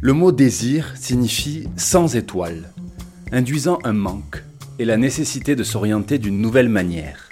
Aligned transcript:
Le 0.00 0.12
mot 0.12 0.30
désir 0.30 0.92
signifie 0.96 1.68
sans 1.76 2.14
étoile, 2.14 2.72
induisant 3.32 3.78
un 3.82 3.92
manque 3.92 4.44
et 4.78 4.84
la 4.84 4.96
nécessité 4.96 5.56
de 5.56 5.64
s'orienter 5.64 6.18
d'une 6.18 6.40
nouvelle 6.40 6.68
manière. 6.68 7.28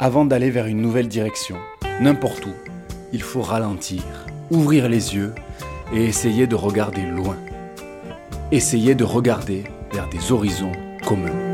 Avant 0.00 0.24
d'aller 0.24 0.50
vers 0.50 0.66
une 0.66 0.82
nouvelle 0.82 1.06
direction, 1.06 1.56
n'importe 2.00 2.46
où, 2.46 2.54
il 3.12 3.22
faut 3.22 3.42
ralentir, 3.42 4.02
ouvrir 4.50 4.88
les 4.88 5.14
yeux 5.14 5.32
et 5.92 6.04
essayer 6.04 6.46
de 6.46 6.56
regarder 6.56 7.02
loin. 7.02 7.36
Essayer 8.50 8.94
de 8.94 9.04
regarder 9.04 9.64
vers 9.92 10.08
des 10.08 10.32
horizons 10.32 10.72
communs. 11.06 11.47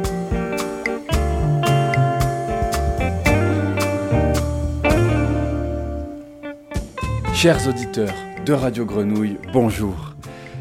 Chers 7.44 7.68
auditeurs 7.68 8.14
de 8.46 8.54
Radio 8.54 8.86
Grenouille, 8.86 9.36
bonjour. 9.52 10.14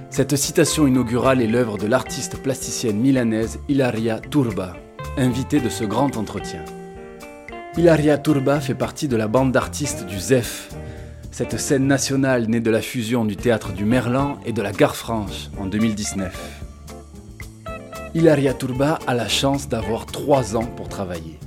Cette 0.10 0.36
citation 0.36 0.86
inaugurale 0.86 1.42
est 1.42 1.48
l'œuvre 1.48 1.78
de 1.78 1.88
l'artiste 1.88 2.36
plasticienne 2.44 3.00
milanaise 3.00 3.58
Ilaria 3.70 4.20
Turba, 4.20 4.76
invitée 5.16 5.62
de 5.62 5.70
ce 5.70 5.86
grand 5.86 6.18
entretien. 6.18 6.60
Ilaria 7.78 8.18
Turba 8.18 8.60
fait 8.60 8.76
partie 8.76 9.08
de 9.08 9.16
la 9.16 9.30
bande 9.30 9.54
d'artistes 9.54 10.06
du 10.06 10.20
ZEF, 10.20 10.76
cette 11.32 11.58
scène 11.58 11.88
nationale 11.88 12.50
née 12.50 12.60
de 12.60 12.70
la 12.70 12.82
fusion 12.82 13.24
du 13.24 13.38
théâtre 13.38 13.72
du 13.72 13.86
Merlan 13.86 14.38
et 14.46 14.52
de 14.52 14.62
la 14.62 14.74
Gare 14.74 14.98
Franche 14.98 15.52
en 15.58 15.68
2019. 15.68 16.64
Ilaria 18.14 18.54
Turba 18.54 19.00
a 19.08 19.14
la 19.14 19.30
chance 19.30 19.70
d'avoir 19.70 20.06
trois 20.06 20.58
ans 20.58 20.66
pour 20.66 20.90
travailler, 20.90 21.40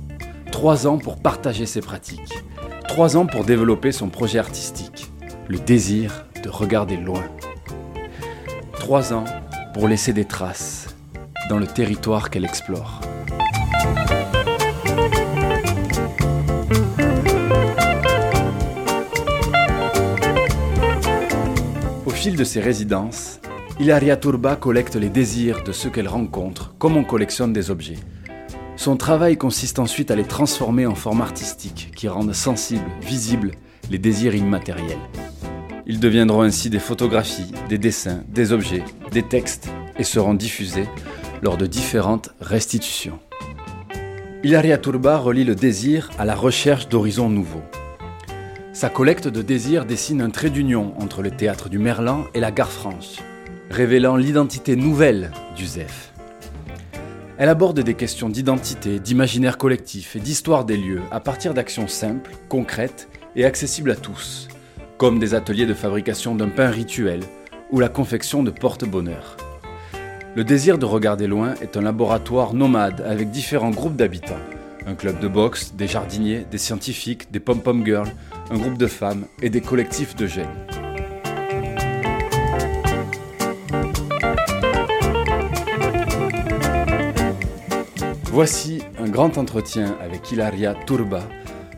trois 0.51 0.87
ans 0.87 0.97
pour 0.97 1.17
partager 1.17 1.67
ses 1.67 1.81
pratiques, 1.81 2.43
trois 2.87 3.17
ans 3.17 3.27
pour 3.27 3.43
développer 3.43 3.91
son 3.91 4.09
projet 4.09 4.39
artistique, 4.39 4.86
le 5.47 5.59
désir 5.59 6.25
de 6.43 6.49
regarder 6.49 6.97
loin. 6.97 7.23
Trois 8.73 9.13
ans 9.13 9.25
pour 9.73 9.87
laisser 9.87 10.13
des 10.13 10.25
traces 10.25 10.95
dans 11.49 11.57
le 11.57 11.67
territoire 11.67 12.29
qu'elle 12.29 12.45
explore. 12.45 13.01
fil 22.17 22.35
de 22.35 22.43
ses 22.43 22.59
résidences, 22.59 23.39
Ilaria 23.79 24.17
Turba 24.17 24.55
collecte 24.55 24.95
les 24.95 25.07
désirs 25.07 25.63
de 25.63 25.71
ceux 25.71 25.91
qu'elle 25.91 26.07
rencontre, 26.07 26.73
comme 26.79 26.97
on 26.97 27.03
collectionne 27.03 27.53
des 27.53 27.69
objets. 27.69 27.99
Son 28.75 28.97
travail 28.97 29.37
consiste 29.37 29.77
ensuite 29.77 30.09
à 30.09 30.15
les 30.15 30.25
transformer 30.25 30.87
en 30.87 30.95
formes 30.95 31.21
artistiques 31.21 31.91
qui 31.95 32.07
rendent 32.09 32.33
sensibles, 32.33 32.89
visibles 33.01 33.51
les 33.91 33.99
désirs 33.99 34.35
immatériels. 34.35 34.97
Ils 35.89 36.01
deviendront 36.01 36.41
ainsi 36.41 36.69
des 36.69 36.79
photographies, 36.79 37.53
des 37.69 37.77
dessins, 37.77 38.21
des 38.27 38.51
objets, 38.51 38.83
des 39.13 39.23
textes 39.23 39.69
et 39.97 40.03
seront 40.03 40.33
diffusés 40.33 40.85
lors 41.41 41.55
de 41.55 41.65
différentes 41.65 42.31
restitutions. 42.41 43.19
Ilaria 44.43 44.77
Turba 44.77 45.17
relie 45.17 45.45
le 45.45 45.55
désir 45.55 46.11
à 46.19 46.25
la 46.25 46.35
recherche 46.35 46.89
d'horizons 46.89 47.29
nouveaux. 47.29 47.63
Sa 48.73 48.89
collecte 48.89 49.29
de 49.29 49.41
désirs 49.41 49.85
dessine 49.85 50.21
un 50.21 50.29
trait 50.29 50.49
d'union 50.49 50.93
entre 50.99 51.21
le 51.21 51.31
théâtre 51.31 51.69
du 51.69 51.79
Merlan 51.79 52.25
et 52.33 52.41
la 52.41 52.51
gare 52.51 52.71
franche, 52.71 53.21
révélant 53.69 54.17
l'identité 54.17 54.75
nouvelle 54.75 55.31
du 55.55 55.65
ZEF. 55.65 56.11
Elle 57.37 57.47
aborde 57.47 57.79
des 57.79 57.93
questions 57.93 58.27
d'identité, 58.27 58.99
d'imaginaire 58.99 59.57
collectif 59.57 60.17
et 60.17 60.19
d'histoire 60.19 60.65
des 60.65 60.75
lieux 60.75 61.01
à 61.11 61.21
partir 61.21 61.53
d'actions 61.53 61.87
simples, 61.87 62.31
concrètes 62.49 63.07
et 63.37 63.45
accessibles 63.45 63.91
à 63.91 63.95
tous, 63.95 64.49
comme 64.97 65.19
des 65.19 65.35
ateliers 65.35 65.67
de 65.67 65.75
fabrication 65.75 66.33
d'un 66.33 66.49
pain 66.49 66.69
rituel 66.69 67.21
ou 67.71 67.79
la 67.79 67.89
confection 67.89 68.41
de 68.41 68.49
porte-bonheur. 68.49 69.37
Le 70.35 70.43
désir 70.43 70.77
de 70.77 70.85
regarder 70.85 71.27
loin 71.27 71.53
est 71.61 71.77
un 71.77 71.81
laboratoire 71.81 72.53
nomade 72.53 73.01
avec 73.01 73.29
différents 73.29 73.71
groupes 73.71 73.95
d'habitants. 73.95 74.39
Un 74.87 74.95
club 74.95 75.19
de 75.19 75.27
boxe, 75.27 75.73
des 75.75 75.87
jardiniers, 75.87 76.45
des 76.49 76.57
scientifiques, 76.57 77.31
des 77.31 77.39
pom-pom 77.39 77.85
girls, 77.85 78.11
un 78.49 78.57
groupe 78.57 78.77
de 78.77 78.87
femmes 78.87 79.25
et 79.41 79.49
des 79.49 79.61
collectifs 79.61 80.15
de 80.15 80.25
jeunes. 80.25 80.45
Voici 88.25 88.81
un 88.99 89.09
grand 89.09 89.37
entretien 89.37 89.95
avec 90.01 90.31
Hilaria 90.31 90.75
Turba, 90.85 91.23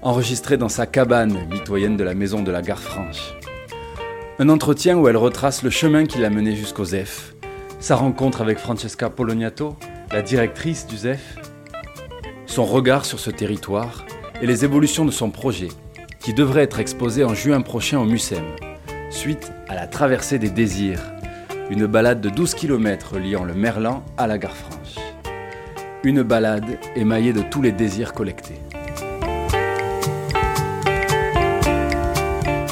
enregistré 0.01 0.57
dans 0.57 0.69
sa 0.69 0.85
cabane 0.85 1.47
mitoyenne 1.51 1.97
de 1.97 2.03
la 2.03 2.13
maison 2.13 2.41
de 2.41 2.51
la 2.51 2.61
gare 2.61 2.79
franche. 2.79 3.35
Un 4.39 4.49
entretien 4.49 4.97
où 4.97 5.07
elle 5.07 5.17
retrace 5.17 5.63
le 5.63 5.69
chemin 5.69 6.05
qui 6.05 6.19
l'a 6.19 6.29
mené 6.29 6.55
jusqu'au 6.55 6.85
ZEF, 6.85 7.33
sa 7.79 7.95
rencontre 7.95 8.41
avec 8.41 8.57
Francesca 8.57 9.09
Poloniato, 9.09 9.75
la 10.11 10.21
directrice 10.21 10.87
du 10.87 10.97
ZEF, 10.97 11.35
son 12.45 12.65
regard 12.65 13.05
sur 13.05 13.19
ce 13.19 13.29
territoire 13.29 14.05
et 14.41 14.47
les 14.47 14.63
évolutions 14.63 15.05
de 15.05 15.11
son 15.11 15.29
projet 15.29 15.69
qui 16.19 16.33
devrait 16.33 16.63
être 16.63 16.79
exposé 16.79 17.23
en 17.23 17.33
juin 17.33 17.61
prochain 17.61 17.99
au 17.99 18.05
MUSEM, 18.05 18.43
suite 19.09 19.51
à 19.67 19.75
la 19.75 19.87
traversée 19.87 20.39
des 20.39 20.49
désirs, 20.49 21.01
une 21.69 21.85
balade 21.85 22.21
de 22.21 22.29
12 22.29 22.55
km 22.55 23.17
liant 23.17 23.43
le 23.43 23.53
Merlan 23.53 24.03
à 24.17 24.27
la 24.27 24.37
gare 24.37 24.55
franche. 24.55 24.95
Une 26.03 26.23
balade 26.23 26.79
émaillée 26.95 27.33
de 27.33 27.41
tous 27.41 27.61
les 27.61 27.71
désirs 27.71 28.13
collectés. 28.13 28.59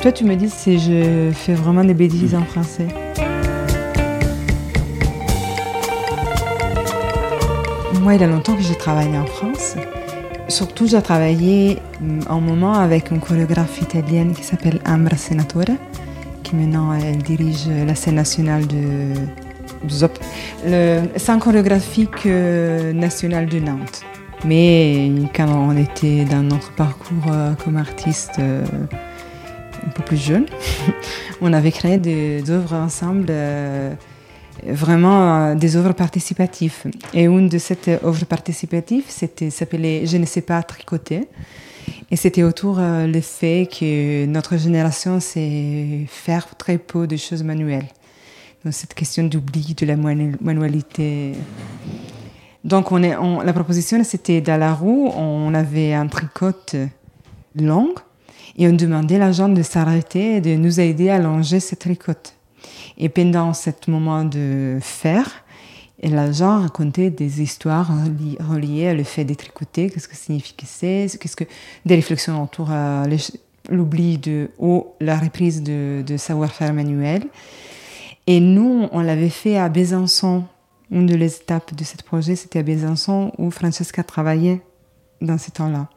Toi, 0.02 0.12
tu 0.12 0.26
me 0.26 0.36
dis 0.36 0.50
si 0.50 0.80
je 0.80 1.32
fais 1.34 1.54
vraiment 1.56 1.84
des 1.84 1.94
bêtises 1.94 2.36
en 2.36 2.44
français. 2.44 2.88
Moi, 8.02 8.16
il 8.16 8.22
y 8.22 8.24
a 8.24 8.28
longtemps 8.28 8.56
que 8.56 8.62
j'ai 8.62 8.76
travaillé 8.76 9.18
en 9.18 9.26
France. 9.26 9.76
Surtout, 10.48 10.88
j'ai 10.88 11.02
travaillé 11.02 11.80
mm, 12.00 12.20
un 12.30 12.40
moment 12.40 12.74
avec 12.74 13.12
une 13.12 13.20
chorégraphe 13.20 13.82
italienne 13.82 14.34
qui 14.34 14.44
s'appelle 14.44 14.80
Ambra 14.88 15.18
Senatore, 15.18 15.76
qui 16.44 16.56
maintenant 16.56 16.94
elle 16.94 17.18
dirige 17.18 17.68
la 17.68 17.96
scène 17.96 18.16
nationale 18.16 18.66
de, 18.68 19.14
le 20.66 21.02
centre 21.18 21.44
chorégraphique 21.44 22.26
euh, 22.26 22.94
national 22.94 23.48
de 23.48 23.60
Nantes. 23.60 24.04
Mais 24.46 25.12
quand 25.36 25.48
on 25.50 25.76
était 25.76 26.24
dans 26.26 26.44
notre 26.44 26.72
parcours 26.74 27.32
euh, 27.32 27.54
comme 27.64 27.78
artiste 27.78 28.36
euh, 28.40 28.64
un 29.88 29.90
peu 29.90 30.04
plus 30.04 30.18
jeune, 30.18 30.46
on 31.42 31.54
avait 31.54 31.72
créé 31.72 31.98
des 31.98 32.50
œuvres 32.52 32.74
ensemble 32.74 33.32
vraiment 34.66 35.50
euh, 35.50 35.56
des 35.56 35.76
œuvres 35.76 35.94
participatives. 35.94 36.84
Et 37.14 37.24
une 37.24 37.50
de 37.50 37.58
ces 37.58 37.78
œuvres 38.04 38.26
participatives 38.26 39.06
s'appelait 39.10 40.06
Je 40.06 40.18
ne 40.18 40.26
sais 40.26 40.42
pas 40.42 40.62
tricoter. 40.64 41.28
Et 42.10 42.16
c'était 42.16 42.44
autour 42.44 42.80
euh, 42.80 43.08
le 43.08 43.22
fait 43.22 43.68
que 43.68 44.26
notre 44.26 44.58
génération 44.58 45.20
sait 45.20 46.06
faire 46.08 46.56
très 46.56 46.78
peu 46.78 47.08
de 47.08 47.18
choses 47.18 47.44
manuelles. 47.44 47.88
Donc 48.64 48.74
cette 48.74 48.94
question 48.94 49.24
d'oubli 49.24 49.76
de 49.76 49.86
la 49.86 49.96
manualité. 49.96 51.34
Donc 52.64 52.92
on 52.92 53.04
est, 53.04 53.16
la 53.46 53.54
proposition 53.54 54.04
c'était 54.04 54.42
dans 54.42 54.58
la 54.58 54.74
roue, 54.74 55.12
on 55.16 55.54
avait 55.54 55.94
un 55.94 56.08
tricot 56.08 56.52
long 57.56 57.94
et 58.58 58.68
on 58.68 58.74
demandait 58.74 59.16
à 59.16 59.20
l'agent 59.20 59.50
de 59.50 59.62
s'arrêter 59.62 60.38
et 60.38 60.42
de 60.42 60.56
nous 60.56 60.80
aider 60.80 61.10
à 61.10 61.20
longer 61.20 61.60
ce 61.60 61.76
tricot. 61.76 62.14
Et 62.98 63.10
pendant 63.10 63.54
ce 63.54 63.70
moment 63.88 64.24
de 64.24 64.80
faire, 64.82 65.44
l'agent 66.02 66.62
racontait 66.62 67.12
des 67.12 67.42
histoires 67.42 67.92
reliées 68.40 68.88
à 68.88 68.94
le 68.94 69.04
fait 69.04 69.24
d'être 69.24 69.46
écouté, 69.46 69.90
qu'est-ce 69.90 70.08
que 70.08 70.16
signifie 70.16 70.56
que 70.56 70.66
c'est, 70.66 71.08
qu'est-ce 71.20 71.36
que 71.36 71.44
des 71.86 71.96
réflexions 71.96 72.44
autour 72.44 72.72
à 72.72 73.06
l'oubli 73.70 74.18
de 74.18 74.50
ou 74.58 74.88
la 75.00 75.18
reprise 75.18 75.62
de, 75.62 76.04
de 76.06 76.18
savoir-faire 76.18 76.74
manuel. 76.74 77.24
Et 78.26 78.40
nous, 78.40 78.88
on 78.92 79.02
l'avait 79.02 79.30
fait 79.30 79.58
à 79.58 79.70
Besançon. 79.70 80.44
Une 80.90 81.06
des 81.06 81.26
étapes 81.26 81.76
de 81.76 81.84
ce 81.84 81.98
projet, 81.98 82.36
c'était 82.36 82.60
à 82.60 82.64
Besançon 82.64 83.34
où 83.38 83.52
Francesca 83.52 84.04
travaillait 84.04 84.62
dans 85.22 85.38
ce 85.38 85.52
temps-là. 85.52 85.90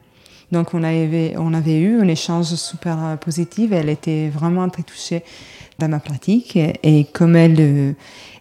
Donc 0.52 0.75
on 0.75 0.82
avait, 0.82 1.35
on 1.38 1.52
eu 1.52 2.00
un 2.00 2.08
échange 2.08 2.55
super 2.55 3.19
positif. 3.20 3.70
Elle 3.73 3.88
était 3.88 4.29
vraiment 4.29 4.69
très 4.69 4.82
touchée 4.82 5.23
dans 5.81 5.88
ma 5.88 5.99
pratique. 5.99 6.56
Et 6.56 7.05
comme 7.12 7.35
elle 7.35 7.56
euh, 7.58 7.93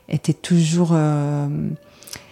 était 0.07 0.33
toujours 0.33 0.91
euh, 0.93 1.47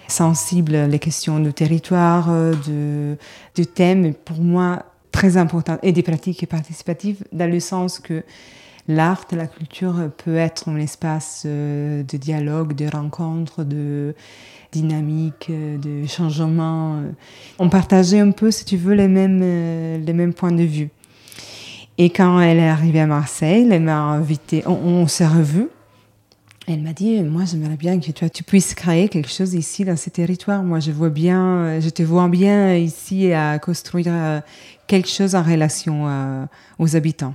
sensible 0.07 0.85
les 0.85 1.00
questions 1.00 1.39
de 1.39 1.50
territoire, 1.50 2.27
euh, 2.29 2.53
de, 2.68 3.18
de 3.56 3.63
thèmes, 3.63 4.13
pour 4.13 4.38
moi 4.38 4.83
très 5.12 5.38
importants, 5.38 5.80
et 5.81 5.91
des 5.91 6.03
pratiques 6.03 6.47
participatives, 6.47 7.23
dans 7.31 7.50
le 7.50 7.59
sens 7.59 8.00
que 8.00 8.23
l'art 8.88 9.25
et 9.31 9.35
la 9.35 9.47
culture 9.47 10.12
peut 10.23 10.35
être 10.35 10.69
un 10.69 10.77
espace 10.77 11.45
de 11.45 12.18
dialogue, 12.18 12.73
de 12.73 12.88
rencontre, 12.88 13.63
de 13.63 14.13
dynamique, 14.72 15.50
de 15.50 16.06
changement. 16.08 17.02
On 17.60 17.69
partageait 17.69 18.19
un 18.19 18.31
peu, 18.31 18.52
si 18.52 18.66
tu 18.66 18.78
veux, 18.78 18.94
les 18.94 19.08
mêmes, 19.08 19.40
les 19.40 20.14
mêmes 20.14 20.34
points 20.34 20.52
de 20.52 20.64
vue. 20.64 20.90
Et 21.98 22.12
quand 22.12 22.40
elle 22.40 22.60
est 22.60 22.69
arrivée 22.69 23.00
à 23.00 23.08
Marseille, 23.08 23.68
elle 23.72 23.81
m'a 23.81 23.98
invité, 23.98 24.64
on, 24.68 25.08
s'est 25.08 25.25
revus. 25.25 25.68
Elle 26.68 26.81
m'a 26.81 26.94
dit, 26.94 27.24
moi 27.24 27.44
j'aimerais 27.46 27.78
bien 27.78 28.00
que 28.00 28.28
tu 28.28 28.44
puisses 28.44 28.75
créer 28.75 29.10
quelque 29.10 29.30
chose 29.30 29.56
ici 29.56 29.84
dans 29.84 29.96
ce 29.96 30.10
territoire. 30.12 30.64
Moi 30.64 30.80
je 30.80 30.92
vois 30.92 31.10
bien, 31.10 31.80
je 31.80 31.90
te 31.90 32.04
vois 32.04 32.28
bien 32.28 32.75
ici 32.75 33.31
à 33.31 33.58
construire 33.58 34.08
euh, 34.10 34.42
quelque 34.86 35.10
chose 35.10 35.34
en 35.34 35.42
relation 35.42 36.08
euh, 36.08 36.46
aux 36.78 36.96
habitants. 36.96 37.34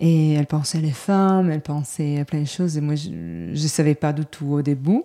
Et 0.00 0.32
elle 0.32 0.46
pensait 0.46 0.80
les 0.80 0.90
femmes, 0.90 1.50
elle 1.52 1.60
pensait 1.60 2.18
à 2.18 2.24
plein 2.24 2.40
de 2.40 2.48
choses 2.48 2.76
et 2.76 2.80
moi 2.80 2.96
je 2.96 3.10
ne 3.10 3.68
savais 3.68 3.94
pas 3.94 4.12
du 4.12 4.24
tout 4.24 4.46
au 4.46 4.62
début. 4.62 5.02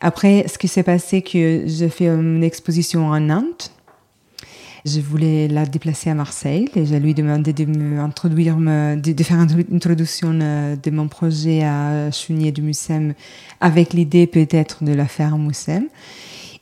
Après, 0.00 0.46
ce 0.48 0.58
qui 0.58 0.68
s'est 0.68 0.82
passé, 0.82 1.22
que 1.22 1.62
j'ai 1.66 1.88
fait 1.88 2.08
une 2.08 2.44
exposition 2.44 3.06
en 3.06 3.20
Nantes 3.20 3.72
je 4.86 5.00
voulais 5.00 5.48
la 5.48 5.66
déplacer 5.66 6.10
à 6.10 6.14
Marseille 6.14 6.68
et 6.76 6.86
je 6.86 6.94
lui 6.94 7.12
demandé 7.12 7.52
de 7.52 7.64
m'introduire, 7.64 8.56
de, 8.56 9.22
faire 9.24 9.40
une 9.40 9.64
introduction 9.74 10.38
euh, 10.40 10.76
de 10.76 10.90
mon 10.92 11.08
projet 11.08 11.64
à 11.64 12.12
Chunier 12.12 12.52
du 12.52 12.62
Mussem 12.62 13.14
avec 13.60 13.92
l'idée 13.92 14.28
peut-être 14.28 14.84
de 14.84 14.92
la 14.92 15.06
faire 15.06 15.34
à 15.34 15.38
Mussem. 15.38 15.88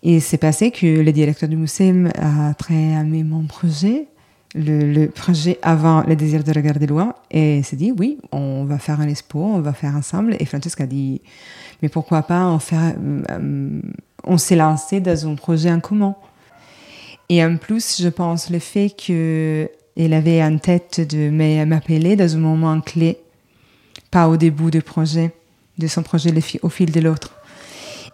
Et 0.02 0.20
c'est 0.20 0.38
passé 0.38 0.70
que 0.70 1.02
le 1.02 1.12
directeur 1.12 1.50
du 1.50 1.56
Mussem 1.56 2.10
a 2.18 2.54
très 2.54 2.74
aimé 2.74 3.24
mon 3.24 3.42
projet, 3.42 4.06
le, 4.54 5.06
projet 5.06 5.58
avant 5.62 6.02
le 6.02 6.16
désir 6.16 6.44
de 6.44 6.52
regarder 6.52 6.86
loin, 6.86 7.14
et 7.30 7.62
s'est 7.62 7.76
dit 7.76 7.92
oui, 7.92 8.18
on 8.32 8.64
va 8.64 8.78
faire 8.78 9.00
un 9.00 9.08
expo, 9.08 9.38
on 9.38 9.60
va 9.60 9.72
faire 9.72 9.94
ensemble. 9.94 10.36
Et 10.38 10.44
Francesca 10.44 10.84
a 10.84 10.86
dit 10.86 11.20
mais 11.82 11.88
pourquoi 11.88 12.22
pas 12.22 12.46
on 12.46 12.58
faire, 12.58 12.94
euh, 13.30 13.80
on 14.24 14.38
s'est 14.38 14.56
lancé 14.56 15.00
dans 15.00 15.28
un 15.28 15.34
projet 15.34 15.70
en 15.70 15.80
commun. 15.80 16.14
Et 17.28 17.44
en 17.44 17.56
plus, 17.56 18.00
je 18.00 18.08
pense 18.08 18.50
le 18.50 18.58
fait 18.58 18.90
qu'elle 18.90 20.12
avait 20.12 20.42
en 20.42 20.58
tête 20.58 21.00
de 21.00 21.30
m'appeler 21.64 22.16
dans 22.16 22.36
un 22.36 22.38
moment 22.38 22.80
clé, 22.80 23.18
pas 24.10 24.28
au 24.28 24.36
début 24.36 24.70
du 24.70 24.82
projet, 24.82 25.32
de 25.78 25.86
son 25.86 26.02
projet 26.02 26.32
au 26.62 26.68
fil 26.68 26.92
de 26.92 27.00
l'autre. 27.00 27.34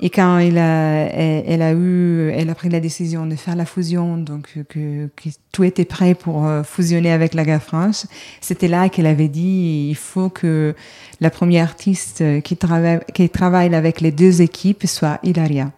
Et 0.02 0.08
quand 0.08 0.38
elle 0.38 0.56
a, 0.56 1.06
elle, 1.12 1.60
a 1.60 1.72
eu, 1.72 2.30
elle 2.30 2.48
a 2.48 2.54
pris 2.54 2.70
la 2.70 2.80
décision 2.80 3.26
de 3.26 3.36
faire 3.36 3.54
la 3.54 3.66
fusion, 3.66 4.16
donc 4.16 4.48
que, 4.68 5.10
tout 5.52 5.64
était 5.64 5.84
prêt 5.84 6.14
pour 6.14 6.46
euh, 6.46 6.62
fusionner 6.62 7.12
avec 7.12 7.34
la 7.34 7.60
France, 7.60 8.06
c'était 8.40 8.68
là 8.68 8.88
qu'elle 8.88 9.06
avait 9.06 9.28
dit 9.28 9.88
il 9.90 9.96
faut 9.96 10.30
que 10.30 10.74
la 11.20 11.28
première 11.28 11.64
artiste 11.64 12.24
qui 12.42 12.56
travaille, 12.56 13.00
qui 13.12 13.28
travaille 13.28 13.74
avec 13.74 14.00
les 14.00 14.12
deux 14.12 14.40
équipes 14.40 14.86
soit 14.86 15.18
Hilaria 15.22 15.70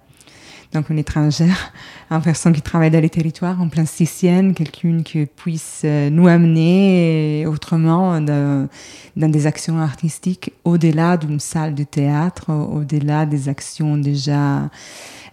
donc 0.73 0.89
une 0.91 0.99
étrangère, 0.99 1.73
une 2.11 2.23
personne 2.23 2.53
qui 2.53 2.63
travaille 2.63 2.91
dans 2.91 3.01
les 3.01 3.11
territoires, 3.11 3.61
en 3.61 3.69
plasticienne, 3.69 4.55
quelqu'une 4.55 5.03
qui 5.03 5.27
puisse 5.27 5.83
euh, 5.85 6.09
nous 6.11 6.29
amener 6.29 7.45
autrement 7.47 8.21
dans, 8.21 8.69
des 9.17 9.47
actions 9.47 9.79
artistiques 9.79 10.53
au-delà 10.65 11.17
d'une 11.17 11.41
salle 11.41 11.75
de 11.75 11.85
théâtre, 11.85 12.51
au-delà 12.51 13.27
des 13.27 13.49
actions 13.49 13.97
déjà, 13.97 14.71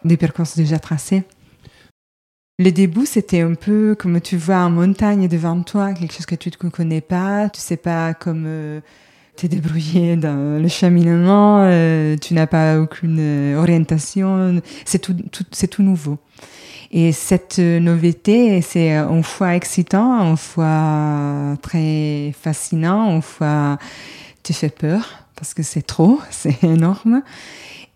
des 0.03 0.17
parcours 0.17 0.45
déjà 0.55 0.79
tracés. 0.79 1.23
Le 2.61 2.71
début, 2.71 3.05
c'était 3.05 3.39
un 3.39 3.53
peu 3.53 3.95
comme 3.97 4.19
tu 4.19 4.35
vois 4.35 4.57
en 4.57 4.69
montagne 4.69 5.29
devant 5.29 5.61
toi, 5.63 5.93
quelque 5.93 6.13
chose 6.13 6.25
que 6.25 6.35
tu 6.35 6.51
ne 6.61 6.69
connais 6.69 6.99
pas, 6.99 7.49
tu 7.49 7.61
sais 7.61 7.77
pas 7.77 8.13
comme 8.13 8.43
euh, 8.45 8.81
t'es 9.39 9.47
débrouillé 9.47 10.17
dans 10.17 10.61
le 10.61 10.67
cheminement, 10.67 11.61
euh, 11.61 12.17
tu 12.17 12.33
n'as 12.33 12.45
pas 12.45 12.77
aucune 12.77 13.17
euh, 13.19 13.57
orientation, 13.57 14.61
c'est 14.83 14.99
tout, 14.99 15.81
nouveau. 15.81 16.17
Et 16.91 17.13
cette 17.13 17.59
nouveauté, 17.59 18.61
c'est 18.61 18.91
une 18.97 19.23
fois 19.23 19.55
excitant, 19.55 20.29
une 20.29 20.35
fois 20.35 21.55
très 21.61 22.33
fascinant, 22.37 23.15
une 23.15 23.21
fois 23.21 23.77
tu 24.43 24.51
fais 24.51 24.69
peur 24.69 25.23
parce 25.35 25.53
que 25.53 25.63
c'est 25.63 25.83
trop, 25.83 26.19
c'est 26.29 26.61
énorme. 26.63 27.21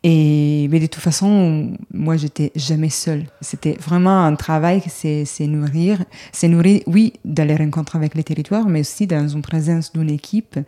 Et, 0.05 0.67
mais 0.69 0.81
de 0.81 0.87
toute 0.87 1.01
façon, 1.01 1.77
moi, 1.93 2.17
j'étais 2.17 2.51
jamais 2.55 2.89
seule. 2.89 3.23
C'était 3.39 3.77
vraiment 3.79 4.25
un 4.25 4.35
travail, 4.35 4.83
c'est 4.87 5.25
nourrir, 5.47 6.03
c'est 6.33 6.49
nourrir, 6.49 6.81
oui, 6.87 7.13
dans 7.23 7.47
les 7.47 7.57
avec 7.93 8.15
les 8.15 8.23
territoires, 8.23 8.67
mais 8.67 8.81
aussi 8.81 9.07
dans 9.07 9.27
une 9.27 9.41
présence 9.41 9.93
d'une 9.93 10.09
équipe 10.09 10.59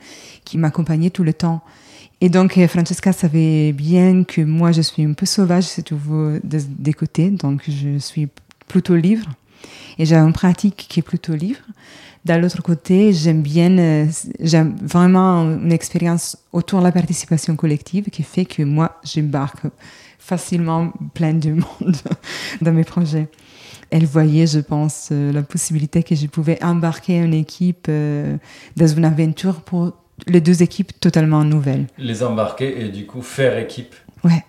qui 0.45 0.57
m'accompagnait 0.57 1.09
tout 1.09 1.23
le 1.23 1.33
temps. 1.33 1.61
Et 2.21 2.29
donc, 2.29 2.57
euh, 2.57 2.67
Francesca 2.67 3.11
savait 3.11 3.73
bien 3.73 4.23
que 4.23 4.41
moi, 4.41 4.71
je 4.71 4.81
suis 4.81 5.03
un 5.03 5.13
peu 5.13 5.25
sauvage, 5.25 5.65
c'est 5.65 5.83
tout 5.83 5.99
des 6.43 6.93
côtés, 6.93 7.29
donc 7.29 7.63
je 7.67 7.97
suis 7.97 8.29
plutôt 8.67 8.95
livre. 8.95 9.29
Et 9.97 10.05
j'ai 10.05 10.15
une 10.15 10.33
pratique 10.33 10.87
qui 10.89 11.01
est 11.01 11.03
plutôt 11.03 11.35
livre. 11.35 11.59
D'un 12.25 12.39
l'autre 12.39 12.63
côté, 12.63 13.13
j'aime 13.13 13.43
bien, 13.43 13.77
euh, 13.77 14.07
j'aime 14.39 14.75
vraiment 14.81 15.43
une 15.43 15.71
expérience 15.71 16.35
autour 16.51 16.79
de 16.79 16.85
la 16.85 16.91
participation 16.91 17.55
collective 17.55 18.05
qui 18.05 18.23
fait 18.23 18.45
que 18.45 18.63
moi, 18.63 18.99
j'embarque 19.03 19.67
facilement 20.17 20.91
plein 21.13 21.35
de 21.35 21.51
monde 21.53 21.95
dans 22.61 22.71
mes 22.71 22.83
projets. 22.83 23.27
Elle 23.91 24.07
voyait, 24.07 24.47
je 24.47 24.59
pense, 24.59 25.09
euh, 25.11 25.31
la 25.31 25.43
possibilité 25.43 26.01
que 26.01 26.15
je 26.15 26.25
pouvais 26.25 26.61
embarquer 26.63 27.17
une 27.17 27.35
équipe 27.35 27.85
euh, 27.89 28.37
dans 28.75 28.87
une 28.87 29.05
aventure 29.05 29.61
pour 29.61 29.93
les 30.25 30.41
deux 30.41 30.63
équipes 30.63 30.99
totalement 30.99 31.43
nouvelles. 31.43 31.85
Les 31.99 32.23
embarquer 32.23 32.85
et 32.85 32.89
du 32.89 33.05
coup 33.05 33.21
faire 33.21 33.55
équipe. 33.59 33.93
Ouais. 34.23 34.43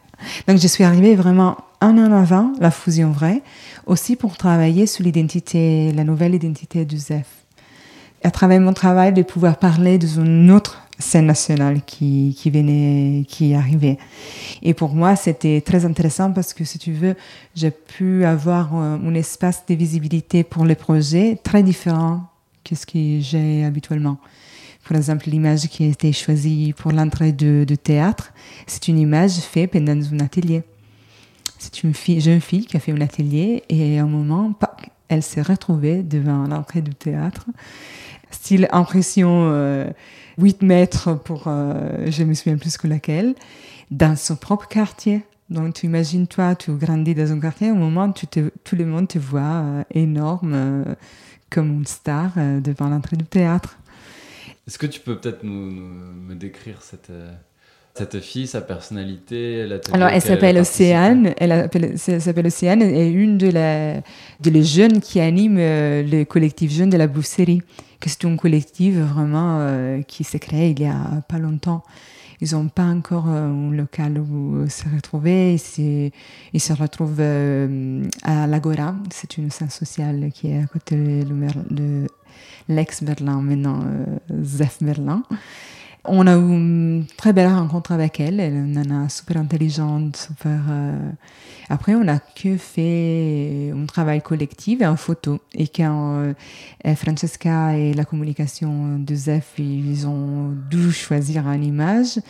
Donc 0.49 0.56
je 0.58 0.67
suis 0.67 0.82
arrivée 0.82 1.14
vraiment 1.14 1.58
un 1.82 1.99
an 1.99 2.11
avant 2.11 2.55
la 2.58 2.70
fusion 2.70 3.11
vraie, 3.11 3.43
aussi 3.84 4.17
pour 4.17 4.38
travailler 4.38 4.87
sur 4.87 5.05
l'identité, 5.05 5.93
la 5.93 6.05
nouvelle 6.05 6.34
identité 6.34 6.87
du 6.87 6.96
ZEF 6.96 7.35
à 8.26 8.32
travers 8.32 8.61
mon 8.61 8.73
travail, 8.73 9.12
de 9.12 9.23
pouvoir 9.23 9.56
parler 9.56 9.99
d'une 9.99 10.50
autre 10.50 10.82
scène 10.99 11.26
nationale 11.26 11.81
qui, 11.87 12.37
qui 12.37 12.50
venait, 12.50 13.25
qui 13.28 13.55
arrivait. 13.55 13.99
Et 14.62 14.75
pour 14.75 14.96
moi, 14.96 15.14
c'était 15.14 15.61
très 15.61 15.84
intéressant 15.84 16.32
parce 16.32 16.52
que, 16.52 16.64
si 16.64 16.81
tu 16.81 16.90
veux, 16.90 17.14
j'ai 17.55 17.70
pu 17.70 18.25
avoir 18.25 18.75
un, 18.75 19.14
espace 19.14 19.62
de 19.69 19.76
visibilité 19.76 20.43
pour 20.43 20.64
les 20.64 20.75
projets 20.75 21.38
très 21.40 21.62
différent 21.62 22.25
que 22.64 22.75
ce 22.75 22.84
que 22.84 23.20
j'ai 23.20 23.64
habituellement. 23.64 24.19
Par 24.88 24.96
exemple, 24.96 25.31
l'image 25.31 25.69
qui 25.69 25.84
a 25.84 25.87
été 25.87 26.12
choisie 26.12 26.75
pour 26.76 26.90
l'entrée 26.90 27.31
de, 27.31 27.64
théâtre, 27.76 28.32
c'est 28.67 28.88
une 28.88 28.99
image 28.99 29.37
faite 29.37 29.70
pendant 29.70 29.93
un 29.93 30.19
atelier. 30.19 30.64
C'est 31.61 31.84
une 31.84 31.94
jeune 31.94 32.40
fille 32.40 32.67
qui 32.67 32.76
a 32.76 32.81
fait 32.81 32.90
un 32.90 33.00
atelier 33.00 33.62
et 33.69 34.00
à 34.00 34.02
un 34.02 34.08
moment, 34.08 34.52
elle 35.08 35.23
s'est 35.23 35.43
retrouvée 35.43 36.02
devant 36.02 36.49
l'entrée 36.49 36.82
du 36.82 36.93
théâtre 36.93 37.46
style 38.30 38.68
impression 38.73 39.49
8 40.38 40.62
euh, 40.62 40.66
mètres 40.66 41.14
pour, 41.14 41.45
euh, 41.47 42.11
je 42.11 42.25
me 42.25 42.35
souviens 42.35 42.56
plus 42.56 42.76
que 42.76 42.87
laquelle, 42.87 43.35
dans 43.90 44.16
son 44.16 44.37
propre 44.37 44.68
quartier. 44.68 45.23
Donc 45.49 45.75
tu 45.75 45.87
imagines 45.87 46.26
toi, 46.26 46.54
tu 46.54 46.73
grandis 46.73 47.14
dans 47.14 47.33
un 47.33 47.40
quartier, 47.40 47.71
au 47.71 47.76
moment 47.76 48.09
où 48.09 48.12
tout 48.12 48.76
le 48.76 48.87
monde 48.87 49.09
te 49.09 49.18
voit 49.18 49.40
euh, 49.40 49.85
énorme, 49.90 50.85
comme 51.50 51.73
une 51.73 51.87
star 51.87 52.33
devant 52.37 52.88
l'entrée 52.88 53.16
du 53.16 53.25
théâtre. 53.25 53.78
Est-ce 54.66 54.78
que 54.78 54.87
tu 54.87 54.99
peux 54.99 55.16
peut-être 55.16 55.45
nous, 55.45 55.71
me 55.71 56.35
décrire 56.35 56.83
cette, 56.83 57.12
cette 57.96 58.20
fille, 58.20 58.46
sa 58.46 58.60
personnalité 58.60 59.66
Alors, 59.92 60.08
elle 60.08 60.22
s'appelle 60.22 60.58
Océane. 60.58 61.34
Elle 61.38 61.68
s'appelle 61.98 62.46
Océane 62.46 62.82
et 62.82 63.08
une 63.08 63.38
de, 63.38 63.50
la, 63.50 63.94
de 64.40 64.50
les 64.50 64.62
jeunes 64.62 65.00
qui 65.00 65.20
animent 65.20 65.58
le 65.58 66.24
collectif 66.24 66.72
jeune 66.72 66.90
de 66.90 66.96
la 66.96 67.06
Bousserie 67.06 67.62
question 68.00 68.36
collective 68.36 69.00
vraiment 69.00 69.58
euh, 69.60 70.02
qui 70.02 70.24
s'est 70.24 70.38
créée 70.38 70.70
il 70.70 70.80
y 70.80 70.86
a 70.86 71.22
pas 71.28 71.38
longtemps. 71.38 71.82
Ils 72.40 72.52
n'ont 72.52 72.68
pas 72.68 72.84
encore 72.84 73.28
euh, 73.28 73.48
un 73.48 73.72
local 73.72 74.18
où 74.18 74.68
se 74.68 74.84
retrouver. 74.94 75.54
Ils, 75.78 76.12
ils 76.52 76.60
se 76.60 76.72
retrouvent 76.72 77.20
euh, 77.20 78.02
à 78.22 78.46
l'Agora. 78.46 78.94
C'est 79.10 79.38
une 79.38 79.50
scène 79.50 79.70
sociale 79.70 80.30
qui 80.34 80.48
est 80.48 80.62
à 80.62 80.66
côté 80.66 81.24
de 81.24 82.06
l'ex-Berlin, 82.68 83.40
maintenant 83.40 83.84
Zef 84.42 84.82
Berlin. 84.82 85.22
On 86.08 86.26
a 86.26 86.36
eu 86.36 86.40
une 86.40 87.04
très 87.16 87.32
belle 87.32 87.48
rencontre 87.48 87.92
avec 87.92 88.20
elle. 88.20 88.40
Elle 88.40 88.54
est 88.54 88.58
une 88.58 88.72
nana 88.72 89.08
super 89.08 89.38
intelligente, 89.38 90.16
super. 90.16 90.60
Euh, 90.68 91.10
après, 91.68 91.94
on 91.94 92.06
a 92.06 92.18
que 92.18 92.56
fait 92.56 93.72
un 93.75 93.86
travail 93.86 94.22
collectif 94.22 94.80
et 94.80 94.86
en 94.86 94.96
photo. 94.96 95.40
Et 95.54 95.68
quand 95.68 96.34
euh, 96.86 96.94
Francesca 96.94 97.76
et 97.76 97.92
la 97.94 98.04
communication 98.04 98.98
de 98.98 99.14
Zef, 99.14 99.54
ils 99.58 100.06
ont 100.06 100.52
dû 100.70 100.92
choisir 100.92 101.48
une 101.48 101.64
image, 101.64 102.20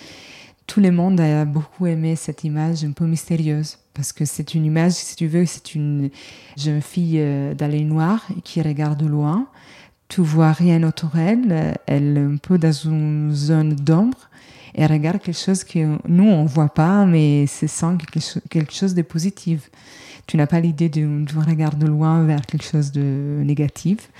tout 0.66 0.80
le 0.80 0.90
monde 0.90 1.20
a 1.20 1.44
beaucoup 1.44 1.86
aimé 1.86 2.16
cette 2.16 2.44
image 2.44 2.84
un 2.84 2.92
peu 2.92 3.04
mystérieuse. 3.04 3.78
Parce 3.94 4.12
que 4.12 4.24
c'est 4.24 4.54
une 4.54 4.64
image, 4.64 4.92
si 4.92 5.16
tu 5.16 5.26
veux, 5.26 5.46
c'est 5.46 5.74
une 5.74 6.10
jeune 6.56 6.82
fille 6.82 7.18
euh, 7.18 7.54
dans 7.54 7.70
les 7.70 7.84
noirs 7.84 8.26
qui 8.44 8.60
regarde 8.60 9.02
loin 9.02 9.48
tu 10.08 10.20
vois 10.20 10.52
rien 10.52 10.82
autour 10.84 11.10
d'elle, 11.10 11.76
elle 11.86 12.16
est 12.16 12.20
un 12.20 12.36
peu 12.36 12.58
dans 12.58 12.72
une 12.72 13.32
zone 13.32 13.74
d'ombre 13.74 14.28
et 14.74 14.82
elle 14.82 14.92
regarde 14.92 15.20
quelque 15.20 15.38
chose 15.38 15.64
que 15.64 15.78
nous, 16.06 16.24
on 16.24 16.42
ne 16.44 16.48
voit 16.48 16.68
pas, 16.68 17.06
mais 17.06 17.46
c'est 17.46 17.66
sent 17.66 17.96
quelque 18.50 18.72
chose 18.72 18.94
de 18.94 19.02
positif. 19.02 19.70
Tu 20.26 20.36
n'as 20.36 20.46
pas 20.46 20.60
l'idée 20.60 20.88
de, 20.88 21.24
de 21.24 21.38
regarder 21.38 21.86
de 21.86 21.90
loin 21.90 22.24
vers 22.24 22.42
quelque 22.42 22.64
chose 22.64 22.92
de 22.92 23.40
négatif. 23.44 24.10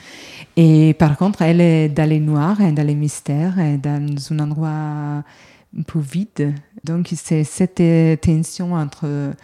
Et 0.57 0.95
par 0.95 1.17
contre, 1.19 1.43
elle 1.43 1.61
est 1.61 1.89
dans 1.89 2.09
les 2.09 2.21
noirs, 2.21 2.61
est 2.61 2.73
dans 2.73 2.87
les 2.87 2.95
mystères, 2.95 3.57
dans 3.83 4.17
un 4.31 4.39
endroit 4.39 4.71
un 4.71 5.83
peu 5.87 5.99
vide. 5.99 6.55
Donc, 6.85 7.13
c'est 7.15 7.45
cette 7.45 7.83
tension 8.21 8.75
entre 8.75 9.35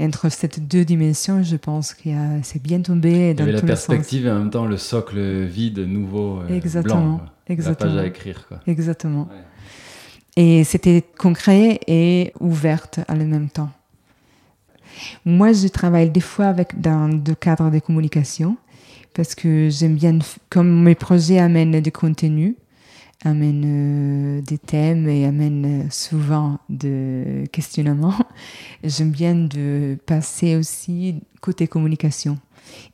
entre 0.00 0.28
ces 0.30 0.48
deux 0.48 0.84
dimensions, 0.84 1.42
je 1.42 1.56
pense 1.56 1.94
que 1.94 2.10
c'est 2.42 2.62
bien 2.62 2.80
tombé. 2.80 3.34
Dans 3.34 3.44
Il 3.44 3.46
y 3.46 3.50
avait 3.50 3.60
la 3.60 3.66
perspective 3.66 4.26
et 4.26 4.30
en 4.30 4.38
même 4.38 4.50
temps 4.50 4.66
le 4.66 4.76
socle 4.76 5.44
vide, 5.44 5.78
nouveau, 5.78 6.40
euh, 6.40 6.54
exactement, 6.54 7.16
blanc. 7.16 7.20
Exactement. 7.48 7.90
La 7.90 7.96
page 7.96 8.04
à 8.04 8.08
écrire. 8.08 8.48
Quoi. 8.48 8.60
Exactement. 8.66 9.28
Et 10.36 10.64
c'était 10.64 11.04
concret 11.18 11.80
et 11.86 12.32
ouverte 12.40 13.00
à 13.06 13.14
le 13.14 13.26
même 13.26 13.50
temps. 13.50 13.70
Moi, 15.24 15.52
je 15.52 15.68
travaille 15.68 16.10
des 16.10 16.20
fois 16.20 16.46
avec, 16.46 16.80
dans 16.80 17.08
le 17.08 17.34
cadre 17.34 17.70
de 17.70 17.78
communication 17.78 18.56
parce 19.14 19.34
que 19.34 19.68
j'aime 19.70 19.96
bien, 19.96 20.18
comme 20.48 20.82
mes 20.82 20.94
projets 20.94 21.38
amènent 21.38 21.80
des 21.80 21.90
contenus, 21.90 22.54
amène 23.24 23.64
euh, 23.66 24.42
des 24.42 24.58
thèmes 24.58 25.08
et 25.08 25.26
amène 25.26 25.86
souvent 25.90 26.58
de 26.68 27.44
questionnements. 27.52 28.14
J'aime 28.84 29.10
bien 29.10 29.34
de 29.34 29.98
passer 30.06 30.56
aussi 30.56 31.22
côté 31.40 31.66
communication. 31.66 32.38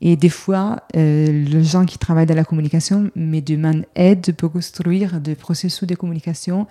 Et 0.01 0.17
des 0.17 0.29
fois, 0.29 0.83
euh, 0.97 1.27
les 1.27 1.65
gens 1.65 1.85
qui 1.85 1.99
travaillent 1.99 2.27
dans 2.27 2.35
la 2.35 2.45
communication 2.45 3.11
me 3.15 3.41
demandent 3.41 3.85
aide 3.95 4.35
pour 4.35 4.53
construire 4.53 5.21
des 5.21 5.35
processus 5.35 5.87
de 5.87 5.95
communication 5.95 6.67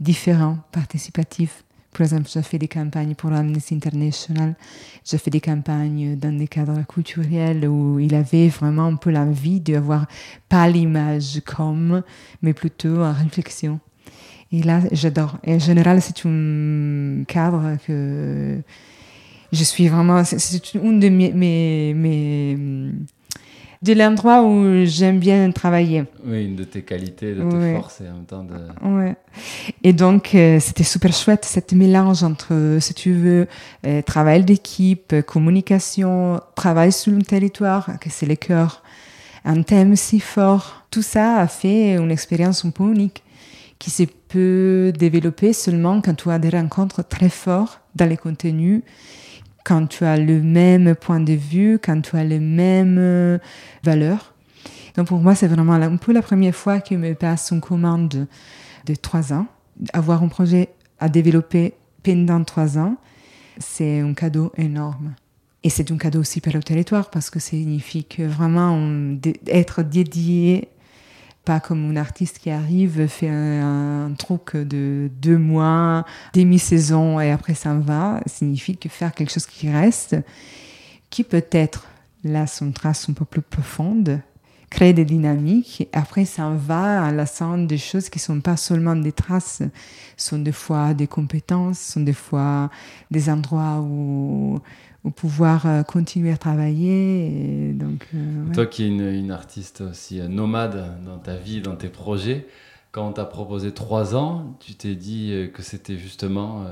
différents, 0.00 0.58
participatifs. 0.72 1.64
Par 1.94 2.02
exemple, 2.02 2.28
j'ai 2.32 2.42
fait 2.42 2.58
des 2.58 2.66
campagnes 2.66 3.14
pour 3.14 3.32
Amnesty 3.32 3.76
International, 3.76 4.56
j'ai 5.04 5.16
fait 5.16 5.30
des 5.30 5.40
campagnes 5.40 6.16
dans 6.16 6.36
des 6.36 6.48
cadres 6.48 6.84
culturels 6.86 7.68
où 7.68 8.00
il 8.00 8.14
avait 8.16 8.48
vraiment 8.48 8.86
un 8.86 8.96
peu 8.96 9.10
l'envie 9.10 9.60
d'avoir 9.60 10.06
pas 10.48 10.68
l'image 10.68 11.40
comme, 11.44 12.02
mais 12.42 12.52
plutôt 12.52 13.02
en 13.02 13.12
réflexion. 13.12 13.78
Et 14.50 14.62
là, 14.62 14.80
j'adore. 14.90 15.38
En 15.46 15.58
général, 15.60 16.02
c'est 16.02 16.26
un 16.26 17.22
cadre 17.28 17.76
que 17.86 18.60
je 19.52 19.64
suis 19.64 19.86
vraiment. 19.86 20.24
C'est 20.24 20.74
une 20.74 20.98
de 20.98 21.08
mes, 21.08 21.32
mes 21.32 22.92
de 23.84 23.92
l'endroit 23.92 24.42
où 24.42 24.84
j'aime 24.86 25.18
bien 25.18 25.50
travailler. 25.52 26.04
Oui, 26.24 26.46
une 26.46 26.56
de 26.56 26.64
tes 26.64 26.82
qualités, 26.82 27.34
de 27.34 27.42
tes 27.42 27.74
forces 27.74 28.00
et 28.00 28.08
en 28.08 28.14
même 28.14 28.24
temps 28.24 28.42
de... 28.42 28.54
Ouais. 28.88 29.14
Et 29.82 29.92
donc, 29.92 30.34
euh, 30.34 30.58
c'était 30.58 30.84
super 30.84 31.12
chouette, 31.12 31.44
cet 31.44 31.74
mélange 31.74 32.22
entre, 32.22 32.78
si 32.80 32.94
tu 32.94 33.12
veux, 33.12 33.46
euh, 33.86 34.00
travail 34.00 34.42
d'équipe, 34.42 35.14
communication, 35.26 36.40
travail 36.54 36.92
sur 36.92 37.12
le 37.12 37.22
territoire, 37.22 37.98
que 38.00 38.08
c'est 38.08 38.26
le 38.26 38.36
cœur, 38.36 38.82
un 39.44 39.62
thème 39.62 39.96
si 39.96 40.18
fort. 40.18 40.86
Tout 40.90 41.02
ça 41.02 41.36
a 41.36 41.46
fait 41.46 41.96
une 41.96 42.10
expérience 42.10 42.64
un 42.64 42.70
peu 42.70 42.84
unique 42.84 43.22
qui 43.78 43.90
se 43.90 44.04
peut 44.28 44.92
développer 44.98 45.52
seulement 45.52 46.00
quand 46.00 46.14
tu 46.14 46.30
as 46.30 46.38
des 46.38 46.48
rencontres 46.48 47.06
très 47.06 47.28
fortes 47.28 47.80
dans 47.94 48.08
les 48.08 48.16
contenus 48.16 48.82
quand 49.64 49.86
tu 49.86 50.04
as 50.04 50.18
le 50.18 50.42
même 50.42 50.94
point 50.94 51.20
de 51.20 51.32
vue, 51.32 51.78
quand 51.82 52.00
tu 52.02 52.16
as 52.16 52.24
les 52.24 52.38
mêmes 52.38 52.98
euh, 52.98 53.38
valeurs. 53.82 54.34
Donc 54.96 55.08
pour 55.08 55.18
moi, 55.18 55.34
c'est 55.34 55.48
vraiment 55.48 55.72
un 55.72 55.96
peu 55.96 56.12
la 56.12 56.22
première 56.22 56.54
fois 56.54 56.80
qu'il 56.80 56.98
me 56.98 57.14
passe 57.14 57.50
une 57.50 57.60
commande 57.60 58.26
de 58.86 58.94
trois 58.94 59.32
ans. 59.32 59.46
Avoir 59.92 60.22
un 60.22 60.28
projet 60.28 60.68
à 61.00 61.08
développer 61.08 61.74
pendant 62.02 62.44
trois 62.44 62.78
ans, 62.78 62.96
c'est 63.58 64.00
un 64.00 64.14
cadeau 64.14 64.52
énorme. 64.56 65.14
Et 65.64 65.70
c'est 65.70 65.90
un 65.90 65.96
cadeau 65.96 66.20
aussi 66.20 66.40
pour 66.40 66.52
le 66.52 66.62
territoire 66.62 67.08
parce 67.08 67.30
que 67.30 67.40
ça 67.40 67.50
signifie 67.50 68.04
que 68.04 68.22
vraiment 68.22 68.78
être 69.46 69.82
dédié 69.82 70.68
pas 71.44 71.60
comme 71.60 71.90
un 71.90 71.96
artiste 71.96 72.38
qui 72.38 72.50
arrive, 72.50 73.06
fait 73.06 73.28
un, 73.28 74.12
truc 74.18 74.56
de 74.56 75.10
deux 75.20 75.38
mois, 75.38 76.04
demi-saison 76.32 77.20
et 77.20 77.30
après 77.30 77.54
ça 77.54 77.74
va, 77.74 78.20
signifie 78.26 78.76
que 78.76 78.88
faire 78.88 79.12
quelque 79.12 79.32
chose 79.32 79.46
qui 79.46 79.70
reste, 79.70 80.16
qui 81.10 81.24
peut-être 81.24 81.86
là 82.22 82.46
son 82.46 82.72
trace 82.72 83.08
un 83.08 83.12
peu 83.12 83.24
plus 83.24 83.42
profonde, 83.42 84.20
créer 84.70 84.92
des 84.92 85.04
dynamiques, 85.04 85.88
après 85.92 86.24
ça 86.24 86.50
va 86.50 87.04
à 87.04 87.12
la 87.12 87.26
somme 87.26 87.66
des 87.66 87.78
choses 87.78 88.08
qui 88.08 88.18
sont 88.18 88.40
pas 88.40 88.56
seulement 88.56 88.96
des 88.96 89.12
traces, 89.12 89.62
sont 90.16 90.38
des 90.38 90.52
fois 90.52 90.94
des 90.94 91.06
compétences, 91.06 91.78
sont 91.78 92.00
des 92.00 92.14
fois 92.14 92.70
des 93.10 93.28
endroits 93.28 93.80
où 93.80 94.60
ou 95.04 95.10
pouvoir 95.10 95.66
euh, 95.66 95.82
continuer 95.82 96.32
à 96.32 96.36
travailler. 96.36 97.72
donc, 97.74 98.08
euh, 98.14 98.52
Toi 98.54 98.66
qui 98.66 98.84
es 98.84 98.88
une, 98.88 99.30
artiste 99.30 99.82
aussi 99.82 100.20
euh, 100.20 100.28
nomade 100.28 100.98
dans 101.04 101.18
ta 101.18 101.36
vie, 101.36 101.60
dans 101.60 101.76
tes 101.76 101.88
projets, 101.88 102.46
quand 102.90 103.06
on 103.06 103.12
t'a 103.12 103.26
proposé 103.26 103.72
trois 103.72 104.16
ans, 104.16 104.56
tu 104.60 104.74
t'es 104.74 104.94
dit 104.94 105.50
que 105.52 105.62
c'était 105.62 105.98
justement 105.98 106.64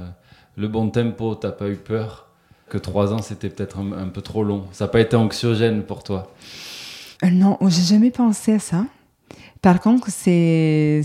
le 0.56 0.68
bon 0.68 0.88
tempo, 0.88 1.34
t'as 1.34 1.50
pas 1.50 1.68
eu 1.68 1.74
peur 1.74 2.28
que 2.68 2.78
trois 2.78 3.12
ans 3.12 3.18
c'était 3.18 3.48
peut-être 3.48 3.78
un, 3.78 4.06
peu 4.06 4.20
trop 4.20 4.44
long. 4.44 4.66
Ça 4.70 4.84
n'a 4.84 4.88
pas 4.88 5.00
été 5.00 5.16
anxiogène 5.16 5.82
pour 5.82 6.04
toi? 6.04 6.32
Non, 7.28 7.58
j'ai 7.62 7.82
jamais 7.82 8.12
pensé 8.12 8.52
à 8.52 8.58
ça. 8.60 8.84
Par 9.62 9.80
contre, 9.80 10.10
c'est 10.10 11.02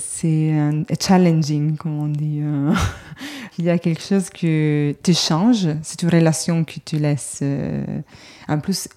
challenging, 0.99 1.77
comme 1.77 1.99
on 1.99 2.07
dit. 2.07 2.39
Euh. 2.41 2.73
Il 3.59 3.65
y 3.65 3.69
a 3.69 3.77
quelque 3.77 4.01
chose 4.01 4.31
que 4.31 4.95
tu 5.03 5.13
changes, 5.13 5.67
c'est 5.83 6.01
une 6.01 6.09
relation 6.09 6.63
que 6.63 6.79
tu 6.83 6.97
laisses. 6.97 7.39
Euh. 7.43 8.01
En 8.47 8.59
plus, 8.59 8.87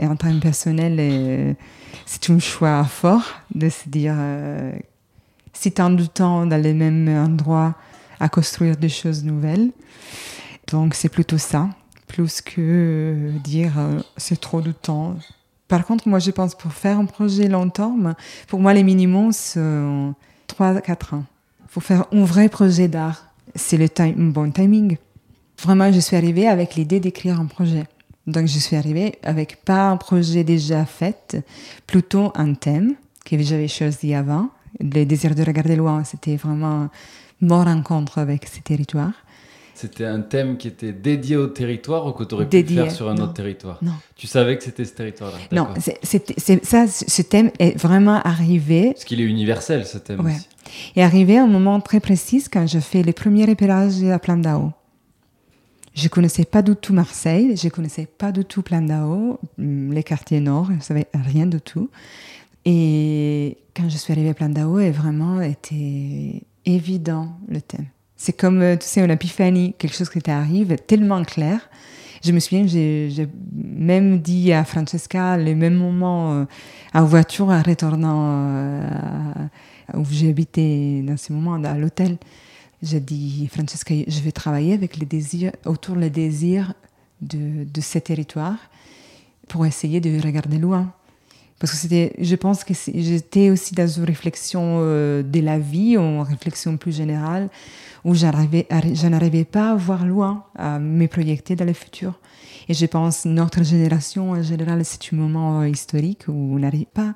en 0.00 0.14
tant 0.14 0.38
personnel, 0.38 0.96
euh, 0.98 1.54
c'est 2.06 2.30
un 2.30 2.38
choix 2.38 2.84
fort 2.84 3.40
de 3.52 3.68
se 3.68 3.88
dire 3.88 4.14
si 5.52 5.72
tu 5.72 5.82
as 5.82 5.90
du 5.90 6.08
temps 6.08 6.46
dans 6.46 6.60
les 6.60 6.74
mêmes 6.74 7.08
endroits 7.08 7.74
à 8.20 8.28
construire 8.28 8.76
des 8.76 8.88
choses 8.88 9.24
nouvelles. 9.24 9.70
Donc, 10.68 10.94
c'est 10.94 11.08
plutôt 11.08 11.38
ça, 11.38 11.68
plus 12.06 12.40
que 12.40 13.32
dire 13.42 13.72
c'est 14.16 14.40
trop 14.40 14.60
de 14.60 14.72
temps, 14.72 15.16
par 15.68 15.84
contre, 15.84 16.08
moi, 16.08 16.18
je 16.18 16.30
pense 16.30 16.54
pour 16.54 16.72
faire 16.72 16.98
un 16.98 17.04
projet 17.04 17.46
long 17.46 17.68
terme, 17.68 18.14
pour 18.48 18.58
moi, 18.58 18.72
les 18.72 18.82
minimums 18.82 19.32
sont 19.32 20.14
3-4 20.48 21.14
ans. 21.14 21.24
Pour 21.70 21.82
faire 21.82 22.06
un 22.10 22.24
vrai 22.24 22.48
projet 22.48 22.88
d'art, 22.88 23.26
c'est 23.54 23.76
le 23.76 23.88
bon 24.30 24.50
timing. 24.50 24.96
Vraiment, 25.62 25.92
je 25.92 26.00
suis 26.00 26.16
arrivée 26.16 26.48
avec 26.48 26.74
l'idée 26.74 27.00
d'écrire 27.00 27.38
un 27.38 27.46
projet. 27.46 27.84
Donc, 28.26 28.46
je 28.46 28.58
suis 28.58 28.76
arrivée 28.76 29.18
avec 29.22 29.64
pas 29.64 29.88
un 29.90 29.98
projet 29.98 30.42
déjà 30.42 30.86
fait, 30.86 31.36
plutôt 31.86 32.32
un 32.34 32.54
thème 32.54 32.94
que 33.24 33.40
j'avais 33.42 33.68
choisi 33.68 34.14
avant. 34.14 34.48
Le 34.80 35.04
désir 35.04 35.34
de 35.34 35.42
regarder 35.42 35.76
loin, 35.76 36.04
c'était 36.04 36.36
vraiment 36.36 36.88
mon 37.40 37.62
rencontre 37.62 38.18
avec 38.18 38.46
ces 38.46 38.60
territoires. 38.60 39.12
C'était 39.78 40.06
un 40.06 40.22
thème 40.22 40.56
qui 40.56 40.66
était 40.66 40.92
dédié 40.92 41.36
au 41.36 41.46
territoire 41.46 42.04
ou 42.04 42.10
que 42.10 42.24
tu 42.24 42.34
aurais 42.34 42.48
pu 42.48 42.62
le 42.62 42.66
faire 42.66 42.90
sur 42.90 43.08
un 43.08 43.16
autre 43.18 43.34
territoire? 43.34 43.78
Non. 43.80 43.92
Tu 44.16 44.26
savais 44.26 44.58
que 44.58 44.64
c'était 44.64 44.84
ce 44.84 44.92
territoire-là 44.92 45.38
Non, 45.52 45.68
ça, 46.02 46.86
ce 46.88 47.22
thème 47.22 47.52
est 47.60 47.78
vraiment 47.78 48.20
arrivé. 48.24 48.90
Parce 48.94 49.04
qu'il 49.04 49.20
est 49.20 49.24
universel, 49.24 49.86
ce 49.86 49.98
thème 49.98 50.24
ouais. 50.24 50.32
aussi. 50.32 50.48
est 50.96 51.02
arrivé 51.02 51.38
à 51.38 51.44
un 51.44 51.46
moment 51.46 51.80
très 51.80 52.00
précis 52.00 52.44
quand 52.52 52.66
je 52.66 52.80
fais 52.80 53.04
les 53.04 53.12
premiers 53.12 53.44
repérages 53.44 54.02
à 54.02 54.18
Plan 54.18 54.36
d'Ao. 54.36 54.72
Je 55.94 56.08
connaissais 56.08 56.44
pas 56.44 56.62
du 56.62 56.74
tout 56.74 56.92
Marseille, 56.92 57.56
je 57.56 57.68
connaissais 57.68 58.06
pas 58.06 58.32
du 58.32 58.44
tout 58.44 58.62
Plan 58.62 58.82
d'Ao, 58.82 59.38
hum, 59.60 59.92
les 59.92 60.02
quartiers 60.02 60.40
nord, 60.40 60.70
je 60.76 60.84
savais 60.84 61.06
rien 61.14 61.46
du 61.46 61.60
tout. 61.60 61.88
Et 62.64 63.58
quand 63.76 63.88
je 63.88 63.96
suis 63.96 64.12
arrivée 64.12 64.30
à 64.30 64.34
Plan 64.34 64.48
d'Ao, 64.48 64.80
il 64.80 64.90
vraiment 64.90 65.40
été 65.40 66.42
évident 66.66 67.28
le 67.46 67.60
thème. 67.60 67.86
C'est 68.20 68.32
comme, 68.32 68.60
euh, 68.60 68.76
tu 68.76 68.86
sais, 68.86 69.00
une 69.00 69.12
épiphanie, 69.12 69.74
quelque 69.78 69.96
chose 69.96 70.10
qui 70.10 70.20
t'arrive 70.20 70.76
tellement 70.88 71.22
clair. 71.22 71.60
Je 72.24 72.32
me 72.32 72.40
souviens, 72.40 72.66
j'ai 72.66 73.28
même 73.54 74.18
dit 74.18 74.52
à 74.52 74.64
Francesca, 74.64 75.38
le 75.38 75.54
même 75.54 75.76
moment, 75.76 76.32
euh, 76.32 76.44
en 76.94 77.04
voiture, 77.04 77.48
en 77.48 77.62
retournant 77.62 78.26
euh, 78.28 78.90
où 79.94 80.04
habité 80.28 81.00
dans 81.02 81.16
ce 81.16 81.32
moment, 81.32 81.62
à 81.62 81.78
l'hôtel, 81.78 82.18
j'ai 82.82 82.98
dit, 82.98 83.48
Francesca, 83.52 83.94
je 84.08 84.20
vais 84.20 84.32
travailler 84.32 84.74
avec 84.74 84.96
les 84.96 85.06
désirs, 85.06 85.52
autour 85.64 85.94
des 85.94 86.10
désirs 86.10 86.74
de, 87.20 87.62
de 87.62 87.80
ce 87.80 88.00
territoire 88.00 88.58
pour 89.46 89.64
essayer 89.64 90.00
de 90.00 90.20
regarder 90.20 90.58
loin. 90.58 90.92
Parce 91.60 91.86
que 91.86 92.10
je 92.18 92.34
pense 92.34 92.64
que 92.64 92.74
j'étais 92.74 93.50
aussi 93.50 93.74
dans 93.76 93.86
une 93.86 94.04
réflexion 94.04 94.80
de 94.80 95.40
la 95.40 95.58
vie, 95.58 95.96
une 95.96 96.20
réflexion 96.20 96.76
plus 96.76 96.94
générale, 96.94 97.48
où 98.04 98.14
je 98.14 98.26
n'arrivais 99.08 99.44
pas 99.44 99.72
à 99.72 99.74
voir 99.76 100.06
loin, 100.06 100.44
à 100.56 100.78
me 100.78 101.06
projeter 101.06 101.56
dans 101.56 101.64
le 101.64 101.72
futur. 101.72 102.18
Et 102.68 102.74
je 102.74 102.86
pense 102.86 103.24
notre 103.24 103.62
génération 103.62 104.30
en 104.30 104.42
général, 104.42 104.84
c'est 104.84 105.12
un 105.12 105.16
moment 105.16 105.64
historique 105.64 106.24
où 106.28 106.32
on 106.32 106.58
n'arrive 106.58 106.86
pas 106.86 107.14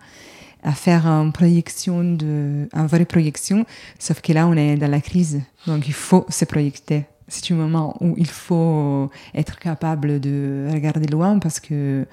à 0.62 0.72
faire 0.72 1.06
une 1.06 1.32
projection 1.32 2.04
de, 2.04 2.68
une 2.72 2.86
vraie 2.86 3.04
projection, 3.04 3.66
sauf 3.98 4.20
que 4.20 4.32
là, 4.32 4.46
on 4.46 4.54
est 4.54 4.76
dans 4.76 4.90
la 4.90 5.00
crise. 5.00 5.42
Donc, 5.66 5.88
il 5.88 5.92
faut 5.92 6.24
se 6.28 6.44
projeter. 6.44 7.04
C'est 7.26 7.52
un 7.52 7.56
moment 7.56 7.96
où 8.00 8.14
il 8.16 8.28
faut 8.28 9.10
être 9.34 9.58
capable 9.58 10.20
de 10.20 10.68
regarder 10.70 11.06
loin 11.06 11.38
parce 11.38 11.60
que 11.60 12.06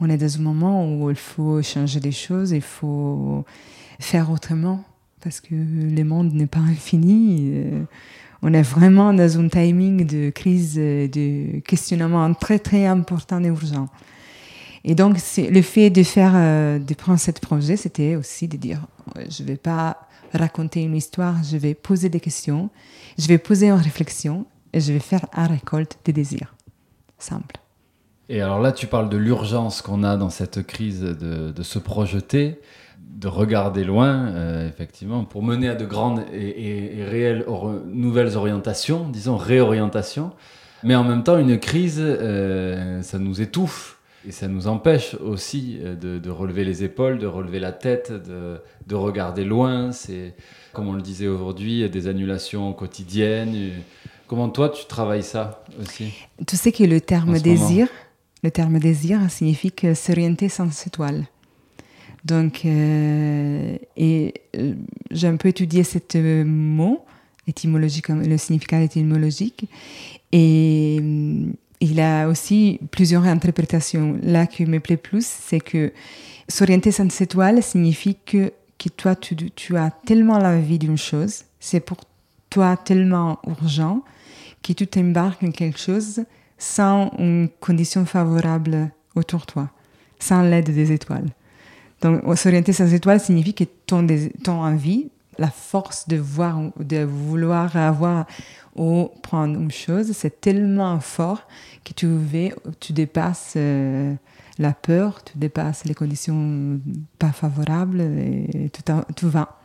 on 0.00 0.08
est 0.08 0.16
dans 0.16 0.36
un 0.36 0.40
moment 0.42 0.86
où 0.86 1.10
il 1.10 1.16
faut 1.16 1.62
changer 1.62 2.00
des 2.00 2.12
choses, 2.12 2.52
il 2.52 2.62
faut 2.62 3.44
faire 4.00 4.30
autrement 4.30 4.84
parce 5.22 5.40
que 5.40 5.54
le 5.54 6.02
monde 6.04 6.32
n'est 6.32 6.46
pas 6.46 6.60
infini. 6.60 7.50
Euh, 7.54 7.82
on 8.42 8.52
est 8.52 8.62
vraiment 8.62 9.14
dans 9.14 9.38
un 9.38 9.48
timing 9.48 10.04
de 10.04 10.30
crise, 10.30 10.74
de 10.74 11.60
questionnement 11.60 12.34
très 12.34 12.58
très 12.58 12.86
important 12.86 13.42
et 13.42 13.48
urgent. 13.48 13.88
Et 14.84 14.96
donc, 14.96 15.16
le 15.38 15.62
fait 15.62 15.90
de 15.90 16.02
faire, 16.02 16.32
euh, 16.34 16.78
de 16.80 16.94
prendre 16.94 17.20
ce 17.20 17.30
projet, 17.30 17.76
c'était 17.76 18.16
aussi 18.16 18.48
de 18.48 18.56
dire, 18.56 18.80
je 19.28 19.42
ne 19.42 19.48
vais 19.48 19.56
pas 19.56 20.08
raconter 20.34 20.82
une 20.82 20.96
histoire, 20.96 21.36
je 21.44 21.56
vais 21.56 21.74
poser 21.74 22.08
des 22.08 22.18
questions, 22.18 22.68
je 23.16 23.28
vais 23.28 23.38
poser 23.38 23.68
une 23.68 23.80
réflexion 23.80 24.46
et 24.72 24.80
je 24.80 24.92
vais 24.92 24.98
faire 24.98 25.26
une 25.36 25.46
récolte 25.46 25.98
des 26.04 26.12
désirs. 26.12 26.56
Simple. 27.18 27.56
Et 28.28 28.40
alors 28.40 28.60
là, 28.60 28.72
tu 28.72 28.88
parles 28.88 29.08
de 29.08 29.16
l'urgence 29.16 29.82
qu'on 29.82 30.02
a 30.02 30.16
dans 30.16 30.30
cette 30.30 30.66
crise 30.66 31.00
de 31.00 31.62
se 31.62 31.78
projeter 31.78 32.58
de 33.22 33.28
regarder 33.28 33.84
loin, 33.84 34.26
euh, 34.26 34.68
effectivement, 34.68 35.24
pour 35.24 35.44
mener 35.44 35.68
à 35.68 35.76
de 35.76 35.86
grandes 35.86 36.24
et, 36.32 37.04
réelles 37.04 37.46
nouvelles 37.86 38.36
orientations, 38.36 39.08
disons 39.08 39.36
réorientations. 39.36 40.32
Mais 40.82 40.96
en 40.96 41.04
même 41.04 41.22
temps, 41.22 41.38
une 41.38 41.58
crise, 41.58 42.00
euh, 42.00 43.00
ça 43.02 43.20
nous 43.20 43.40
étouffe 43.40 43.98
et 44.26 44.32
ça 44.32 44.48
nous 44.48 44.66
empêche 44.66 45.14
aussi 45.14 45.78
euh, 45.82 45.94
de, 45.94 46.30
relever 46.30 46.64
les 46.64 46.82
épaules, 46.82 47.18
de 47.18 47.28
relever 47.28 47.60
la 47.60 47.70
tête, 47.70 48.12
de, 48.12 48.94
regarder 48.94 49.44
loin. 49.44 49.92
C'est, 49.92 50.34
comme 50.72 50.88
on 50.88 50.94
le 50.94 51.02
disait 51.02 51.28
aujourd'hui, 51.28 51.88
des 51.88 52.08
annulations 52.08 52.72
quotidiennes. 52.72 53.70
Comment 54.26 54.48
toi, 54.48 54.68
tu 54.68 54.86
travailles 54.86 55.22
ça 55.22 55.64
aussi? 55.80 56.12
Tu 56.44 56.56
sais 56.56 56.72
que 56.72 56.82
le 56.82 57.00
terme 57.00 57.38
désir, 57.38 57.86
le 58.42 58.50
terme 58.50 58.80
désir 58.80 59.20
signifie 59.30 59.72
s'orienter 59.94 60.48
sans 60.48 60.86
étoile. 60.86 61.26
Donc, 62.24 62.64
euh, 62.64 63.76
euh, 63.98 64.30
j'ai 65.10 65.28
un 65.28 65.36
peu 65.36 65.48
étudié 65.48 65.82
ce 65.82 66.42
mot 66.44 67.04
étymologique, 67.48 68.08
le 68.08 68.36
significat 68.36 68.80
étymologique, 68.80 69.68
et 70.30 71.00
euh, 71.02 71.46
il 71.80 72.00
a 72.00 72.28
aussi 72.28 72.78
plusieurs 72.92 73.24
interprétations. 73.24 74.18
Là, 74.22 74.46
qui 74.46 74.64
me 74.66 74.78
plaît 74.78 74.96
plus, 74.96 75.26
c'est 75.26 75.58
que 75.58 75.92
s'orienter 76.48 76.92
sans 76.92 77.20
étoile 77.20 77.60
signifie 77.62 78.16
que, 78.24 78.52
toi, 78.96 79.16
tu, 79.16 79.34
tu 79.50 79.76
as 79.76 79.90
tellement 79.90 80.38
la 80.38 80.58
vie 80.58 80.78
d'une 80.78 80.98
chose, 80.98 81.42
c'est 81.58 81.80
pour 81.80 81.98
toi 82.50 82.76
tellement 82.76 83.40
urgent 83.46 84.02
que 84.62 84.72
tu 84.72 84.86
t'embarques 84.86 85.42
en 85.42 85.50
quelque 85.50 85.78
chose 85.78 86.24
sans 86.58 87.10
une 87.18 87.48
condition 87.60 88.06
favorable 88.06 88.90
autour 89.16 89.40
de 89.40 89.46
toi, 89.46 89.70
sans 90.20 90.42
l'aide 90.42 90.72
des 90.72 90.92
étoiles. 90.92 91.30
Donc, 92.02 92.20
s'orienter 92.36 92.72
sans 92.72 92.92
étoiles 92.92 93.20
signifie 93.20 93.54
que 93.54 93.64
ton, 93.86 94.06
ton 94.42 94.60
envie, 94.60 95.10
la 95.38 95.50
force 95.50 96.08
de 96.08 96.16
voir, 96.16 96.60
de 96.78 97.04
vouloir 97.04 97.76
avoir 97.76 98.26
ou 98.76 99.10
prendre 99.22 99.58
une 99.58 99.70
chose, 99.70 100.12
c'est 100.12 100.40
tellement 100.40 100.98
fort 101.00 101.46
que 101.84 101.92
tu, 101.92 102.08
tu 102.80 102.92
dépasses 102.92 103.54
euh, 103.56 104.14
la 104.58 104.72
peur, 104.72 105.22
tu 105.24 105.38
dépasses 105.38 105.84
les 105.84 105.94
conditions 105.94 106.80
pas 107.18 107.32
favorables 107.32 108.00
et 108.00 108.70
tout, 108.70 108.92
tout 109.16 109.30
va. 109.30 109.60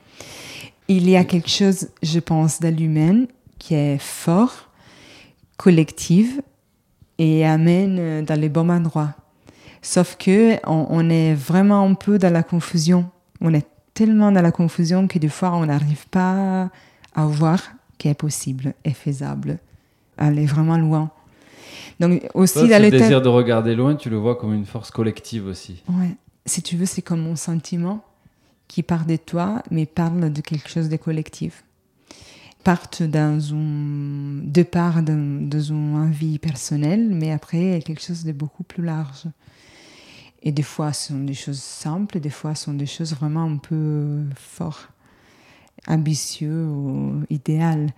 Il 0.88 1.10
y 1.10 1.17
a 1.17 1.25
quelque 1.25 1.50
chose, 1.50 1.89
je 2.01 2.20
pense, 2.20 2.60
de 2.60 2.70
l'humain 2.70 3.25
qui 3.60 3.74
est 3.74 3.98
fort, 4.00 4.70
collectif 5.58 6.39
et 7.17 7.46
amène 7.46 8.24
dans 8.24 8.39
les 8.39 8.50
bons 8.50 8.70
endroits. 8.70 9.15
Sauf 9.81 10.17
que 10.17 10.57
on, 10.65 11.10
est 11.10 11.34
vraiment 11.34 11.86
un 11.86 11.93
peu 11.93 12.17
dans 12.17 12.34
la 12.34 12.43
confusion. 12.43 13.10
On 13.41 13.53
est 13.53 13.67
tellement 13.93 14.31
dans 14.31 14.41
la 14.41 14.51
confusion 14.51 15.07
que 15.07 15.19
des 15.19 15.29
fois 15.29 15.53
on 15.53 15.65
n'arrive 15.65 16.07
pas 16.10 16.69
à 17.15 17.25
voir 17.25 17.62
qui 17.97 18.08
est 18.08 18.13
possible 18.13 18.73
et 18.84 18.93
faisable. 18.93 19.60
Aller 20.17 20.45
vraiment 20.45 20.78
loin. 20.78 21.12
Donc 21.99 22.28
aussi 22.34 22.67
dans 22.67 22.82
le 22.82 22.91
désir 22.91 23.21
de 23.21 23.30
regarder 23.30 23.75
loin, 23.75 23.95
tu 23.95 24.10
le 24.10 24.17
vois 24.17 24.36
comme 24.36 24.54
une 24.54 24.65
force 24.65 24.91
collective 24.91 25.47
aussi. 25.47 25.84
Ouais. 25.89 26.15
Si 26.45 26.62
tu 26.62 26.78
veux, 26.78 26.86
c'est 26.86 27.02
comme 27.02 27.21
mon 27.21 27.36
sentiment 27.36 28.04
qui 28.67 28.84
part 28.84 29.06
de 29.06 29.15
toi, 29.15 29.63
mais 29.71 29.86
parle 29.86 30.32
de 30.32 30.41
quelque 30.41 30.69
chose 30.69 30.89
de 30.89 30.97
collectif. 30.97 31.63
Parte 32.63 33.02
dans 33.02 33.54
un, 33.54 34.41
de 34.43 34.63
part 34.63 35.02
dans, 35.02 35.47
dans 35.47 35.62
une 35.62 35.95
envie 35.95 36.38
personnelle, 36.38 37.08
mais 37.10 37.32
après 37.32 37.82
quelque 37.86 38.02
chose 38.02 38.23
de 38.25 38.32
beaucoup 38.32 38.63
plus 38.63 38.84
large. 38.84 39.23
Et 40.43 40.52
des 40.52 40.63
fois, 40.63 40.93
ce 40.93 41.10
sont 41.10 41.23
des 41.23 41.34
choses 41.34 41.62
simples, 41.62 42.19
des 42.19 42.30
fois, 42.30 42.56
ce 42.56 42.65
sont 42.65 42.73
des 42.73 42.86
choses 42.86 43.13
vraiment 43.13 43.43
un 43.43 43.58
peu 43.58 44.23
fortes, 44.36 44.89
ambitieuses 45.88 46.69
ou 46.69 47.23
idéales. 47.30 47.89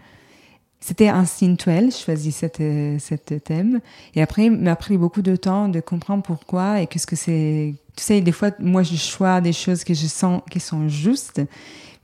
C'était 0.82 1.10
instinctuel, 1.10 1.92
je 1.92 1.98
choisis 1.98 2.36
cette, 2.36 3.44
thème. 3.44 3.82
Et 4.16 4.22
après, 4.22 4.46
il 4.46 4.52
m'a 4.52 4.78
pris 4.78 4.98
beaucoup 4.98 5.22
de 5.22 5.36
temps 5.36 5.68
de 5.68 5.82
comprendre 5.82 6.24
pourquoi 6.24 6.82
et 6.82 6.88
qu'est-ce 6.88 7.08
que 7.08 7.18
c'est. 7.18 7.76
Tu 7.98 8.04
sais, 8.04 8.22
des 8.22 8.32
fois, 8.32 8.52
moi, 8.60 8.84
je 8.84 8.96
choisis 8.96 9.44
des 9.44 9.54
choses 9.54 9.84
que 9.84 9.94
je 9.94 10.08
sens 10.08 10.42
qui 10.50 10.62
sont 10.62 10.88
justes, 10.88 11.42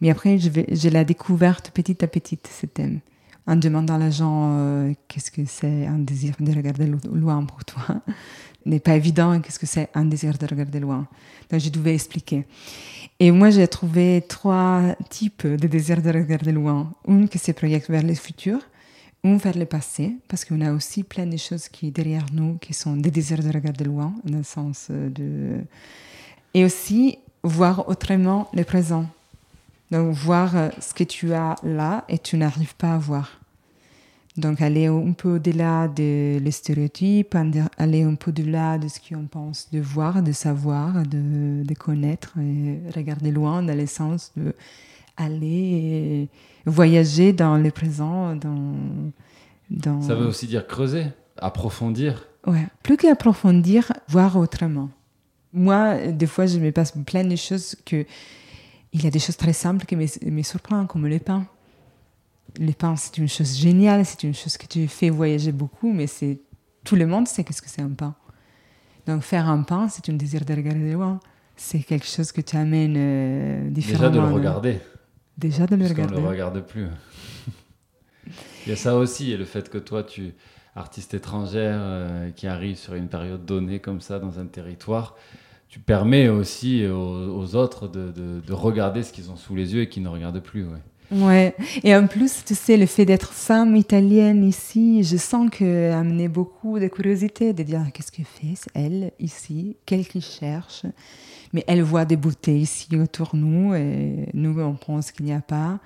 mais 0.01 0.09
après, 0.09 0.37
j'ai 0.37 0.89
la 0.89 1.05
découverte 1.05 1.71
petit 1.71 2.03
à 2.03 2.07
petit, 2.07 2.37
ce 2.59 2.65
thème, 2.65 2.99
en 3.47 3.55
demandant 3.55 4.01
à 4.01 4.09
gens 4.09 4.57
euh, 4.57 4.93
qu'est-ce 5.07 5.31
que 5.31 5.45
c'est 5.45 5.85
un 5.85 5.99
désir 5.99 6.35
de 6.41 6.51
regarder 6.53 6.91
loin 7.13 7.45
pour 7.45 7.63
toi 7.63 8.01
n'est 8.65 8.79
pas 8.79 8.95
évident 8.95 9.39
qu'est-ce 9.39 9.59
que 9.59 9.65
c'est 9.65 9.89
un 9.93 10.05
désir 10.05 10.37
de 10.37 10.45
regarder 10.45 10.79
loin. 10.79 11.07
Donc 11.49 11.59
je 11.59 11.69
devais 11.69 11.93
expliquer. 11.93 12.45
Et 13.19 13.31
moi, 13.31 13.49
j'ai 13.49 13.67
trouvé 13.67 14.23
trois 14.27 14.95
types 15.09 15.47
de 15.47 15.67
désirs 15.67 16.01
de 16.01 16.11
regarder 16.11 16.51
loin. 16.51 16.91
Une 17.07 17.29
qui 17.29 17.37
se 17.37 17.51
projette 17.51 17.89
vers 17.89 18.03
le 18.03 18.13
futur, 18.13 18.59
une 19.23 19.37
vers 19.37 19.57
le 19.57 19.65
passé, 19.65 20.17
parce 20.27 20.43
qu'on 20.43 20.59
a 20.61 20.73
aussi 20.73 21.03
plein 21.03 21.25
de 21.25 21.37
choses 21.37 21.69
qui 21.69 21.91
derrière 21.91 22.25
nous 22.33 22.57
qui 22.57 22.73
sont 22.73 22.97
des 22.97 23.11
désirs 23.11 23.41
de 23.41 23.51
regarder 23.51 23.85
loin, 23.85 24.13
dans 24.23 24.37
le 24.37 24.43
sens 24.43 24.89
de... 24.89 25.61
Et 26.53 26.65
aussi 26.65 27.17
voir 27.43 27.87
autrement 27.87 28.49
le 28.53 28.63
présent. 28.63 29.05
Donc 29.91 30.13
voir 30.13 30.55
euh, 30.55 30.69
ce 30.81 30.93
que 30.93 31.03
tu 31.03 31.33
as 31.33 31.55
là 31.63 32.03
et 32.09 32.17
tu 32.17 32.37
n'arrives 32.37 32.75
pas 32.75 32.93
à 32.93 32.97
voir. 32.97 33.39
Donc 34.37 34.61
aller 34.61 34.87
un 34.87 35.13
peu 35.13 35.35
au-delà 35.35 35.87
des 35.87 36.51
stéréotypes, 36.51 37.35
aller 37.77 38.03
un 38.03 38.15
peu 38.15 38.31
au-delà 38.31 38.77
de 38.77 38.89
ce 38.89 38.99
qu'on 38.99 39.27
pense 39.27 39.69
de 39.71 39.79
voir, 39.79 40.21
de 40.21 40.33
savoir, 40.33 41.03
de, 41.03 41.63
de, 41.63 41.73
connaître, 41.73 42.33
et 42.37 42.81
regarder 42.93 43.31
loin 43.31 43.63
dans 43.63 43.77
le 43.77 43.87
sens 43.87 44.33
de 44.35 44.53
aller 45.15 46.27
voyager 46.65 47.31
dans 47.31 47.57
le 47.57 47.71
présent, 47.71 48.35
dans, 48.35 48.73
dans... 49.69 50.01
Ça 50.01 50.15
veut 50.15 50.27
aussi 50.27 50.47
dire 50.47 50.67
creuser, 50.67 51.05
approfondir. 51.37 52.27
Ouais, 52.45 52.67
plus 52.83 52.97
qu'approfondir, 52.97 53.93
voir 54.09 54.35
autrement. 54.35 54.89
Moi, 55.53 56.07
des 56.07 56.27
fois, 56.27 56.45
je 56.45 56.59
me 56.59 56.71
passe 56.71 56.91
plein 57.05 57.23
de 57.23 57.37
choses 57.37 57.77
que... 57.85 58.05
Il 58.91 59.03
y 59.03 59.07
a 59.07 59.11
des 59.11 59.19
choses 59.19 59.35
très 59.35 59.53
simples 59.53 59.85
qui 59.85 59.95
me, 59.95 60.05
me 60.31 60.41
surprennent, 60.41 60.87
comme 60.87 61.07
les 61.07 61.19
pains 61.19 61.45
les 62.57 62.73
pains, 62.73 62.95
c'est 62.95 63.17
une 63.17 63.27
chose 63.27 63.57
géniale, 63.57 64.05
c'est 64.05 64.23
une 64.23 64.33
chose 64.33 64.57
que 64.57 64.65
tu 64.65 64.87
fais 64.87 65.09
voyager 65.09 65.51
beaucoup, 65.51 65.91
mais 65.91 66.07
c'est 66.07 66.39
tout 66.83 66.95
le 66.95 67.07
monde 67.07 67.27
sait 67.27 67.43
qu'est-ce 67.43 67.61
que 67.61 67.69
c'est 67.69 67.81
un 67.81 67.89
pain. 67.89 68.15
Donc 69.07 69.21
faire 69.21 69.49
un 69.49 69.63
pain, 69.63 69.87
c'est 69.89 70.09
un 70.09 70.13
désir 70.13 70.45
de 70.45 70.53
regarder 70.53 70.93
loin. 70.93 71.19
C'est 71.55 71.79
quelque 71.79 72.05
chose 72.05 72.31
que 72.31 72.41
tu 72.41 72.57
amènes 72.57 72.95
euh, 72.97 73.69
différemment. 73.69 74.09
Déjà 74.09 74.21
de 74.21 74.27
le 74.27 74.33
regarder. 74.33 74.79
Déjà 75.37 75.65
de 75.65 75.75
le 75.75 75.83
regarder. 75.85 76.01
Parce 76.03 76.21
ne 76.21 76.21
le 76.21 76.29
regarde 76.29 76.61
plus. 76.61 76.87
Il 78.65 78.69
y 78.69 78.71
a 78.71 78.75
ça 78.75 78.95
aussi, 78.95 79.31
et 79.31 79.37
le 79.37 79.45
fait 79.45 79.69
que 79.69 79.77
toi, 79.77 80.03
tu 80.03 80.33
artiste 80.75 81.13
étrangère 81.13 81.77
euh, 81.79 82.31
qui 82.31 82.47
arrive 82.47 82.75
sur 82.75 82.95
une 82.95 83.07
période 83.07 83.45
donnée 83.45 83.79
comme 83.79 84.01
ça 84.01 84.19
dans 84.19 84.39
un 84.39 84.45
territoire, 84.45 85.15
tu 85.69 85.79
permets 85.79 86.27
aussi 86.27 86.85
aux, 86.85 87.55
autres 87.55 87.87
de, 87.87 88.11
de, 88.11 88.53
regarder 88.53 89.03
ce 89.03 89.11
qu'ils 89.11 89.31
ont 89.31 89.35
sous 89.35 89.55
les 89.55 89.73
yeux 89.73 89.81
et 89.81 89.89
qui 89.89 89.99
ne 89.99 90.09
regardent 90.09 90.41
plus. 90.41 90.63
Ouais. 90.65 90.79
Ouais, 91.11 91.55
et 91.83 91.95
en 91.95 92.07
plus, 92.07 92.43
tu 92.45 92.55
sais, 92.55 92.77
le 92.77 92.87
fait 92.87 93.05
d'être 93.05 93.31
femme 93.31 93.75
italienne 93.75 94.43
ici, 94.43 95.03
je 95.03 95.17
sens 95.17 95.49
que 95.51 95.91
amené 95.91 96.27
beaucoup 96.27 96.79
de 96.79 96.87
curiosité, 96.87 97.53
de 97.53 97.63
dire 97.63 97.81
qu'est-ce 97.93 98.11
que 98.11 98.23
fait 98.23 98.55
elle 98.73 99.11
ici, 99.19 99.77
qu'elle 99.85 100.07
qui 100.07 100.21
cherche? 100.21 100.85
Mais 101.53 101.63
elle 101.67 101.83
voit 101.83 102.05
des 102.05 102.17
beautés 102.17 102.57
ici 102.57 102.87
autour 102.97 103.29
de 103.33 103.37
nous 103.37 103.75
et 103.75 104.29
nous, 104.33 104.59
on 104.59 104.73
pense 104.73 105.11
qu'il 105.11 105.25
n'y 105.25 105.33
a 105.33 105.41
pas. 105.41 105.79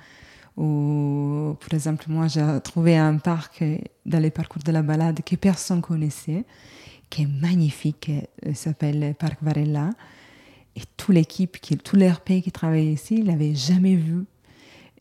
Ou, 0.55 1.55
par 1.59 1.73
exemple, 1.73 2.05
moi, 2.07 2.27
j'ai 2.27 2.45
trouvé 2.63 2.97
un 2.97 3.17
parc 3.17 3.63
dans 4.05 4.19
les 4.19 4.31
parcours 4.31 4.63
de 4.63 4.71
la 4.71 4.81
balade 4.81 5.21
que 5.23 5.35
personne 5.35 5.81
connaissait, 5.81 6.45
qui 7.09 7.23
est 7.23 7.41
magnifique, 7.41 8.11
il 8.45 8.55
s'appelle 8.55 9.15
Parc 9.19 9.37
Varela. 9.41 9.89
Et 10.75 10.81
toute 10.95 11.13
l'équipe, 11.13 11.57
tout 11.83 11.95
l'RP 11.97 12.41
qui 12.41 12.51
travaillait 12.51 12.93
ici, 12.93 13.15
il 13.17 13.25
n'avait 13.25 13.53
jamais 13.53 13.95
vu. 13.95 14.23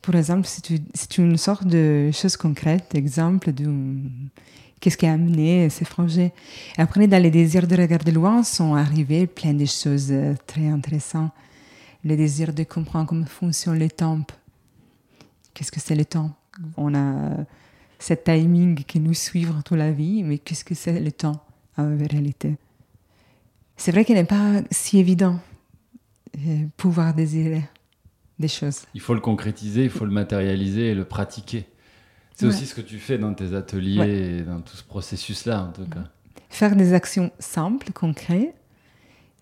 Par 0.02 0.14
exemple, 0.14 0.48
c'est 0.94 1.18
une 1.18 1.36
sorte 1.36 1.66
de 1.66 2.10
chose 2.12 2.36
concrète, 2.36 2.94
exemple 2.94 3.52
de 3.52 3.66
qu'est-ce 4.80 4.96
qui 4.96 5.06
a 5.06 5.12
amené 5.12 5.68
ces 5.70 5.84
projets? 5.84 6.32
Après, 6.76 7.06
dans 7.06 7.22
les 7.22 7.30
désirs 7.30 7.66
de 7.66 7.76
regarder 7.76 8.12
loin, 8.12 8.42
sont 8.42 8.74
arrivés 8.74 9.26
plein 9.26 9.54
de 9.54 9.64
choses 9.64 10.08
euh, 10.10 10.34
très 10.46 10.66
intéressantes. 10.66 11.32
Le 12.04 12.16
désir 12.16 12.52
de 12.52 12.62
comprendre 12.62 13.08
comment 13.08 13.26
fonctionne 13.26 13.78
le 13.78 13.90
temps. 13.90 14.20
Qu'est-ce 15.52 15.72
que 15.72 15.80
c'est 15.80 15.96
le 15.96 16.04
temps 16.04 16.30
On 16.76 16.94
a 16.94 17.36
ce 17.98 18.14
timing 18.14 18.76
qui 18.84 19.00
nous 19.00 19.14
suit 19.14 19.46
toute 19.64 19.76
la 19.76 19.90
vie, 19.90 20.22
mais 20.22 20.38
qu'est-ce 20.38 20.64
que 20.64 20.74
c'est 20.74 21.00
le 21.00 21.10
temps 21.10 21.42
en 21.76 21.96
réalité? 21.96 22.56
C'est 23.76 23.90
vrai 23.90 24.04
qu'il 24.04 24.14
n'est 24.14 24.24
pas 24.24 24.62
si 24.70 24.98
évident 24.98 25.38
de 26.34 26.50
euh, 26.50 26.66
pouvoir 26.76 27.14
désirer 27.14 27.64
des 28.38 28.48
choses. 28.48 28.82
Il 28.94 29.00
faut 29.00 29.14
le 29.14 29.20
concrétiser, 29.20 29.84
il 29.84 29.90
faut 29.90 30.04
le 30.04 30.12
matérialiser 30.12 30.90
et 30.90 30.94
le 30.94 31.04
pratiquer. 31.04 31.66
C'est 32.34 32.46
aussi 32.46 32.66
ce 32.66 32.74
que 32.74 32.80
tu 32.80 32.98
fais 32.98 33.18
dans 33.18 33.34
tes 33.34 33.54
ateliers 33.54 34.38
et 34.38 34.42
dans 34.42 34.60
tout 34.60 34.76
ce 34.76 34.84
processus-là, 34.84 35.64
en 35.64 35.72
tout 35.72 35.88
cas. 35.90 36.04
Faire 36.50 36.76
des 36.76 36.94
actions 36.94 37.32
simples, 37.40 37.90
concrètes, 37.92 38.54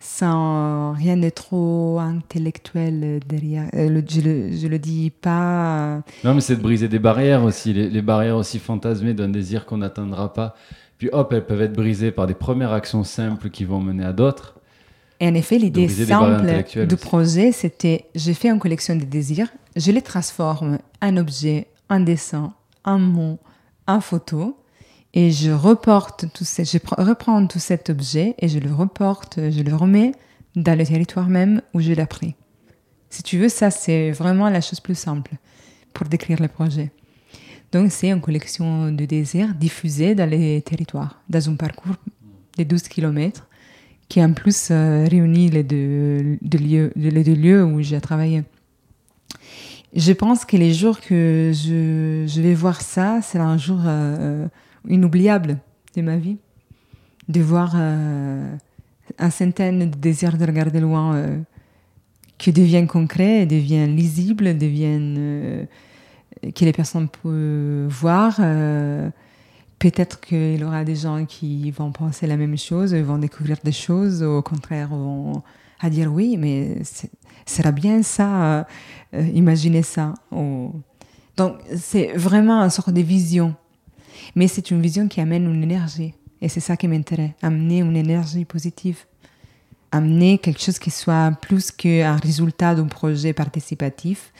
sans 0.01 0.93
rien 0.93 1.17
de 1.19 1.29
trop 1.29 1.99
intellectuel 1.99 3.21
derrière. 3.27 3.69
Euh, 3.75 4.01
je, 4.09 4.21
le, 4.23 4.53
je 4.57 4.67
le 4.67 4.79
dis 4.79 5.11
pas. 5.11 6.03
Non, 6.25 6.35
mais 6.35 6.41
c'est 6.41 6.57
de 6.57 6.63
briser 6.63 6.89
des 6.89 6.99
barrières 6.99 7.45
aussi, 7.45 7.75
les, 7.75 8.03
barrières 8.03 8.37
aussi 8.37 8.59
fantasmées 8.59 9.13
d'un 9.13 9.29
désir 9.29 9.67
qu'on 9.67 9.79
n'atteindra 9.79 10.33
pas. 10.33 10.55
Puis 10.97 11.11
hop, 11.13 11.33
elles 11.35 11.45
peuvent 11.45 11.63
être 11.63 11.75
brisées 11.75 12.13
par 12.13 12.27
des 12.27 12.35
premières 12.35 12.73
actions 12.73 13.05
simples 13.05 13.51
qui 13.51 13.65
vont 13.65 13.81
mener 13.81 14.05
à 14.05 14.15
d'autres. 14.15 14.55
Et 15.21 15.29
en 15.29 15.35
effet, 15.35 15.59
l'idée 15.59 15.89
simple 15.89 16.65
du 16.87 16.97
projet, 16.97 17.53
c'était 17.53 18.07
je 18.15 18.33
fais 18.33 18.49
une 18.49 18.59
collection 18.59 18.97
de 18.97 19.05
désirs, 19.05 19.49
je 19.75 19.91
les 19.91 20.03
transforme 20.03 20.79
en 21.01 21.17
objet, 21.17 21.69
en 21.89 22.01
dessin, 22.01 22.53
en 22.85 22.99
mot, 22.99 23.39
en 23.87 24.01
photo, 24.01 24.59
et 25.15 25.31
je 25.31 25.51
reporte 25.51 26.27
tout 26.35 26.45
ce, 26.45 26.65
je 26.65 26.79
reprends 26.99 27.47
tout 27.47 27.59
cet 27.59 27.89
objet 27.89 28.35
et 28.39 28.49
je 28.49 28.59
le 28.59 28.73
reporte, 28.73 29.39
je 29.51 29.63
le 29.63 29.75
remets 29.75 30.13
dans 30.55 30.79
le 30.79 30.85
territoire 30.85 31.29
même 31.29 31.63
où 31.73 31.81
je 31.81 31.93
l'ai 31.93 32.07
pris. 32.07 32.35
Si 33.09 33.23
tu 33.23 33.39
veux, 33.39 33.49
ça 33.49 33.71
c'est 33.71 34.11
vraiment 34.11 34.51
la 34.51 34.61
chose 34.61 34.81
plus 34.81 34.99
simple 34.99 35.33
pour 35.95 36.07
décrire 36.07 36.41
le 36.43 36.49
projet. 36.49 36.91
Donc 37.73 37.91
c'est 37.91 38.11
une 38.11 38.21
collection 38.21 38.93
de 38.93 39.05
désirs 39.07 39.55
diffusée 39.55 40.15
dans 40.15 40.29
les 40.29 40.61
territoires, 40.61 41.23
dans 41.31 41.49
un 41.49 41.55
parcours 41.55 41.97
de 42.59 42.65
12 42.65 42.83
km 42.83 43.49
qui 44.09 44.23
en 44.23 44.33
plus 44.33 44.69
euh, 44.71 45.07
réunit 45.11 45.51
les 45.51 45.63
deux, 45.63 46.39
lieux, 46.43 46.93
les 46.97 47.25
deux 47.25 47.35
lieux 47.35 47.65
où 47.65 47.83
j'ai 47.83 48.01
travaillé. 48.01 48.45
Je 49.95 50.13
pense 50.13 50.45
que 50.45 50.57
les 50.57 50.75
jours 50.75 51.01
que 51.01 51.53
je, 51.55 52.41
vais 52.41 52.55
voir 52.55 52.81
ça, 52.81 53.21
c'est 53.23 53.39
un 53.39 53.57
jour 53.57 53.81
euh, 53.87 54.47
inoubliable 54.89 55.59
de 55.97 56.03
ma 56.03 56.17
vie. 56.17 56.37
De 57.29 57.41
voir 57.41 57.73
euh, 57.75 58.55
un 59.19 59.31
centaine 59.31 59.91
de 59.91 59.97
désirs 59.97 60.37
de 60.37 60.45
regarder 60.45 60.81
loin 60.81 61.17
euh, 61.17 61.39
qui 62.39 62.53
deviennent 62.53 62.87
concrets, 62.87 63.47
deviennent 63.47 63.97
lisibles, 63.97 64.57
deviennent 64.57 65.17
euh, 65.19 65.65
que 66.55 66.65
les 66.65 66.73
personnes 66.73 67.09
peuvent 67.09 67.89
voir. 67.89 68.41
Peut-être 69.79 70.21
qu'il 70.21 70.59
y 70.59 70.65
aura 70.65 70.85
des 70.85 70.97
gens 70.97 71.25
qui 71.27 71.71
vont 71.71 71.93
penser 71.93 72.27
la 72.27 72.37
même 72.37 72.57
chose, 72.57 72.95
vont 72.95 73.19
découvrir 73.19 73.59
des 73.63 73.73
choses, 73.73 74.23
au 74.23 74.43
contraire 74.43 74.89
vont 74.89 75.43
à 75.81 75.91
dire 75.91 76.13
oui, 76.13 76.37
mais 76.39 76.79
sera 77.45 77.73
bien 77.73 78.03
ça, 78.03 78.67
imaginez 79.13 79.83
ça. 79.83 80.15
Donc 81.37 81.59
c'est 81.77 82.13
vraiment 82.15 82.63
une 82.63 82.71
sorte 82.71 82.91
de 82.91 83.03
vision 83.03 83.55
mais 84.35 84.49
c'est 84.49 84.71
une 84.71 84.81
vision 84.81 85.09
qui 85.09 85.21
amène 85.21 85.45
une 85.53 85.63
énergie. 85.63 86.15
Et 86.41 86.49
c'est 86.49 86.61
ça 86.61 86.77
qui 86.77 86.89
m'intéresse, 86.89 87.31
amener 87.43 87.79
une 87.79 87.97
énergie 87.97 88.45
positive. 88.45 88.99
Amener 89.93 90.39
quelque 90.39 90.61
chose 90.61 90.79
qui 90.79 90.91
soit 90.91 91.33
plus 91.41 91.71
qu'un 91.71 92.17
résultat 92.17 92.75
d'un 92.75 92.87
projet 92.87 93.33
participatif, 93.33 94.33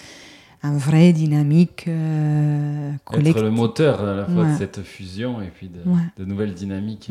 un 0.63 0.77
vrai 0.77 1.13
dynamique 1.13 1.85
euh, 1.89 2.93
Être 3.13 3.43
le 3.43 3.51
moteur 3.51 4.01
à 4.01 4.15
la 4.15 4.25
fois 4.25 4.45
de 4.45 4.57
cette 4.57 4.83
fusion 4.83 5.41
et 5.41 5.49
puis 5.49 5.69
de, 5.69 5.81
de 6.17 6.25
nouvelles 6.25 6.55
dynamiques. 6.55 7.11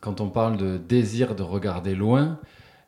Quand 0.00 0.20
on 0.20 0.28
parle 0.28 0.56
de 0.58 0.76
désir 0.76 1.34
de 1.34 1.42
regarder 1.42 1.94
loin, 1.94 2.38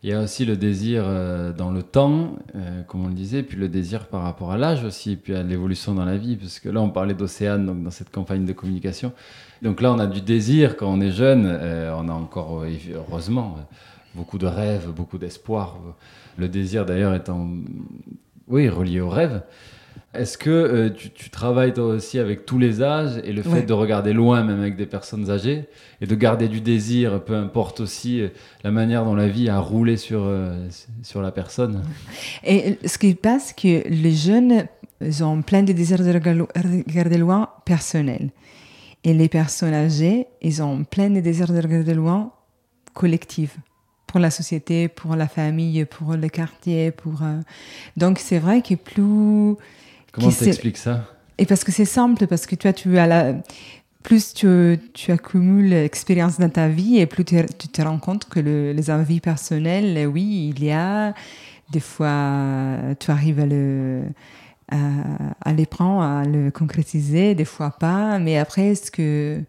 il 0.02 0.10
y 0.10 0.12
a 0.12 0.20
aussi 0.20 0.44
le 0.44 0.56
désir 0.56 1.02
euh, 1.04 1.52
dans 1.52 1.70
le 1.70 1.82
temps, 1.82 2.36
euh, 2.54 2.82
comme 2.84 3.04
on 3.04 3.08
le 3.08 3.14
disait, 3.14 3.42
puis 3.42 3.56
le 3.56 3.68
désir 3.68 4.06
par 4.06 4.22
rapport 4.22 4.52
à 4.52 4.58
l'âge 4.58 4.84
aussi, 4.84 5.16
puis 5.16 5.34
à 5.34 5.42
l'évolution 5.42 5.94
dans 5.94 6.04
la 6.04 6.16
vie, 6.16 6.36
parce 6.36 6.60
que 6.60 6.68
là 6.68 6.80
on 6.80 6.90
parlait 6.90 7.14
d'Océane 7.14 7.66
donc 7.66 7.82
dans 7.82 7.90
cette 7.90 8.10
campagne 8.10 8.44
de 8.44 8.52
communication. 8.52 9.12
Donc 9.62 9.80
là 9.80 9.92
on 9.92 9.98
a 9.98 10.06
du 10.06 10.20
désir 10.20 10.76
quand 10.76 10.86
on 10.86 11.00
est 11.00 11.10
jeune, 11.10 11.46
euh, 11.46 11.92
on 11.96 12.08
a 12.08 12.12
encore 12.12 12.64
heureusement 12.94 13.56
beaucoup 14.14 14.38
de 14.38 14.46
rêves, 14.46 14.90
beaucoup 14.90 15.18
d'espoir. 15.18 15.78
Le 16.36 16.48
désir 16.48 16.86
d'ailleurs 16.86 17.14
étant, 17.14 17.48
oui, 18.48 18.68
relié 18.68 19.00
au 19.00 19.08
rêve. 19.08 19.42
Est-ce 20.14 20.38
que 20.38 20.50
euh, 20.50 20.90
tu, 20.90 21.28
travailles 21.30 21.74
toi 21.74 21.86
aussi 21.86 22.18
avec 22.18 22.46
tous 22.46 22.58
les 22.58 22.82
âges 22.82 23.20
et 23.24 23.32
le 23.32 23.42
fait 23.42 23.62
de 23.62 23.72
regarder 23.72 24.14
loin, 24.14 24.42
même 24.44 24.60
avec 24.60 24.76
des 24.76 24.86
personnes 24.86 25.30
âgées, 25.30 25.64
et 26.00 26.06
de 26.06 26.14
garder 26.14 26.48
du 26.48 26.62
désir, 26.62 27.22
peu 27.22 27.34
importe 27.34 27.80
aussi 27.80 28.22
euh, 28.22 28.28
la 28.64 28.70
manière 28.70 29.04
dont 29.04 29.14
la 29.14 29.28
vie 29.28 29.50
a 29.50 29.58
roulé 29.58 29.98
sur, 29.98 30.22
euh, 30.24 30.68
sur 31.02 31.20
la 31.20 31.32
personne? 31.32 31.82
Et 32.44 32.78
ce 32.86 32.96
qui 32.96 33.14
passe, 33.14 33.52
que 33.52 33.86
les 33.88 34.12
jeunes 34.12 34.66
ils 35.00 35.22
ont 35.22 35.42
plein 35.42 35.62
de 35.62 35.72
désirs 35.72 36.02
de 36.02 36.10
regarder 36.10 37.18
loin 37.18 37.50
personnels. 37.64 38.30
Et 39.04 39.12
les 39.12 39.28
personnes 39.28 39.74
âgées, 39.74 40.26
ils 40.40 40.62
ont 40.62 40.84
plein 40.84 41.10
de 41.10 41.20
désirs 41.20 41.52
de 41.52 41.60
regarder 41.60 41.94
loin 41.94 42.32
collectifs 42.94 43.58
pour 44.06 44.20
la 44.20 44.30
société, 44.30 44.88
pour 44.88 45.16
la 45.16 45.28
famille, 45.28 45.84
pour 45.84 46.14
le 46.14 46.28
quartier, 46.28 46.90
pour 46.90 47.22
donc 47.96 48.18
c'est 48.18 48.38
vrai 48.38 48.62
que 48.62 48.74
plus 48.74 49.56
Comment 50.12 50.32
t'expliques 50.32 50.78
ça? 50.78 51.04
Et 51.38 51.46
parce 51.46 51.64
que 51.64 51.72
c'est 51.72 51.84
simple, 51.84 52.26
parce 52.26 52.46
que 52.46 52.54
toi, 52.54 52.72
tu 52.72 52.96
as 52.98 53.06
la... 53.06 53.34
plus 54.02 54.32
tu, 54.32 54.78
tu 54.94 55.12
accumules 55.12 55.68
l'expérience 55.68 56.38
dans 56.38 56.48
ta 56.48 56.68
vie 56.68 56.98
et 56.98 57.06
plus 57.06 57.24
tu, 57.24 57.36
te 57.36 57.82
rends 57.82 57.98
compte 57.98 58.26
que 58.26 58.40
les 58.40 58.90
envies 58.90 59.20
personnelles, 59.20 60.06
oui, 60.06 60.52
il 60.54 60.64
y 60.64 60.70
a 60.70 61.14
des 61.70 61.80
fois, 61.80 62.76
tu 63.00 63.10
arrives 63.10 63.40
à 63.40 63.46
le 63.46 64.02
à, 64.68 65.52
les 65.52 65.66
prendre, 65.66 66.02
à 66.02 66.24
le 66.24 66.50
concrétiser, 66.50 67.36
des 67.36 67.44
fois 67.44 67.70
pas, 67.70 68.18
mais 68.18 68.36
après, 68.36 68.74
ce 68.74 68.90
que 68.90 69.40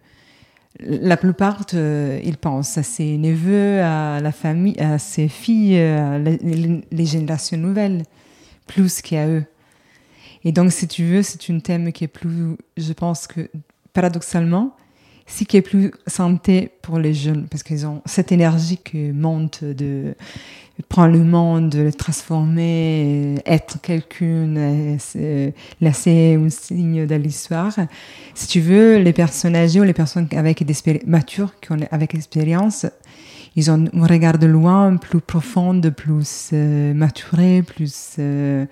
la 0.79 1.17
plupart, 1.17 1.65
ils 1.73 2.37
pensent 2.39 2.77
à 2.77 2.83
ses 2.83 3.17
neveux, 3.17 3.81
à 3.81 4.19
la 4.19 4.31
famille, 4.31 4.79
à 4.79 4.99
ses 4.99 5.27
filles, 5.27 5.79
à 5.79 6.19
les, 6.19 6.81
les 6.91 7.05
générations 7.05 7.57
nouvelles, 7.57 8.03
plus 8.67 9.01
qu'à 9.01 9.27
eux. 9.27 9.43
Et 10.43 10.51
donc, 10.51 10.71
si 10.71 10.87
tu 10.87 11.03
veux, 11.03 11.23
c'est 11.23 11.49
une 11.49 11.61
thème 11.61 11.91
qui 11.91 12.03
est 12.03 12.07
plus, 12.07 12.55
je 12.77 12.93
pense 12.93 13.27
que 13.27 13.49
paradoxalement, 13.93 14.75
si 15.27 15.45
qui 15.45 15.57
est 15.57 15.61
plus 15.61 15.91
santé 16.07 16.71
pour 16.81 16.97
les 16.97 17.13
jeunes, 17.13 17.47
parce 17.49 17.61
qu'ils 17.61 17.85
ont 17.85 18.01
cette 18.05 18.31
énergie 18.31 18.77
qui 18.77 19.11
monte 19.11 19.63
de 19.63 20.15
prendre 20.89 21.13
le 21.13 21.23
monde, 21.23 21.69
de 21.69 21.81
le 21.81 21.93
transformer, 21.93 23.35
être 23.45 23.81
quelqu'un, 23.81 24.97
laisser 25.81 26.35
un 26.35 26.49
signe 26.49 27.05
de 27.05 27.15
l'histoire. 27.15 27.73
Si 28.35 28.47
tu 28.47 28.61
veux, 28.61 28.97
les 28.97 29.13
personnes 29.13 29.55
âgées 29.55 29.81
ou 29.81 29.83
les 29.83 29.93
personnes 29.93 30.27
avec 30.31 30.63
des 30.63 31.01
matures, 31.05 31.59
qui 31.59 31.71
ont, 31.71 31.77
avec 31.91 32.15
expérience, 32.15 32.85
ils 33.55 33.71
ont 33.71 33.85
un 33.91 34.05
regard 34.05 34.37
de 34.37 34.45
loin 34.45 34.95
plus 34.97 35.19
profond, 35.19 35.81
plus 35.81 36.51
euh, 36.53 36.93
maturé, 36.93 37.63
plus 37.63 38.15
euh, 38.19 38.65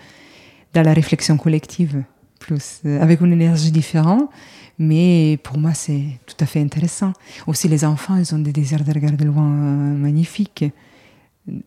dans 0.74 0.84
la 0.84 0.94
réflexion 0.94 1.38
collective, 1.38 2.04
plus, 2.39 2.82
euh, 2.86 3.02
avec 3.02 3.20
une 3.22 3.34
énergie 3.34 3.72
différente. 3.72 4.30
Mais 4.78 5.40
pour 5.44 5.58
moi, 5.58 5.74
c'est 5.74 6.04
tout 6.26 6.36
à 6.40 6.46
fait 6.46 6.60
intéressant. 6.60 7.14
Aussi, 7.48 7.68
les 7.68 7.86
enfants, 7.86 8.18
ils 8.18 8.36
ont 8.36 8.40
des 8.40 8.52
désirs 8.52 8.84
de 8.84 8.92
regarder 8.92 9.26
loin 9.26 9.50
euh, 9.50 9.96
magnifiques. 9.96 10.66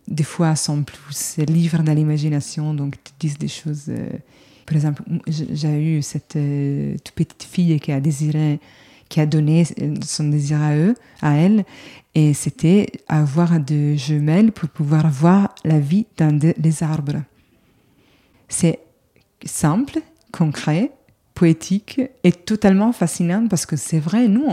Des 0.07 0.23
fois, 0.23 0.51
ils 0.51 0.57
sont 0.57 0.83
plus 0.83 1.37
libres 1.37 1.81
dans 1.81 1.93
l'imagination, 1.93 2.73
donc 2.73 2.95
ils 2.95 3.19
disent 3.19 3.37
des 3.37 3.47
choses. 3.47 3.85
Euh, 3.89 4.09
par 4.65 4.75
exemple, 4.75 5.03
j'ai 5.27 5.97
eu 5.97 6.01
cette 6.03 6.37
toute 7.03 7.15
petite 7.15 7.43
fille 7.43 7.79
qui 7.79 7.91
a 7.91 7.99
désiré, 7.99 8.59
qui 9.07 9.19
a 9.19 9.25
donné 9.25 9.63
son 10.05 10.29
désir 10.29 10.61
à 10.61 10.75
eux, 10.75 10.93
à 11.21 11.33
elle, 11.33 11.65
et 12.13 12.33
c'était 12.35 12.87
avoir 13.07 13.59
des 13.59 13.97
jumelles 13.97 14.51
pour 14.51 14.69
pouvoir 14.69 15.09
voir 15.09 15.55
la 15.63 15.79
vie 15.79 16.05
dans 16.17 16.39
les 16.57 16.83
arbres. 16.83 17.23
C'est 18.47 18.79
simple, 19.43 19.99
concret, 20.31 20.91
poétique 21.39 22.01
et 22.25 22.33
totalement 22.33 22.91
fascinant 22.91 23.47
parce 23.47 23.65
que 23.65 23.77
c'est 23.77 23.99
vrai, 23.99 24.27
nous, 24.27 24.45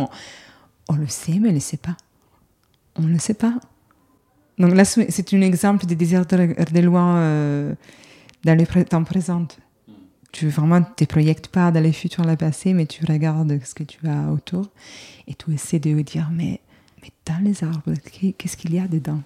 on, 0.89 0.95
le 0.95 1.09
sait, 1.09 1.41
mais 1.41 1.49
on 1.49 1.51
ne 1.51 1.55
le 1.55 1.61
sait 1.61 1.79
pas. 1.79 1.97
On 2.95 3.03
ne 3.03 3.13
le 3.13 3.19
sait 3.19 3.35
pas. 3.35 3.55
Donc 4.57 4.73
là, 4.73 4.85
c'est 4.85 5.35
un 5.35 5.41
exemple 5.41 5.85
de 5.85 5.95
désir 5.95 6.25
de, 6.27 6.81
loin 6.81 7.17
euh, 7.17 7.75
dans 8.45 8.57
le 8.57 8.85
temps 8.85 9.03
présent. 9.03 9.49
Tu 10.31 10.49
vraiment 10.49 10.81
te 10.81 11.05
projectes 11.05 11.49
pas 11.49 11.73
dans 11.73 11.83
le 11.83 11.91
futur, 11.91 12.25
le 12.25 12.37
passé, 12.37 12.73
mais 12.73 12.87
tu 12.87 13.05
regardes 13.05 13.59
ce 13.65 13.75
que 13.75 13.83
tu 13.83 14.07
as 14.07 14.31
autour 14.31 14.69
et 15.27 15.35
tu 15.35 15.53
essaies 15.53 15.81
de 15.81 16.01
dire 16.03 16.31
mais, 16.33 16.61
mais 17.03 17.11
dans 17.25 17.43
les 17.43 17.65
arbres, 17.65 17.95
qu'est-ce 18.39 18.57
qu'il 18.57 18.75
y 18.75 18.79
a 18.79 18.87
dedans? 18.87 19.23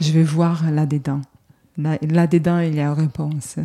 Je 0.00 0.10
vais 0.10 0.22
voir 0.22 0.70
là-dedans. 0.70 1.20
Là-dedans, 1.76 2.60
il 2.60 2.74
y 2.76 2.80
a 2.80 2.86
une 2.86 2.98
réponse. 2.98 3.58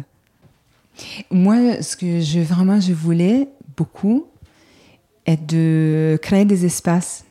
Moi, 1.31 1.81
ce 1.81 1.95
que 1.95 2.21
je, 2.21 2.39
vraiment 2.39 2.79
je 2.79 2.93
voulais 2.93 3.47
beaucoup 3.77 4.27
est 5.25 5.37
de 5.37 6.17
créer 6.21 6.45
des 6.45 6.65
espaces 6.65 7.25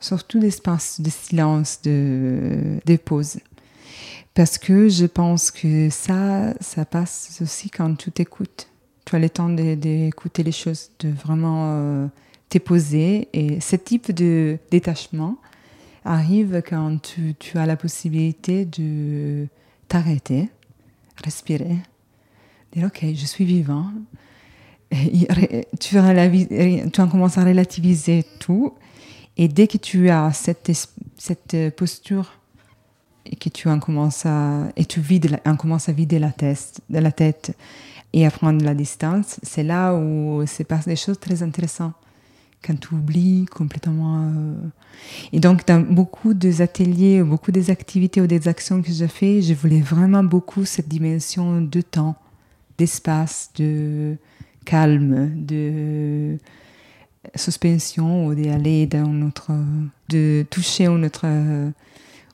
surtout 0.00 0.38
d'espace 0.38 1.00
de 1.00 1.10
silence, 1.10 1.80
de, 1.82 2.78
de 2.84 2.96
pause. 2.96 3.38
Parce 4.34 4.58
que 4.58 4.88
je 4.88 5.06
pense 5.06 5.50
que 5.50 5.88
ça, 5.90 6.54
ça 6.60 6.84
passe 6.84 7.38
aussi 7.40 7.70
quand 7.70 7.94
tu 7.96 8.12
t'écoutes. 8.12 8.68
Tu 9.04 9.16
as 9.16 9.18
le 9.18 9.30
temps 9.30 9.48
d'écouter 9.48 10.42
les 10.42 10.52
choses, 10.52 10.90
de 10.98 11.08
vraiment 11.08 11.70
euh, 11.70 12.06
te 12.48 12.58
poser. 12.58 13.28
Et 13.32 13.60
ce 13.60 13.76
type 13.76 14.12
de 14.12 14.58
détachement 14.70 15.38
arrive 16.04 16.62
quand 16.68 17.00
tu, 17.00 17.34
tu 17.38 17.56
as 17.56 17.66
la 17.66 17.76
possibilité 17.76 18.64
de 18.64 19.46
t'arrêter, 19.88 20.48
respirer, 21.24 21.78
dire 22.76 22.86
ok, 22.86 23.06
je 23.14 23.26
suis 23.26 23.44
vivant. 23.44 23.90
Et 24.92 25.26
tu, 25.80 25.96
tu 26.92 27.08
commences 27.08 27.38
à 27.38 27.44
relativiser 27.44 28.24
tout 28.38 28.72
et 29.36 29.48
dès 29.48 29.66
que 29.66 29.76
tu 29.76 30.08
as 30.08 30.32
cette, 30.32 30.70
cette 31.18 31.76
posture 31.76 32.32
et 33.26 33.36
que 33.36 33.48
tu 33.48 33.68
en 33.68 33.78
commences 33.80 34.24
à, 34.24 34.68
et 34.76 34.84
tu 34.84 35.00
vides, 35.00 35.38
on 35.44 35.56
commence 35.56 35.88
à 35.88 35.92
vider 35.92 36.18
la 36.18 36.30
tête, 36.30 36.80
de 36.88 36.98
la 36.98 37.12
tête 37.12 37.56
et 38.12 38.24
à 38.24 38.30
prendre 38.30 38.64
la 38.64 38.74
distance, 38.74 39.38
c'est 39.42 39.64
là 39.64 39.94
où 39.94 40.46
se 40.46 40.62
passent 40.62 40.86
des 40.86 40.96
choses 40.96 41.18
très 41.18 41.42
intéressantes. 41.42 41.94
Quand 42.64 42.80
tu 42.80 42.94
oublies 42.94 43.44
complètement. 43.46 44.22
Euh. 44.24 44.54
Et 45.32 45.38
donc, 45.38 45.66
dans 45.66 45.80
beaucoup 45.80 46.32
des 46.34 46.62
ateliers, 46.62 47.22
beaucoup 47.22 47.52
des 47.52 47.70
activités 47.70 48.20
ou 48.20 48.26
des 48.26 48.48
actions 48.48 48.82
que 48.82 48.90
j'ai 48.90 49.06
fait, 49.06 49.42
je 49.42 49.54
voulais 49.54 49.82
vraiment 49.82 50.24
beaucoup 50.24 50.64
cette 50.64 50.88
dimension 50.88 51.60
de 51.60 51.80
temps, 51.82 52.16
d'espace, 52.78 53.50
de 53.56 54.16
calme, 54.64 55.30
de 55.34 56.38
suspension 57.34 58.26
ou 58.26 58.34
d'aller 58.34 58.86
dans 58.86 59.06
notre, 59.06 59.52
de 60.08 60.44
toucher 60.50 60.88
notre, 60.88 61.26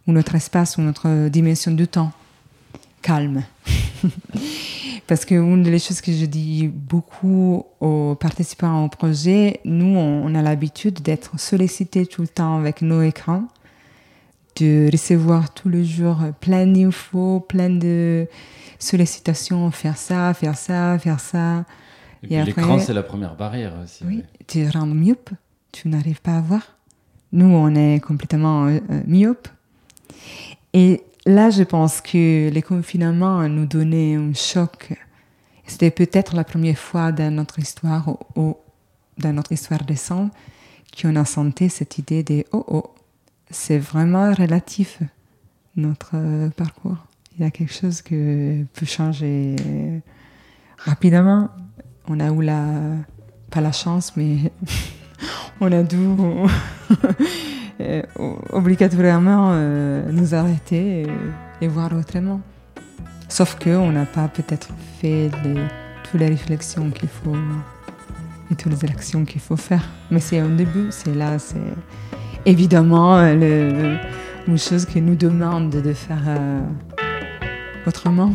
notre 0.07 0.35
espace 0.35 0.77
ou 0.77 0.83
notre 0.83 1.29
dimension 1.29 1.73
de 1.73 1.85
temps 1.85 2.13
calme. 3.03 3.43
Parce 5.07 5.25
que 5.25 5.35
une 5.35 5.65
des 5.65 5.79
choses 5.79 6.01
que 6.01 6.13
je 6.13 6.25
dis 6.25 6.69
beaucoup 6.69 7.67
aux 7.81 8.15
participants 8.15 8.85
au 8.85 8.89
projet, 8.89 9.61
nous, 9.65 9.97
on, 9.97 10.35
a 10.35 10.41
l'habitude 10.41 11.03
d'être 11.03 11.39
sollicités 11.39 12.07
tout 12.07 12.23
le 12.23 12.29
temps 12.29 12.57
avec 12.59 12.81
nos 12.81 13.03
écrans, 13.03 13.45
de 14.57 14.89
recevoir 14.91 15.53
tous 15.55 15.69
les 15.69 15.85
jours 15.85 16.19
plein 16.41 16.67
d'infos, 16.67 17.41
plein 17.41 17.71
de 17.71 18.27
sollicitations, 18.79 19.71
faire 19.71 19.97
ça, 19.97 20.35
faire 20.35 20.57
ça, 20.57 20.99
faire 20.99 21.21
ça. 21.21 21.65
Et, 22.29 22.43
l'écran, 22.43 22.79
c'est 22.79 22.95
la 22.95 23.03
première 23.03 23.35
barrière 23.35 23.75
aussi. 23.83 24.05
Oui, 24.07 24.23
tu 24.47 24.69
rends 24.69 24.87
myope, 24.87 25.31
tu 25.73 25.89
n'arrives 25.89 26.21
pas 26.21 26.37
à 26.37 26.41
voir. 26.41 26.77
Nous, 27.33 27.47
on 27.47 27.75
est 27.75 28.01
complètement 28.01 28.67
euh, 28.67 28.79
euh, 28.91 29.01
myope. 29.07 29.49
Et 30.73 31.03
là, 31.27 31.51
je 31.51 31.63
pense 31.63 32.01
que 32.01 32.51
les 32.51 32.63
confinements 32.63 33.49
nous 33.49 33.67
donnaient 33.67 34.17
un 34.17 34.35
choc. 34.35 34.93
C'était 35.67 35.91
peut-être 35.91 36.37
la 36.37 36.45
première 36.45 36.79
fois 36.79 37.13
dans 37.13 37.35
notre 37.35 37.59
histoire, 37.59 38.19
ou, 38.37 38.57
dans 39.19 39.33
notre 39.33 39.53
histoire 39.53 39.81
récente, 39.89 40.33
qu'on 41.01 41.17
a 41.17 41.25
senti 41.25 41.71
cette 41.71 41.99
idée 41.99 42.23
de 42.23 42.45
oh 42.53 42.65
oh, 42.69 42.95
c'est 43.53 43.79
vraiment 43.79 44.33
relatif 44.33 45.01
notre 45.77 46.13
euh, 46.15 46.51
parcours. 46.51 46.97
Il 47.37 47.45
y 47.45 47.47
a 47.47 47.51
quelque 47.51 47.73
chose 47.73 48.03
qui 48.03 48.67
peut 48.75 48.87
changer 48.87 49.57
rapidement 50.77 51.49
on 52.09 52.21
a 52.21 52.31
eu 52.31 52.43
la, 52.43 52.65
pas 53.51 53.61
la 53.61 53.73
chance, 53.73 54.13
mais 54.17 54.53
on 55.61 55.71
a 55.73 55.83
dû 55.83 55.97
euh, 57.81 58.03
obligatoirement 58.51 59.51
euh, 59.53 60.11
nous 60.11 60.35
arrêter 60.35 61.07
et, 61.61 61.69
voir 61.69 61.93
autrement. 61.93 62.41
Sauf 63.29 63.57
qu'on 63.59 63.93
n'a 63.93 64.05
pas 64.05 64.29
peut-être 64.29 64.69
fait 65.01 65.31
toutes 66.05 66.21
les 66.21 66.27
réflexions 66.27 66.91
qu'il 66.91 67.09
faut 67.09 67.37
et 68.51 68.57
toutes 68.57 68.83
les 68.83 68.91
actions 68.91 69.25
qu'il 69.25 69.41
faut 69.41 69.57
faire. 69.57 69.89
Mais 70.11 70.21
c'est 70.21 70.39
un 70.39 70.51
début, 70.51 70.89
c'est 70.91 71.15
là, 71.15 71.39
c'est 71.39 71.61
évidemment 72.47 73.21
le, 73.21 73.97
une 74.49 74.59
chose 74.59 74.87
qui 74.87 75.01
nous 75.01 75.15
demande 75.15 75.71
de 75.71 75.93
faire 75.93 76.23
euh, 76.27 76.61
autrement. 77.87 78.33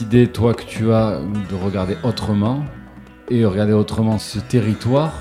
Idée, 0.00 0.26
toi, 0.26 0.54
que 0.54 0.64
tu 0.64 0.92
as 0.92 1.20
de 1.50 1.54
regarder 1.54 1.96
autrement 2.02 2.64
et 3.30 3.44
regarder 3.44 3.72
autrement 3.72 4.18
ce 4.18 4.38
territoire. 4.38 5.12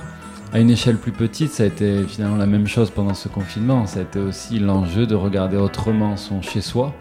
À 0.53 0.59
une 0.59 0.69
échelle 0.69 0.97
plus 0.97 1.11
petite, 1.11 1.51
ça 1.51 1.63
a 1.63 1.65
été 1.65 2.03
finalement 2.03 2.37
la 2.37 2.45
même 2.45 2.67
chose 2.67 2.89
pendant 2.89 3.13
ce 3.13 3.27
confinement. 3.27 3.85
Ça 3.85 3.99
a 3.99 4.03
été 4.03 4.19
aussi 4.19 4.59
l'enjeu 4.59 5.05
de 5.05 5.15
regarder 5.15 5.57
autrement 5.57 6.17
son 6.17 6.41
chez-soi. 6.41 6.93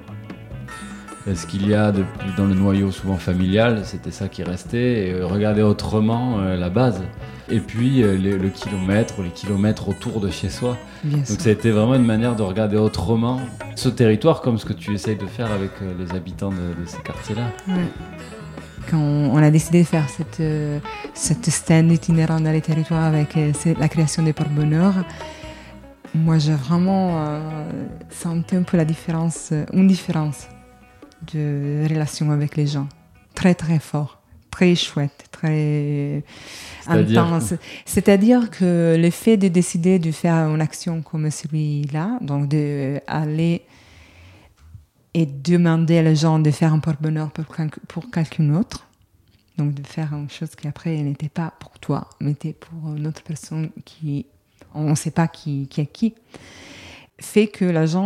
Est-ce 1.26 1.46
qu'il 1.46 1.68
y 1.68 1.74
a 1.74 1.92
dans 2.36 2.46
le 2.46 2.54
noyau 2.54 2.90
souvent 2.92 3.16
familial, 3.16 3.82
c'était 3.84 4.10
ça 4.12 4.28
qui 4.28 4.42
restait, 4.44 5.08
et 5.08 5.22
regarder 5.22 5.62
autrement 5.62 6.38
euh, 6.38 6.56
la 6.56 6.70
base 6.70 7.02
et 7.50 7.60
puis 7.60 8.02
euh, 8.02 8.16
le 8.16 8.48
kilomètre 8.48 9.22
les 9.22 9.30
kilomètres 9.30 9.88
autour 9.88 10.20
de 10.20 10.30
chez 10.30 10.48
soi. 10.48 10.76
Donc 11.04 11.24
ça 11.24 11.48
a 11.48 11.52
été 11.52 11.70
vraiment 11.70 11.94
une 11.94 12.04
manière 12.04 12.34
de 12.34 12.42
regarder 12.42 12.76
autrement 12.76 13.40
ce 13.74 13.88
territoire 13.88 14.40
comme 14.40 14.58
ce 14.58 14.64
que 14.64 14.72
tu 14.72 14.92
essayes 14.94 15.16
de 15.16 15.26
faire 15.26 15.52
avec 15.52 15.70
euh, 15.82 15.92
les 15.98 16.16
habitants 16.16 16.50
de, 16.50 16.74
ces 16.86 17.00
quartiers-là. 17.02 17.52
Quand 18.90 18.98
on 18.98 19.36
a 19.36 19.50
décidé 19.50 19.80
de 19.82 19.86
faire 19.86 20.08
cette, 20.08 20.40
euh, 20.40 20.78
cette 21.14 21.48
stand 21.50 21.90
itinérant 21.90 22.40
dans 22.40 22.52
les 22.52 22.60
territoires 22.60 23.04
avec 23.04 23.36
la 23.78 23.88
création 23.88 24.22
des 24.22 24.32
porte-bonheur, 24.32 24.94
moi 26.14 26.38
j'ai 26.38 26.54
vraiment 26.54 27.40
senti 28.10 28.54
un 28.54 28.62
peu 28.62 28.76
la 28.76 28.84
différence, 28.84 29.52
une 29.72 29.88
différence 29.88 30.46
de 31.32 31.86
relation 31.88 32.30
avec 32.30 32.56
les 32.56 32.66
gens. 32.66 32.88
Très 33.34 33.54
très 33.54 33.78
fort, 33.78 34.20
très 34.50 34.74
chouette, 34.74 35.26
très 35.30 36.22
intense. 36.86 37.54
C'est-à-dire 37.84 38.50
que 38.50 38.96
le 38.98 39.10
fait 39.10 39.36
de 39.36 39.48
décider 39.48 39.98
de 39.98 40.10
faire 40.10 40.48
une 40.48 40.60
action 40.60 41.02
comme 41.02 41.30
celui-là, 41.30 42.18
donc 42.20 42.48
d'aller 42.48 43.62
et 45.14 45.26
demander 45.26 45.98
à 45.98 46.02
les 46.02 46.16
gens 46.16 46.38
de 46.38 46.50
faire 46.50 46.72
un 46.72 46.78
porte-bonheur 46.78 47.30
pour, 47.30 47.46
pour 47.88 48.10
quelqu'un 48.10 48.54
autre, 48.54 48.86
donc 49.56 49.74
de 49.74 49.86
faire 49.86 50.12
une 50.12 50.28
chose 50.28 50.54
qui 50.54 50.68
après 50.68 50.96
n'était 50.96 51.30
pas 51.30 51.52
pour 51.58 51.78
toi, 51.78 52.08
mais 52.20 52.32
était 52.32 52.52
pour 52.52 52.94
une 52.94 53.06
autre 53.06 53.22
personne 53.22 53.70
qui, 53.84 54.26
on 54.74 54.90
ne 54.90 54.94
sait 54.94 55.10
pas 55.10 55.28
qui, 55.28 55.68
qui 55.68 55.80
est 55.80 55.86
qui, 55.86 56.14
fait 57.18 57.46
que 57.46 57.64
les 57.64 57.96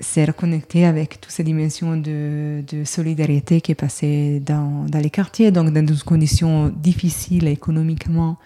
gens... 0.00 0.04
S'est 0.04 0.24
reconnecté 0.24 0.84
avec 0.84 1.20
toutes 1.20 1.32
ces 1.32 1.42
dimensions 1.42 1.96
de, 1.96 2.62
solidarité 2.84 3.60
qui 3.60 3.72
est 3.72 3.74
passée 3.74 4.40
dans, 4.44 4.86
les 4.94 5.10
quartiers, 5.10 5.50
donc 5.50 5.72
dans 5.72 5.84
des 5.84 5.94
conditions 6.04 6.68
difficiles 6.68 7.48
économiquement. 7.48 8.38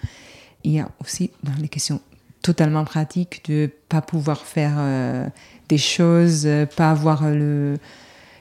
Il 0.65 0.73
y 0.73 0.81
a 0.81 0.89
aussi 1.01 1.31
dans 1.43 1.53
les 1.61 1.69
questions 1.69 2.01
totalement 2.41 2.85
pratique 2.85 3.43
de 3.49 3.71
pas 3.89 4.01
pouvoir 4.01 4.41
faire 4.41 4.75
euh, 4.79 5.29
des 5.69 5.79
choses, 5.79 6.49
pas 6.77 6.91
avoir 6.91 7.31
le, 7.31 7.77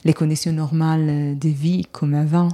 les 0.05 0.13
conditions 0.13 0.53
normales 0.53 1.37
de 1.37 1.49
vie 1.49 1.85
comme 1.91 2.13
avant. 2.13 2.49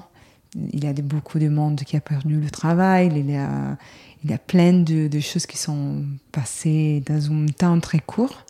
Il 0.74 0.84
y 0.84 0.88
a 0.88 0.93
beaucoup 0.93 1.39
de 1.39 1.48
monde 1.50 1.82
qui 1.86 1.96
a 1.96 2.02
perdu 2.02 2.39
le 2.39 2.50
travail, 2.50 3.12
il 3.15 3.30
y 3.30 3.38
a, 3.38 3.78
il 4.24 4.32
y 4.32 4.34
a 4.34 4.38
plein 4.38 4.74
de 4.74 5.20
choses 5.20 5.46
qui 5.46 5.58
sont 5.58 6.04
passées 6.32 7.04
dans 7.06 7.32
un 7.32 7.46
temps 7.46 7.80
très 7.80 8.00
court 8.00 8.43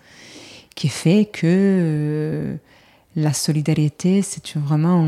qui 0.77 0.89
fait 0.89 1.25
que 1.25 1.41
euh, 1.43 2.55
la 3.15 3.33
solidarité, 3.33 4.21
c'est 4.21 4.55
vraiment, 4.57 5.03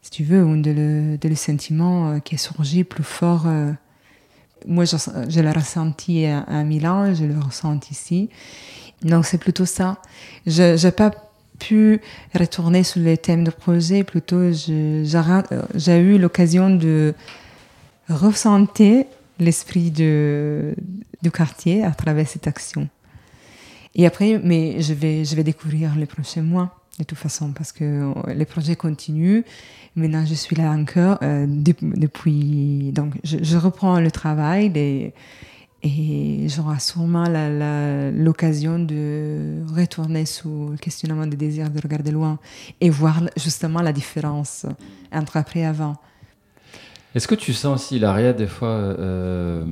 si 0.00 0.10
tu 0.12 0.22
veux, 0.22 0.40
un 0.42 0.58
de 0.58 1.18
le, 1.28 1.34
sentiments 1.34 2.12
euh, 2.12 2.18
qui 2.20 2.36
est 2.36 2.38
surgi 2.38 2.84
plus 2.84 3.02
fort. 3.02 3.46
Euh. 3.46 3.72
moi, 4.68 4.84
je, 4.84 4.96
je 5.28 5.40
l'ai 5.40 5.50
ressenti 5.50 6.24
à, 6.24 6.62
Milan, 6.62 7.12
je 7.14 7.24
le 7.24 7.36
ressens 7.36 7.80
ici. 7.90 8.30
Donc, 9.02 9.26
c'est 9.26 9.38
plutôt 9.38 9.66
ça. 9.66 10.00
Je 10.46 10.80
n'ai 10.80 10.92
pas 10.92 11.10
pu 11.58 12.00
retourner 12.32 12.84
sur 12.84 13.00
les 13.00 13.18
thèmes 13.18 13.42
de 13.42 13.50
projet, 13.50 14.04
plutôt 14.04 14.52
j'ai 14.52 15.98
eu 15.98 16.18
l'occasion 16.18 16.70
de 16.70 17.12
ressentir 18.08 19.04
l'esprit 19.40 19.90
du 19.90 21.30
quartier 21.32 21.82
à 21.82 21.90
travers 21.90 22.28
cette 22.28 22.46
action. 22.46 22.88
Et 23.94 24.06
après, 24.06 24.40
mais 24.42 24.80
je 24.80 24.94
vais, 24.94 25.24
je 25.24 25.36
vais 25.36 25.44
découvrir 25.44 25.94
les 25.96 26.06
prochains 26.06 26.42
mois, 26.42 26.78
de 26.98 27.04
toute 27.04 27.18
façon, 27.18 27.52
parce 27.52 27.72
que 27.72 27.84
euh, 27.84 28.34
les 28.34 28.46
projets 28.46 28.76
continuent. 28.76 29.42
Maintenant, 29.96 30.24
je 30.24 30.34
suis 30.34 30.56
là 30.56 30.70
encore 30.70 31.18
euh, 31.22 31.46
depuis. 31.48 32.92
Donc, 32.92 33.14
je, 33.24 33.56
reprends 33.58 34.00
le 34.00 34.10
travail 34.10 34.72
et, 34.74 35.12
et 35.82 36.48
j'aurai 36.48 36.80
sûrement 36.80 37.26
l'occasion 38.14 38.78
de 38.78 39.62
retourner 39.76 40.24
sur 40.24 40.70
le 40.70 40.78
questionnement 40.78 41.26
des 41.26 41.36
désirs 41.36 41.68
de 41.68 41.80
regarder 41.82 42.12
loin 42.12 42.38
et 42.80 42.88
voir 42.88 43.20
justement 43.36 43.82
la 43.82 43.92
différence 43.92 44.64
entre 45.12 45.36
après 45.36 45.60
et 45.60 45.66
avant. 45.66 45.96
Est-ce 47.14 47.28
que 47.28 47.34
tu 47.34 47.52
sens 47.52 47.82
aussi, 47.82 47.98
Laria, 47.98 48.32
des 48.32 48.46
fois, 48.46 48.68
euh, 48.68 49.66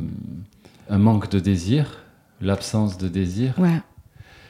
un 0.91 0.99
manque 0.99 1.31
de 1.31 1.41
désir, 1.41 2.05
l'absence 2.43 2.99
de 2.99 3.09
désir? 3.09 3.55
Ouais 3.59 3.81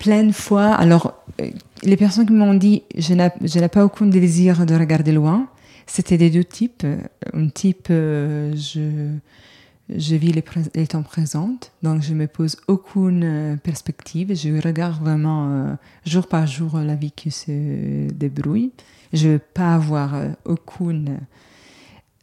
plein 0.01 0.25
de 0.25 0.33
fois. 0.33 0.73
Alors, 0.73 1.23
euh, 1.41 1.51
les 1.85 1.97
personnes 1.97 2.27
qui 2.27 2.33
m'ont 2.33 2.55
dit 2.55 2.83
je 2.97 3.15
n'ai 3.15 3.69
pas 3.69 3.85
aucun 3.85 4.07
désir 4.07 4.67
de 4.67 4.75
regarder 4.75 5.13
loin, 5.13 5.47
c'était 5.87 6.17
des 6.17 6.31
deux 6.31 6.43
types. 6.43 6.85
Un 7.33 7.49
type, 7.49 7.89
euh, 7.91 8.53
je, 8.57 10.15
vis 10.17 10.33
les, 10.33 10.87
temps 10.87 11.03
présents, 11.03 11.55
donc 11.83 12.03
je 12.03 12.15
me 12.15 12.27
pose 12.27 12.57
aucune 12.67 13.25
euh, 13.25 13.57
perspective. 13.57 14.35
Je 14.35 14.61
regarde 14.67 15.01
vraiment 15.01 15.77
jour 16.05 16.27
par 16.27 16.47
jour 16.47 16.79
la 16.79 16.95
vie 16.95 17.13
qui 17.13 17.31
se 17.31 18.11
débrouille. 18.11 18.73
Je 19.13 19.29
ne 19.29 19.33
veux 19.35 19.39
pas 19.39 19.75
avoir 19.75 20.15
aucune 20.45 21.19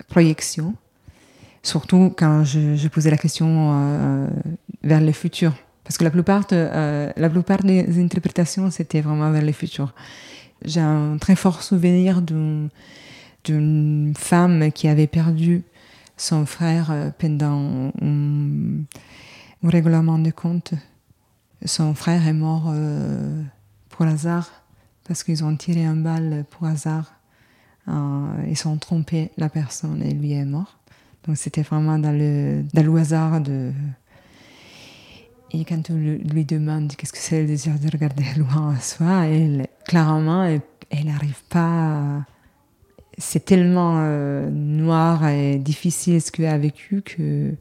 projection, 0.08 0.74
surtout 1.62 2.13
quand 2.18 2.44
je 2.44 2.88
posais 2.88 3.12
la 3.12 3.18
question 3.18 4.30
vers 4.84 5.02
le 5.02 5.12
futur 5.12 5.54
parce 5.88 5.97
que 5.97 6.04
la 6.04 6.12
plupart, 6.12 6.43
euh, 6.52 7.13
la 7.15 7.30
plupart 7.30 7.63
des 7.63 7.97
interprétations, 8.04 8.69
c'était 8.71 9.00
vraiment 9.00 9.32
vers 9.32 9.41
le 9.41 9.54
futur. 9.54 9.93
J'ai 10.65 10.82
un 10.82 11.17
très 11.17 11.38
fort 11.38 11.63
souvenir 11.63 12.21
d'une 12.21 14.13
femme 14.17 14.69
qui 14.73 14.89
avait 14.89 15.08
perdu 15.08 15.63
son 16.17 16.45
frère 16.45 16.91
euh, 16.91 17.10
pendant 17.17 17.93
un, 18.02 18.84
règlement 19.63 20.19
de 20.19 20.30
compte. 20.30 20.73
Son 21.63 21.93
frère 21.93 22.28
est 22.28 22.34
mort 22.34 22.65
euh, 22.67 23.41
pour 23.88 24.08
hasard, 24.08 24.52
parce 25.08 25.23
qu'ils 25.23 25.45
ont 25.45 25.56
tiré 25.56 25.86
un 25.86 25.95
balle 25.95 26.43
pour 26.52 26.67
hasard. 26.67 27.13
ils 27.88 28.67
ont 28.67 28.76
trompé 28.76 29.32
la 29.38 29.47
personne 29.47 30.04
et 30.04 30.12
lui 30.12 30.34
est 30.34 30.43
mort. 30.43 30.80
Donc 31.26 31.38
c'était 31.38 31.63
vraiment 31.63 31.97
dans 31.97 32.12
le 32.12 32.97
hasard 32.97 33.39
de, 33.39 33.71
et 35.51 35.63
quand 35.63 35.89
on 35.89 35.95
lui 35.95 36.45
demande 36.45 36.93
qu'est-ce 36.95 37.13
que 37.13 37.17
c'est 37.17 37.41
le 37.41 37.47
désir 37.47 37.79
de 37.79 37.89
regarder 37.89 38.25
loin 38.38 38.75
à 38.75 38.79
soi, 38.79 39.25
clairement, 39.86 40.43
elle 40.43 41.05
n'arrive 41.05 41.43
pas. 41.49 42.25
C'est 43.17 43.45
tellement 43.45 43.95
euh, 43.97 44.49
noir 44.49 45.27
et 45.27 45.57
difficile 45.57 46.21
ce 46.21 46.31
qu'elle 46.31 46.45
a 46.47 46.57
vécu 46.57 47.01
que. 47.01 47.53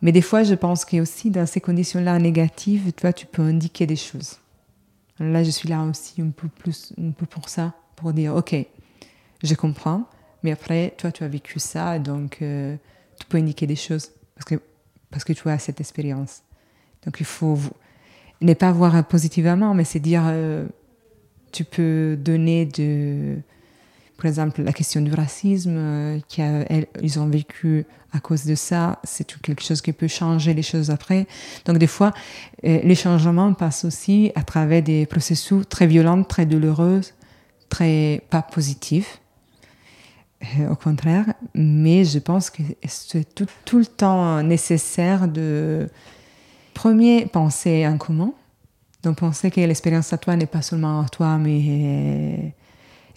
Mais 0.00 0.12
des 0.12 0.22
fois, 0.22 0.44
je 0.44 0.54
pense 0.54 0.84
que 0.84 1.00
aussi 1.00 1.30
dans 1.30 1.44
ces 1.44 1.60
conditions-là 1.60 2.18
négatives, 2.18 2.92
toi, 2.92 3.12
tu 3.12 3.26
peux 3.26 3.42
indiquer 3.42 3.84
des 3.86 3.96
choses. 3.96 4.38
Là, 5.18 5.42
je 5.42 5.50
suis 5.50 5.68
là 5.68 5.82
aussi 5.82 6.22
un 6.22 6.30
peu 6.30 6.46
plus, 6.46 6.92
un 6.96 7.10
peu 7.10 7.26
pour 7.26 7.48
ça, 7.48 7.74
pour 7.96 8.12
dire, 8.12 8.36
ok, 8.36 8.54
je 9.42 9.54
comprends, 9.54 10.04
mais 10.44 10.52
après, 10.52 10.94
toi, 10.96 11.10
tu 11.10 11.24
as 11.24 11.28
vécu 11.28 11.58
ça, 11.58 11.98
donc 11.98 12.38
euh, 12.40 12.76
tu 13.18 13.26
peux 13.26 13.38
indiquer 13.38 13.66
des 13.66 13.76
choses 13.76 14.12
parce 14.36 14.44
que 14.44 14.60
parce 15.10 15.24
que 15.24 15.32
tu 15.32 15.48
as 15.48 15.58
cette 15.58 15.80
expérience. 15.80 16.42
Donc 17.04 17.16
il 17.20 17.26
faut 17.26 17.58
ne 18.40 18.54
pas 18.54 18.72
voir 18.72 19.04
positivement, 19.06 19.74
mais 19.74 19.84
c'est 19.84 20.00
dire, 20.00 20.22
euh, 20.26 20.66
tu 21.52 21.64
peux 21.64 22.16
donner 22.18 22.66
de, 22.66 23.36
par 24.16 24.26
exemple, 24.26 24.62
la 24.62 24.72
question 24.72 25.00
du 25.00 25.12
racisme 25.12 25.76
euh, 25.76 26.18
qu'ils 26.28 27.18
ont 27.18 27.28
vécu 27.28 27.84
à 28.12 28.20
cause 28.20 28.44
de 28.44 28.54
ça, 28.54 29.00
c'est 29.04 29.26
quelque 29.42 29.62
chose 29.62 29.82
qui 29.82 29.92
peut 29.92 30.08
changer 30.08 30.54
les 30.54 30.62
choses 30.62 30.90
après. 30.90 31.26
Donc 31.66 31.78
des 31.78 31.86
fois, 31.86 32.12
euh, 32.64 32.80
les 32.82 32.94
changements 32.94 33.52
passent 33.52 33.84
aussi 33.84 34.32
à 34.34 34.42
travers 34.42 34.82
des 34.82 35.06
processus 35.06 35.68
très 35.68 35.86
violents, 35.86 36.22
très 36.22 36.46
douloureux, 36.46 37.00
très 37.68 38.22
pas 38.30 38.42
positifs. 38.42 39.20
au 40.70 40.76
contraire, 40.76 41.34
mais 41.54 42.04
je 42.04 42.20
pense 42.20 42.48
que 42.48 42.62
c'est 42.86 43.34
tout, 43.34 43.78
le 43.78 43.86
temps 43.86 44.40
nécessaire 44.42 45.26
de, 45.26 45.88
Premier, 46.78 47.26
penser 47.26 47.84
en 47.88 47.98
commun. 47.98 48.32
Donc, 49.02 49.16
penser 49.16 49.50
que 49.50 49.60
l'expérience 49.60 50.12
à 50.12 50.16
toi 50.16 50.36
n'est 50.36 50.46
pas 50.46 50.62
seulement 50.62 51.00
à 51.00 51.08
toi, 51.08 51.36
mais 51.36 52.54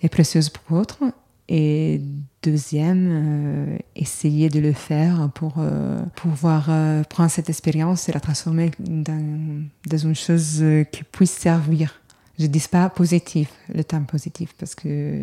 est, 0.01 0.09
précieuse 0.09 0.49
pour 0.49 0.79
d'autres. 0.79 1.03
Et 1.47 2.01
deuxième, 2.41 3.07
euh, 3.11 3.77
essayer 3.95 4.49
de 4.49 4.59
le 4.59 4.73
faire 4.73 5.29
pour 5.35 5.57
euh, 5.59 6.01
pouvoir 6.15 6.69
euh, 6.69 7.03
prendre 7.03 7.29
cette 7.29 7.51
expérience 7.51 8.09
et 8.09 8.11
la 8.11 8.19
transformer 8.19 8.71
dans, 8.79 9.63
dans, 9.85 9.97
une 9.97 10.15
chose 10.15 10.63
qui 10.91 11.03
puisse 11.03 11.29
servir. 11.29 12.01
Je 12.39 12.45
ne 12.45 12.47
dis 12.47 12.65
pas 12.67 12.89
positif, 12.89 13.53
le 13.71 13.83
terme 13.83 14.07
positif, 14.07 14.55
parce 14.57 14.73
que 14.73 15.19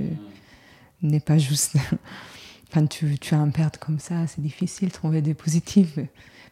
n'est 1.03 1.19
pas 1.19 1.39
juste. 1.39 1.75
Quand 2.73 2.87
tu, 2.87 3.19
tu 3.19 3.35
as 3.35 3.39
un 3.39 3.49
perte 3.49 3.79
comme 3.79 3.99
ça, 3.99 4.29
c'est 4.29 4.43
difficile 4.43 4.91
de 4.91 4.93
trouver 4.93 5.23
des 5.23 5.35
positifs. 5.35 5.99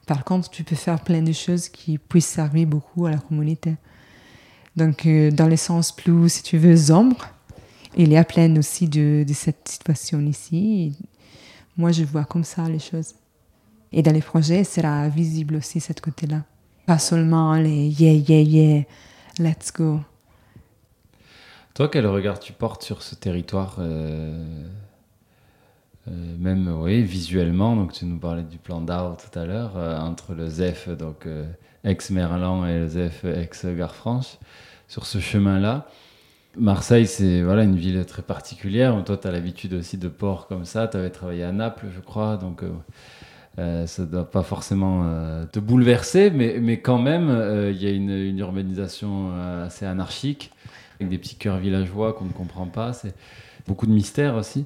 Par 0.07 0.25
contre, 0.25 0.49
tu 0.51 0.63
peux 0.63 0.77
faire 0.77 1.01
plein 1.01 1.21
de 1.21 1.33
choses 1.33 1.69
qui 1.69 1.99
puissent 1.99 2.27
servir 2.27 2.67
beaucoup 2.69 3.07
à 3.07 3.11
la 3.11 3.19
communauté. 3.19 3.75
Donc, 4.77 5.05
euh, 5.07 5.31
dans 5.33 5.49
le 5.49 5.57
sens 5.57 5.91
plus, 5.91 6.29
si 6.29 6.43
tu 6.45 6.59
veux, 6.59 6.77
sombre, 6.77 7.27
il 7.97 8.13
y 8.13 8.17
a 8.17 8.25
plein 8.25 8.55
aussi 8.57 8.89
de, 8.89 9.25
cette 9.33 9.69
situation 9.69 10.21
ici. 10.21 10.97
moi, 11.77 11.91
je 11.93 12.05
vois 12.05 12.25
comme 12.25 12.45
ça 12.45 12.69
les 12.69 12.79
choses. 12.79 13.15
Et 13.93 14.03
dans 14.03 14.13
les 14.13 14.21
projets, 14.21 14.63
sera 14.65 15.09
visible 15.09 15.57
aussi 15.57 15.81
cette 15.81 16.01
côté-là. 16.01 16.43
Pas 16.85 16.99
seulement 16.99 17.55
les 17.55 17.89
yeah, 17.89 18.13
yeah, 18.13 18.43
yeah, 18.43 18.83
let's 19.39 19.73
go. 19.73 20.01
Toi, 21.75 21.89
quel 21.89 22.07
regard 22.07 22.39
tu 22.39 22.53
portes 22.53 22.83
sur 22.83 23.03
ce 23.03 23.15
territoire 23.15 23.77
euh, 23.81 24.67
euh, 26.09 26.37
même 26.39 26.69
oui, 26.69 27.03
visuellement, 27.03 27.75
donc 27.75 27.93
tu 27.93 28.05
nous 28.05 28.19
parlais 28.19 28.45
du 28.45 28.59
plan 28.59 28.81
d'art 28.81 29.17
tout 29.17 29.37
à 29.39 29.45
l'heure, 29.45 29.73
euh, 29.77 29.99
entre 29.99 30.35
le 30.35 30.49
ZEF, 30.49 30.89
donc 30.89 31.27
euh, 31.27 31.45
ex-Merlan 31.83 32.65
et 32.67 32.79
le 32.79 32.89
ZEF 32.89 33.25
ex-Gare 33.25 33.95
Franche, 33.95 34.39
sur 34.87 35.05
ce 35.07 35.19
chemin-là. 35.19 35.89
Marseille, 36.57 37.07
c'est 37.07 37.43
voilà, 37.43 37.65
une 37.65 37.77
ville 37.77 38.05
très 38.07 38.23
particulière. 38.23 39.03
Toi, 39.05 39.17
tu 39.17 39.27
as 39.27 39.33
l'habitude 39.33 39.75
aussi 39.75 39.99
de 39.99 40.09
ports 40.09 40.47
comme 40.47 40.65
ça. 40.65 40.89
Tu 40.89 40.97
avais 40.97 41.11
travaillé 41.11 41.43
à 41.43 41.53
Naples, 41.53 41.87
je 41.95 42.01
crois, 42.01 42.39
donc 42.39 42.63
ça 43.59 44.03
ne 44.03 44.07
doit 44.07 44.31
pas 44.31 44.43
forcément 44.43 45.05
te 45.53 45.59
bouleverser, 45.59 46.31
mais, 46.31 46.57
mais 46.59 46.81
quand 46.81 46.97
même, 46.97 47.29
il 47.71 47.77
y 47.77 47.87
a 47.87 47.91
une, 47.91 48.09
une, 48.09 48.39
urbanisation 48.39 49.33
assez 49.65 49.85
anarchique, 49.85 50.51
avec 50.99 51.11
des 51.11 51.19
petits 51.19 51.37
cœurs 51.37 51.59
villageois 51.59 52.15
qu'on 52.15 52.25
ne 52.25 52.33
comprend 52.33 52.69
pas. 52.69 52.95
C'est 52.95 53.15
beaucoup 53.67 53.87
de 53.87 53.93
mystères 53.93 54.37
aussi. 54.37 54.65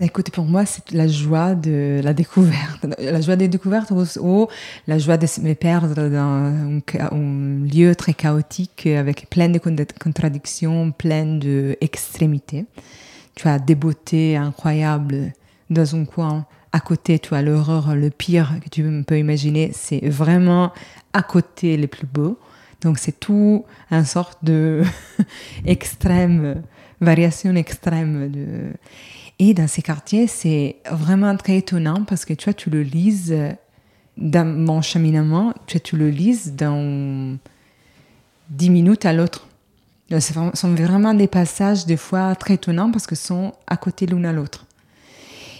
Écoute, 0.00 0.30
pour 0.30 0.44
moi, 0.44 0.66
c'est 0.66 0.90
la 0.92 1.06
joie 1.06 1.54
de 1.54 2.00
la 2.02 2.12
découverte. 2.12 2.86
La 2.98 3.20
joie 3.20 3.36
des 3.36 3.46
découvertes 3.46 3.92
ou, 4.20 4.48
la 4.88 4.98
joie 4.98 5.16
de 5.16 5.26
me 5.42 5.54
perdre 5.54 5.94
dans 5.94 6.80
un, 7.12 7.64
lieu 7.66 7.94
très 7.94 8.14
chaotique 8.14 8.86
avec 8.86 9.30
plein 9.30 9.48
de 9.48 9.58
contradictions, 9.58 10.90
plein 10.90 11.38
d'extrémités. 11.38 12.66
Tu 13.34 13.46
as 13.48 13.58
des 13.58 13.74
beautés 13.74 14.36
incroyables 14.36 15.32
dans 15.70 15.94
un 15.94 16.04
coin 16.04 16.46
à 16.72 16.80
côté, 16.80 17.18
tu 17.18 17.34
as 17.34 17.42
l'horreur, 17.42 17.94
le 17.94 18.10
pire 18.10 18.54
que 18.64 18.68
tu 18.70 19.04
peux 19.06 19.18
imaginer, 19.18 19.70
c'est 19.74 20.08
vraiment 20.08 20.72
à 21.12 21.22
côté 21.22 21.76
les 21.76 21.86
plus 21.86 22.06
beaux. 22.06 22.38
Donc 22.80 22.98
c'est 22.98 23.20
tout 23.20 23.64
une 23.90 24.04
sorte 24.04 24.42
de 24.42 24.82
variation 27.00 27.54
extrême. 27.54 28.30
De... 28.30 28.72
Et 29.44 29.54
dans 29.54 29.66
ces 29.66 29.82
quartiers, 29.82 30.28
c'est 30.28 30.76
vraiment 30.88 31.36
très 31.36 31.56
étonnant 31.56 32.04
parce 32.04 32.24
que 32.24 32.32
tu 32.32 32.44
vois, 32.44 32.54
tu 32.54 32.70
le 32.70 32.82
lises 32.82 33.36
dans 34.16 34.46
mon 34.46 34.82
cheminement, 34.82 35.52
tu, 35.66 35.78
vois, 35.78 35.80
tu 35.80 35.96
le 35.96 36.10
lises 36.10 36.54
dans 36.54 37.36
10 38.50 38.70
minutes 38.70 39.04
à 39.04 39.12
l'autre. 39.12 39.48
Ce 40.12 40.32
sont 40.54 40.74
vraiment 40.74 41.12
des 41.12 41.26
passages 41.26 41.86
des 41.86 41.96
fois 41.96 42.36
très 42.36 42.54
étonnants 42.54 42.92
parce 42.92 43.04
que 43.08 43.16
sont 43.16 43.52
à 43.66 43.76
côté 43.76 44.06
l'un 44.06 44.22
à 44.22 44.32
l'autre. 44.32 44.64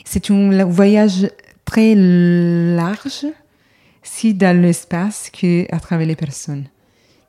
C'est 0.05 0.31
un 0.31 0.65
voyage 0.65 1.29
très 1.65 1.97
large, 1.97 3.27
si 4.05 4.33
dans 4.33 4.57
l'espace 4.57 5.29
qu'à 5.29 5.81
travers 5.81 6.07
les 6.07 6.15
personnes. 6.15 6.67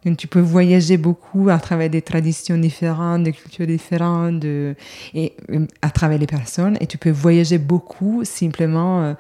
Donc, 0.06 0.18
tu 0.18 0.28
peux 0.28 0.40
voyager 0.40 0.98
beaucoup 0.98 1.50
à 1.50 1.60
travers 1.60 1.90
des 1.90 2.02
traditions 2.02 2.58
différentes, 2.58 3.24
des 3.24 3.32
cultures 3.32 3.68
différentes, 3.68 4.44
et 4.44 4.76
euh, 5.50 5.66
à 5.82 5.90
travers 5.90 6.18
les 6.18 6.28
personnes. 6.28 6.78
Et 6.82 6.88
tu 6.88 6.98
peux 6.98 7.12
voyager 7.12 7.58
beaucoup 7.58 8.26
simplement 8.26 9.02
euh, 9.02 9.14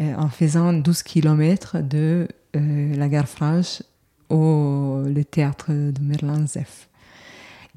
euh, 0.00 0.14
en 0.16 0.28
faisant 0.28 0.72
12 0.72 1.02
km 1.02 1.78
de 1.82 2.28
la 2.54 3.08
gare 3.08 3.28
franche 3.28 3.82
au 4.28 5.02
le 5.06 5.24
théâtre 5.24 5.70
de 5.70 6.02
Merlin-Zef. 6.02 6.88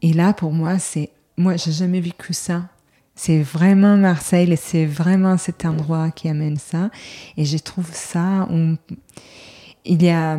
Et 0.01 0.11
là, 0.11 0.33
pour 0.33 0.51
moi, 0.51 0.79
c'est. 0.79 1.09
Moi, 1.37 1.55
j'ai 1.55 1.71
jamais 1.71 2.01
vécu 2.01 2.33
ça. 2.33 2.63
C'est 3.15 3.41
vraiment 3.41 3.95
Marseille 3.95 4.51
et 4.51 4.57
c'est 4.57 4.85
vraiment 4.85 5.37
cet 5.37 5.63
endroit 5.63 6.11
qui 6.11 6.27
amène 6.27 6.57
ça. 6.57 6.89
Et 7.37 7.45
je 7.45 7.57
trouve 7.57 7.89
ça. 7.93 8.47
il 9.85 10.03
y 10.03 10.09
a 10.09 10.37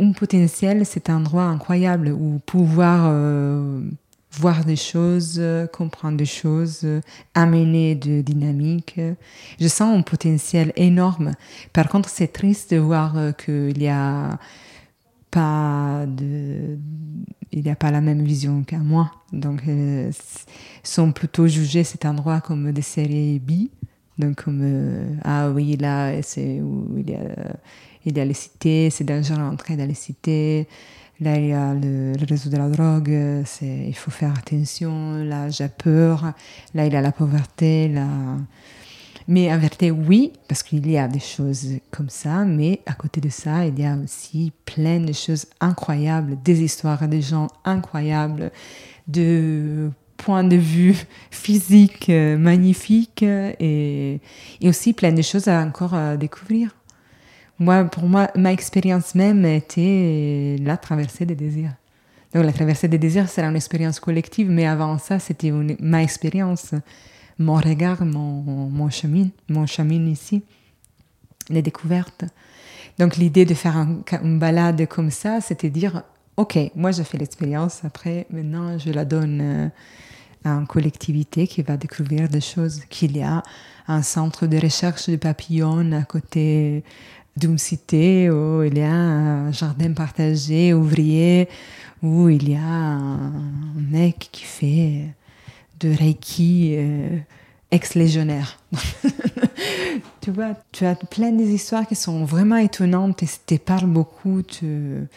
un 0.00 0.12
potentiel, 0.12 0.86
cet 0.86 1.10
endroit 1.10 1.44
incroyable 1.44 2.08
où 2.08 2.40
pouvoir 2.46 3.06
euh, 3.06 3.80
voir 4.32 4.64
des 4.64 4.76
choses, 4.76 5.42
comprendre 5.72 6.16
des 6.16 6.26
choses, 6.26 6.86
amener 7.34 7.94
de 7.94 8.20
dynamique. 8.20 9.00
Je 9.58 9.68
sens 9.68 9.96
un 9.96 10.02
potentiel 10.02 10.72
énorme. 10.76 11.32
Par 11.72 11.88
contre, 11.88 12.08
c'est 12.08 12.28
triste 12.28 12.72
de 12.72 12.78
voir 12.78 13.16
qu'il 13.36 13.82
y 13.82 13.88
a 13.88 14.38
pas 15.30 16.04
de, 16.06 16.78
il 17.52 17.62
n'y 17.62 17.70
a 17.70 17.76
pas 17.76 17.90
la 17.90 18.00
même 18.00 18.22
vision 18.22 18.62
qu'à 18.62 18.78
moi. 18.78 19.10
Donc, 19.32 19.62
euh, 19.68 20.10
sont 20.82 21.12
plutôt 21.12 21.46
jugés 21.46 21.84
cet 21.84 22.04
endroit 22.04 22.40
comme 22.40 22.72
des 22.72 22.82
séries 22.82 23.38
B. 23.38 23.68
Donc, 24.18 24.42
comme, 24.42 24.60
euh, 24.62 25.14
ah 25.24 25.50
oui, 25.50 25.76
là, 25.76 26.20
c'est 26.22 26.60
où 26.60 26.94
il 26.98 27.10
y 27.10 27.14
a, 27.14 27.56
y 28.16 28.20
a 28.20 28.24
les 28.24 28.34
cités, 28.34 28.90
c'est 28.90 29.04
dangereux 29.04 29.38
d'entrer 29.38 29.76
dans 29.76 29.86
les 29.86 29.94
cités. 29.94 30.66
Là, 31.20 31.36
il 31.36 31.46
y 31.48 31.52
a 31.52 31.74
le, 31.74 32.12
réseau 32.28 32.48
de 32.48 32.56
la 32.56 32.68
drogue, 32.68 33.10
il 33.60 33.94
faut 33.94 34.10
faire 34.10 34.32
attention. 34.38 35.16
Là, 35.24 35.48
j'ai 35.48 35.68
peur. 35.68 36.32
Là, 36.74 36.86
il 36.86 36.92
y 36.92 36.96
a 36.96 37.00
la 37.00 37.10
pauvreté. 37.10 37.88
Là, 37.88 38.06
mais 39.28 39.52
en 39.52 39.58
vérité, 39.58 39.90
oui, 39.90 40.32
parce 40.48 40.62
qu'il 40.62 40.90
y 40.90 40.96
a 40.96 41.06
des 41.06 41.20
choses 41.20 41.74
comme 41.90 42.08
ça, 42.08 42.46
mais 42.46 42.80
à 42.86 42.94
côté 42.94 43.20
de 43.20 43.28
ça, 43.28 43.66
il 43.66 43.78
y 43.78 43.84
a 43.84 43.94
aussi 43.94 44.52
plein 44.64 45.00
de 45.00 45.12
choses 45.12 45.44
incroyables, 45.60 46.38
des 46.42 46.62
histoires 46.62 47.06
des 47.06 47.20
gens 47.20 47.48
incroyables, 47.62 48.50
de 49.06 49.90
points 50.16 50.44
de 50.44 50.56
vue 50.56 50.96
physiques 51.30 52.08
euh, 52.08 52.38
magnifiques 52.38 53.22
et, 53.22 54.20
et 54.62 54.68
aussi 54.68 54.94
plein 54.94 55.12
de 55.12 55.22
choses 55.22 55.46
encore 55.46 55.92
à 55.92 56.16
découvrir. 56.16 56.77
Moi, 57.58 57.84
pour 57.84 58.04
moi, 58.04 58.30
ma 58.36 58.52
expérience 58.52 59.14
même 59.14 59.44
était 59.44 60.56
la 60.60 60.76
traversée 60.76 61.26
des 61.26 61.34
désirs. 61.34 61.72
Donc 62.34 62.44
la 62.44 62.52
traversée 62.52 62.88
des 62.88 62.98
désirs, 62.98 63.28
c'est 63.28 63.42
une 63.42 63.56
expérience 63.56 64.00
collective, 64.00 64.50
mais 64.50 64.66
avant 64.66 64.98
ça, 64.98 65.18
c'était 65.18 65.50
ma 65.80 66.02
expérience 66.02 66.74
mon 67.38 67.54
regard, 67.54 68.04
mon, 68.04 68.90
chemin, 68.90 69.28
mon 69.48 69.66
chemin 69.66 70.04
ici, 70.06 70.42
les 71.48 71.62
découvertes. 71.62 72.24
Donc 72.98 73.16
l'idée 73.16 73.44
de 73.44 73.54
faire 73.54 73.76
un, 73.76 74.00
une 74.22 74.38
balade 74.38 74.86
comme 74.86 75.10
ça, 75.10 75.40
c'était 75.40 75.70
dire, 75.70 76.02
ok, 76.36 76.58
moi 76.74 76.90
j'ai 76.90 77.04
fait 77.04 77.18
l'expérience, 77.18 77.84
après 77.84 78.26
maintenant 78.30 78.76
je 78.78 78.90
la 78.90 79.04
donne 79.04 79.40
euh, 79.40 79.68
à 80.44 80.50
une 80.50 80.66
collectivité 80.66 81.46
qui 81.46 81.62
va 81.62 81.76
découvrir 81.76 82.28
des 82.28 82.40
choses, 82.40 82.82
qu'il 82.90 83.16
y 83.16 83.22
a 83.22 83.42
un 83.86 84.02
centre 84.02 84.46
de 84.46 84.58
recherche 84.58 85.08
de 85.08 85.16
papillons 85.16 85.92
à 85.92 86.02
côté 86.02 86.82
d'une 87.38 87.58
cité 87.58 88.30
où 88.30 88.62
il 88.62 88.78
y 88.78 88.82
a 88.82 88.92
un 88.92 89.52
jardin 89.52 89.92
partagé, 89.92 90.74
ouvrier, 90.74 91.48
où 92.02 92.28
il 92.28 92.50
y 92.50 92.54
a 92.54 92.60
un 92.60 93.32
mec 93.76 94.28
qui 94.32 94.44
fait 94.44 95.04
de 95.80 95.90
Reiki 95.90 96.74
euh, 96.76 97.18
ex-légionnaire. 97.70 98.58
tu 100.20 100.30
vois, 100.30 100.54
tu 100.72 100.84
as 100.84 100.94
plein 100.94 101.30
d'histoires 101.30 101.86
qui 101.86 101.94
sont 101.94 102.24
vraiment 102.24 102.56
étonnantes 102.56 103.22
et 103.22 103.28
te 103.46 103.54
parlent 103.56 103.86
beaucoup. 103.86 104.42
il 104.62 105.08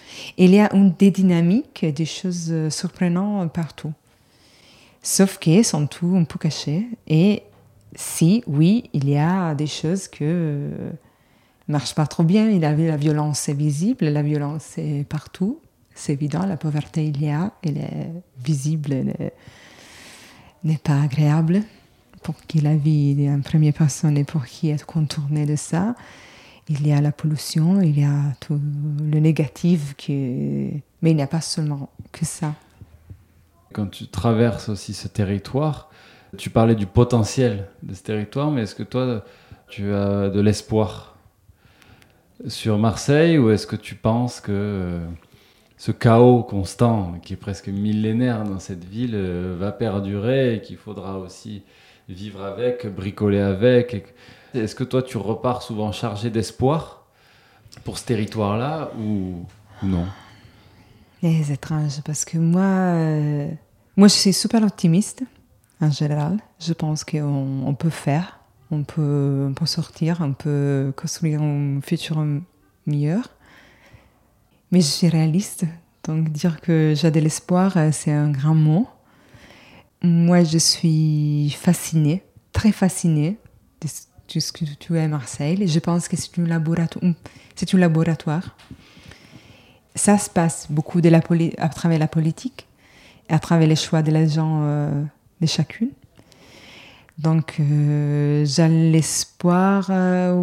y 0.53 0.59
a 0.59 0.73
une, 0.75 0.93
des 0.93 1.11
dynamiques, 1.11 1.85
des 1.85 2.05
choses 2.05 2.53
surprenantes 2.69 3.51
partout. 3.51 3.93
Sauf 5.03 5.37
qu'elles 5.39 5.65
sont 5.65 5.87
tout 5.87 6.15
un 6.15 6.25
peu 6.25 6.37
cachées. 6.37 6.87
Et 7.07 7.43
si, 7.95 8.43
oui, 8.45 8.89
il 8.93 9.09
y 9.09 9.17
a 9.17 9.55
des 9.55 9.67
choses 9.67 10.07
que 10.07 10.69
ne 11.71 11.77
marchent 11.77 11.95
pas 11.95 12.05
trop 12.05 12.23
bien. 12.23 12.49
Il 12.49 12.65
avait 12.65 12.87
la 12.87 12.97
violence 12.97 13.47
est 13.49 13.53
visible, 13.53 14.05
la 14.05 14.21
violence 14.21 14.77
est 14.77 15.07
partout. 15.07 15.59
C'est 15.95 16.13
évident, 16.13 16.45
la 16.45 16.57
pauvreté 16.57 17.05
il 17.05 17.21
y 17.21 17.29
a, 17.29 17.53
elle 17.63 17.77
est 17.77 18.11
visible, 18.43 18.93
elle 18.93 19.31
n'est 20.63 20.77
pas 20.77 21.01
agréable 21.01 21.61
pour 22.23 22.35
qui 22.47 22.61
la 22.61 22.75
vie 22.75 23.27
en 23.29 23.41
première 23.41 23.73
personne 23.73 24.17
et 24.17 24.23
pour 24.23 24.45
qui 24.45 24.69
est 24.69 24.83
contourné 24.85 25.45
de 25.45 25.55
ça. 25.55 25.95
Il 26.69 26.87
y 26.87 26.93
a 26.93 27.01
la 27.01 27.11
pollution, 27.11 27.81
il 27.81 27.99
y 27.99 28.03
a 28.03 28.33
tout 28.39 28.59
le 29.01 29.19
négatif, 29.19 29.95
qui... 29.97 30.81
mais 31.01 31.11
il 31.11 31.15
n'y 31.15 31.21
a 31.21 31.27
pas 31.27 31.41
seulement 31.41 31.89
que 32.11 32.25
ça. 32.25 32.53
Quand 33.73 33.87
tu 33.87 34.07
traverses 34.07 34.69
aussi 34.69 34.93
ce 34.93 35.07
territoire, 35.07 35.89
tu 36.37 36.49
parlais 36.49 36.75
du 36.75 36.85
potentiel 36.85 37.67
de 37.83 37.93
ce 37.93 38.03
territoire, 38.03 38.51
mais 38.51 38.61
est-ce 38.61 38.75
que 38.75 38.83
toi, 38.83 39.25
tu 39.67 39.91
as 39.93 40.29
de 40.29 40.39
l'espoir? 40.39 41.17
Sur 42.47 42.77
Marseille 42.77 43.37
ou 43.37 43.49
est-ce 43.51 43.67
que 43.67 43.75
tu 43.75 43.95
penses 43.95 44.39
que 44.39 44.51
euh, 44.51 45.05
ce 45.77 45.91
chaos 45.91 46.43
constant 46.43 47.13
qui 47.21 47.33
est 47.33 47.37
presque 47.37 47.67
millénaire 47.67 48.43
dans 48.43 48.59
cette 48.59 48.83
ville 48.83 49.15
euh, 49.15 49.55
va 49.59 49.71
perdurer 49.71 50.55
et 50.55 50.61
qu'il 50.61 50.77
faudra 50.77 51.17
aussi 51.17 51.63
vivre 52.09 52.43
avec, 52.43 52.87
bricoler 52.87 53.39
avec? 53.39 54.13
Est-ce 54.53 54.75
que 54.75 54.83
toi, 54.83 55.01
tu 55.01 55.17
repars 55.17 55.61
souvent 55.61 55.91
chargé 55.91 56.29
d'espoir 56.29 57.05
pour 57.83 57.97
ce 57.97 58.05
territoire-là 58.05 58.91
ou, 58.99 59.45
non? 59.83 60.05
C'est 61.21 61.53
étrange 61.53 62.01
parce 62.03 62.25
que 62.25 62.37
moi, 62.37 62.61
euh, 62.61 63.47
moi, 63.95 64.07
je 64.07 64.13
suis 64.13 64.33
super 64.33 64.63
optimiste 64.63 65.23
en 65.79 65.91
général. 65.91 66.37
Je 66.59 66.73
pense 66.73 67.03
qu'on 67.03 67.75
peut 67.77 67.89
faire, 67.89 68.40
on 68.71 68.83
peut, 68.83 69.53
sortir, 69.65 70.17
on 70.21 70.33
peut 70.33 70.93
construire 70.95 71.41
un 71.41 71.81
futur 71.81 72.25
meilleur. 72.85 73.29
Mais 74.71 74.79
je 74.79 74.85
suis 74.85 75.09
réaliste, 75.09 75.65
donc 76.05 76.29
dire 76.29 76.61
que 76.61 76.93
j'ai 76.95 77.11
de 77.11 77.19
l'espoir, 77.19 77.75
euh, 77.75 77.89
c'est 77.91 78.11
un 78.11 78.31
grand 78.31 78.55
mot. 78.55 78.87
Moi, 80.01 80.43
je 80.43 80.57
suis 80.57 81.55
fascinée, 81.59 82.23
très 82.53 82.71
fascinée 82.71 83.37
de 83.81 84.39
ce 84.39 84.51
que 84.51 84.63
tu 84.79 84.97
es 84.97 85.01
à 85.01 85.07
Marseille. 85.07 85.67
Je 85.67 85.79
pense 85.79 86.07
que 86.07 86.15
c'est 86.15 86.39
un 86.39 86.45
laboratoire. 86.45 87.13
C'est 87.55 87.75
un 87.75 87.77
laboratoire. 87.77 88.55
Ça 89.93 90.17
se 90.17 90.29
passe 90.29 90.67
beaucoup 90.69 91.01
de 91.01 91.11
à 91.57 91.69
travers 91.69 91.99
la 91.99 92.07
politique, 92.07 92.65
à 93.27 93.39
travers 93.39 93.67
les 93.67 93.75
choix 93.75 94.01
des 94.01 94.29
gens 94.29 94.61
euh, 94.63 95.03
de 95.41 95.45
chacune. 95.45 95.91
Donc, 97.21 97.57
euh, 97.59 98.43
j'ai 98.45 98.67
l'espoir, 98.67 99.87
euh, 99.91 100.33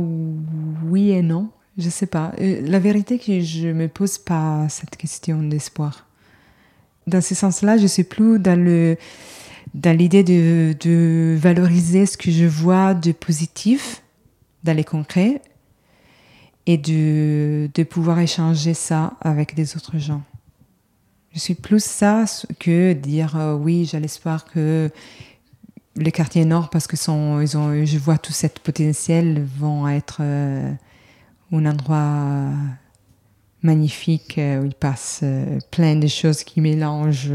oui 0.84 1.10
et 1.10 1.22
non. 1.22 1.50
Je 1.76 1.88
sais 1.88 2.06
pas. 2.06 2.32
la 2.38 2.78
vérité, 2.78 3.16
est 3.16 3.18
que 3.18 3.40
je 3.40 3.68
me 3.68 3.88
pose 3.88 4.18
pas 4.18 4.68
cette 4.68 4.96
question 4.96 5.42
d'espoir. 5.42 6.06
Dans 7.06 7.20
ce 7.20 7.34
sens-là, 7.34 7.78
je 7.78 7.86
suis 7.86 8.04
plus 8.04 8.38
dans 8.38 8.58
le 8.58 8.96
dans 9.74 9.96
l'idée 9.96 10.24
de, 10.24 11.36
valoriser 11.38 12.06
ce 12.06 12.16
que 12.16 12.30
je 12.30 12.46
vois 12.46 12.94
de 12.94 13.12
positif 13.12 14.02
dans 14.64 14.74
les 14.74 14.84
concrets 14.84 15.42
et 16.66 16.78
de, 16.78 17.68
de 17.72 17.82
pouvoir 17.82 18.18
échanger 18.18 18.74
ça 18.74 19.14
avec 19.20 19.54
des 19.54 19.76
autres 19.76 19.98
gens. 19.98 20.22
Je 21.32 21.38
suis 21.38 21.54
plus 21.54 21.84
ça 21.84 22.24
que 22.58 22.92
dire 22.94 23.36
euh, 23.36 23.54
oui, 23.54 23.88
j'ai 23.90 24.00
l'espoir 24.00 24.44
que 24.44 24.90
les 25.98 26.12
quartiers 26.12 26.44
nord, 26.44 26.70
parce 26.70 26.86
que 26.86 26.96
sont, 26.96 27.40
ils 27.40 27.56
ont, 27.56 27.84
je 27.84 27.98
vois 27.98 28.18
tout 28.18 28.32
cet 28.32 28.60
potentiel, 28.60 29.44
vont 29.58 29.88
être 29.88 30.18
euh, 30.20 30.72
un 31.52 31.66
endroit 31.66 32.50
magnifique 33.62 34.34
où 34.38 34.64
il 34.64 34.74
passe 34.74 35.24
plein 35.70 35.96
de 35.96 36.06
choses 36.06 36.44
qui 36.44 36.60
mélangent, 36.60 37.32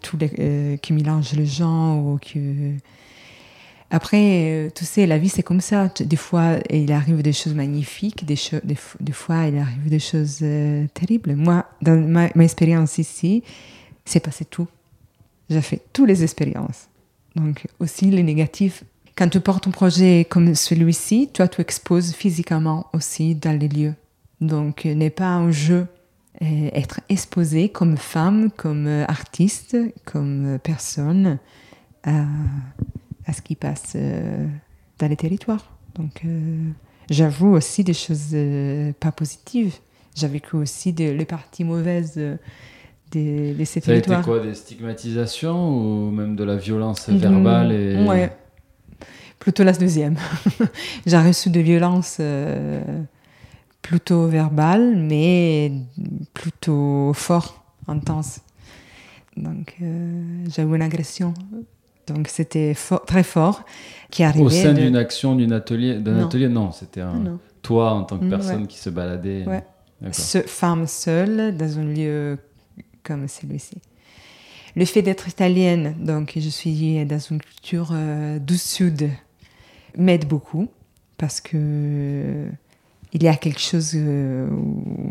tous 0.00 0.16
les, 0.16 0.78
qui 0.80 0.92
mélangent 0.94 1.32
les 1.32 1.46
gens 1.46 1.98
ou 1.98 2.18
que 2.18 2.74
après, 3.90 4.50
euh, 4.50 4.70
tu 4.72 4.84
sais, 4.84 5.04
la 5.06 5.18
vie, 5.18 5.28
c'est 5.28 5.42
comme 5.42 5.60
ça. 5.60 5.88
Des 5.88 6.16
fois, 6.16 6.58
il 6.70 6.92
arrive 6.92 7.22
des 7.22 7.32
choses 7.32 7.54
magnifiques, 7.54 8.24
des, 8.24 8.38
des, 8.62 9.12
fois, 9.12 9.46
il 9.48 9.58
arrive 9.58 9.88
des 9.88 9.98
choses 9.98 10.38
euh, 10.42 10.86
terribles. 10.94 11.34
Moi, 11.34 11.66
dans 11.82 11.96
ma, 11.98 12.28
expérience 12.28 12.98
ici, 12.98 13.42
c'est 14.04 14.20
passé 14.20 14.44
tout. 14.44 14.68
J'ai 15.48 15.60
fait 15.60 15.82
toutes 15.92 16.06
les 16.06 16.22
expériences. 16.22 16.88
Donc, 17.36 17.66
aussi 17.78 18.06
les 18.06 18.22
négatifs. 18.22 18.84
Quand 19.16 19.28
tu 19.28 19.40
portes 19.40 19.66
un 19.68 19.70
projet 19.70 20.26
comme 20.28 20.54
celui-ci, 20.54 21.28
toi, 21.32 21.48
tu 21.48 21.60
exposes 21.60 22.12
physiquement 22.12 22.86
aussi 22.92 23.34
dans 23.34 23.58
les 23.58 23.68
lieux. 23.68 23.94
Donc, 24.40 24.86
euh, 24.86 24.94
n'est 24.94 25.10
pas 25.10 25.28
un 25.28 25.50
jeu. 25.50 25.86
être 26.40 27.00
exposé 27.08 27.68
comme 27.68 27.98
femme, 27.98 28.50
comme 28.56 28.86
artiste, 28.86 29.76
comme 30.06 30.58
personne 30.62 31.38
à 33.26 33.32
ce 33.32 33.42
qui 33.42 33.54
passe 33.54 33.92
euh, 33.94 34.46
dans 34.98 35.08
les 35.08 35.16
territoires. 35.16 35.70
Donc, 35.94 36.22
euh, 36.24 36.70
j'avoue 37.08 37.52
aussi 37.52 37.84
des 37.84 37.94
choses 37.94 38.30
euh, 38.32 38.92
pas 38.98 39.12
positives. 39.12 39.76
J'ai 40.14 40.28
vécu 40.28 40.56
aussi 40.56 40.92
des, 40.92 41.14
les 41.14 41.24
parties 41.24 41.64
mauvaises 41.64 42.20
de, 43.12 43.58
de, 43.58 43.64
ces 43.64 43.80
Ça 43.80 43.86
territoires. 43.86 44.18
A 44.18 44.22
été 44.22 44.30
quoi 44.30 44.40
Des 44.40 44.54
stigmatisations 44.54 45.68
ou 45.68 46.10
même 46.10 46.36
de 46.36 46.44
la 46.44 46.56
violence 46.56 47.08
mhm. 47.08 47.18
verbale 47.18 47.72
et... 47.72 48.04
Ouais, 48.04 48.30
plutôt 49.38 49.64
la 49.64 49.72
deuxième. 49.72 50.16
J'ai 51.06 51.18
reçu 51.18 51.50
de 51.50 51.60
violences 51.60 52.20
plutôt 53.82 54.26
verbales, 54.26 54.96
mais 54.96 55.72
plutôt 56.34 57.12
fort, 57.14 57.64
intenses. 57.88 58.40
Donc, 59.36 59.76
j'ai 60.48 60.62
eu 60.62 60.74
une 60.74 60.82
agression 60.82 61.32
donc 62.10 62.28
c'était 62.28 62.74
très 63.06 63.22
fort 63.22 63.62
qui 64.10 64.22
arrivait. 64.22 64.44
Au 64.44 64.50
sein 64.50 64.72
d'une 64.72 64.96
action 64.96 65.36
d'un 65.36 65.50
atelier, 65.52 65.98
d'un 65.98 66.24
atelier, 66.24 66.48
non, 66.48 66.72
c'était 66.72 67.02
toi 67.62 67.92
en 67.92 68.04
tant 68.04 68.18
que 68.18 68.24
mm, 68.24 68.30
personne 68.30 68.66
qui 68.66 68.78
se 68.78 68.90
baladait. 68.90 69.44
Ouais. 69.46 69.62
femme 70.46 70.86
seule 70.86 71.56
dans 71.56 71.78
un 71.78 71.84
lieu 71.84 72.38
comme 73.02 73.28
celui-ci. 73.28 73.78
Le 74.76 74.84
fait 74.84 75.02
d'être 75.02 75.28
italienne, 75.28 75.96
donc 75.98 76.32
je 76.36 76.48
suis 76.48 77.04
dans 77.04 77.18
une 77.18 77.40
culture 77.40 77.90
euh, 77.92 78.38
du 78.38 78.56
sud, 78.56 79.10
m'aide 79.96 80.26
beaucoup 80.26 80.68
parce 81.18 81.40
que 81.40 82.46
il 83.12 83.22
y 83.22 83.28
a 83.28 83.36
quelque 83.36 83.60
chose 83.60 83.92
euh, 83.94 84.48
où 84.48 85.10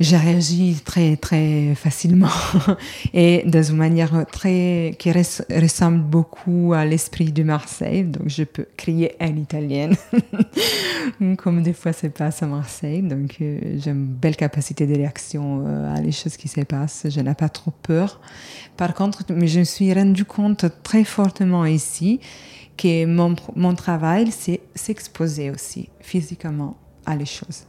j'ai 0.00 0.16
réagi 0.16 0.76
très 0.84 1.16
très 1.16 1.74
facilement 1.76 2.28
et 3.14 3.44
dans 3.46 3.62
une 3.62 3.76
manière 3.76 4.26
très 4.30 4.96
qui 4.98 5.12
ressemble 5.12 6.00
beaucoup 6.00 6.72
à 6.74 6.84
l'esprit 6.84 7.30
de 7.32 7.42
Marseille. 7.42 8.04
Donc 8.04 8.28
je 8.28 8.44
peux 8.44 8.66
crier 8.76 9.14
en 9.20 9.36
italienne, 9.36 9.94
comme 11.38 11.62
des 11.62 11.72
fois 11.72 11.92
se 11.92 12.08
passe 12.08 12.42
à 12.42 12.46
Marseille. 12.46 13.02
Donc 13.02 13.36
euh, 13.40 13.78
j'ai 13.78 13.90
une 13.90 14.06
belle 14.06 14.36
capacité 14.36 14.86
de 14.86 14.94
réaction 14.94 15.64
euh, 15.66 15.94
à 15.94 16.00
les 16.00 16.12
choses 16.12 16.36
qui 16.36 16.48
se 16.48 16.60
passent. 16.62 17.06
Je 17.08 17.20
n'ai 17.20 17.34
pas 17.34 17.48
trop 17.48 17.72
peur. 17.82 18.20
Par 18.76 18.94
contre, 18.94 19.24
mais 19.32 19.46
je 19.46 19.60
me 19.60 19.64
suis 19.64 19.92
rendu 19.92 20.24
compte 20.24 20.66
très 20.82 21.04
fortement 21.04 21.64
ici 21.64 22.20
que 22.76 23.06
mon, 23.06 23.36
mon 23.54 23.74
travail, 23.74 24.32
c'est 24.32 24.60
s'exposer 24.74 25.50
aussi 25.50 25.88
physiquement 26.00 26.76
à 27.06 27.14
les 27.14 27.26
choses 27.26 27.66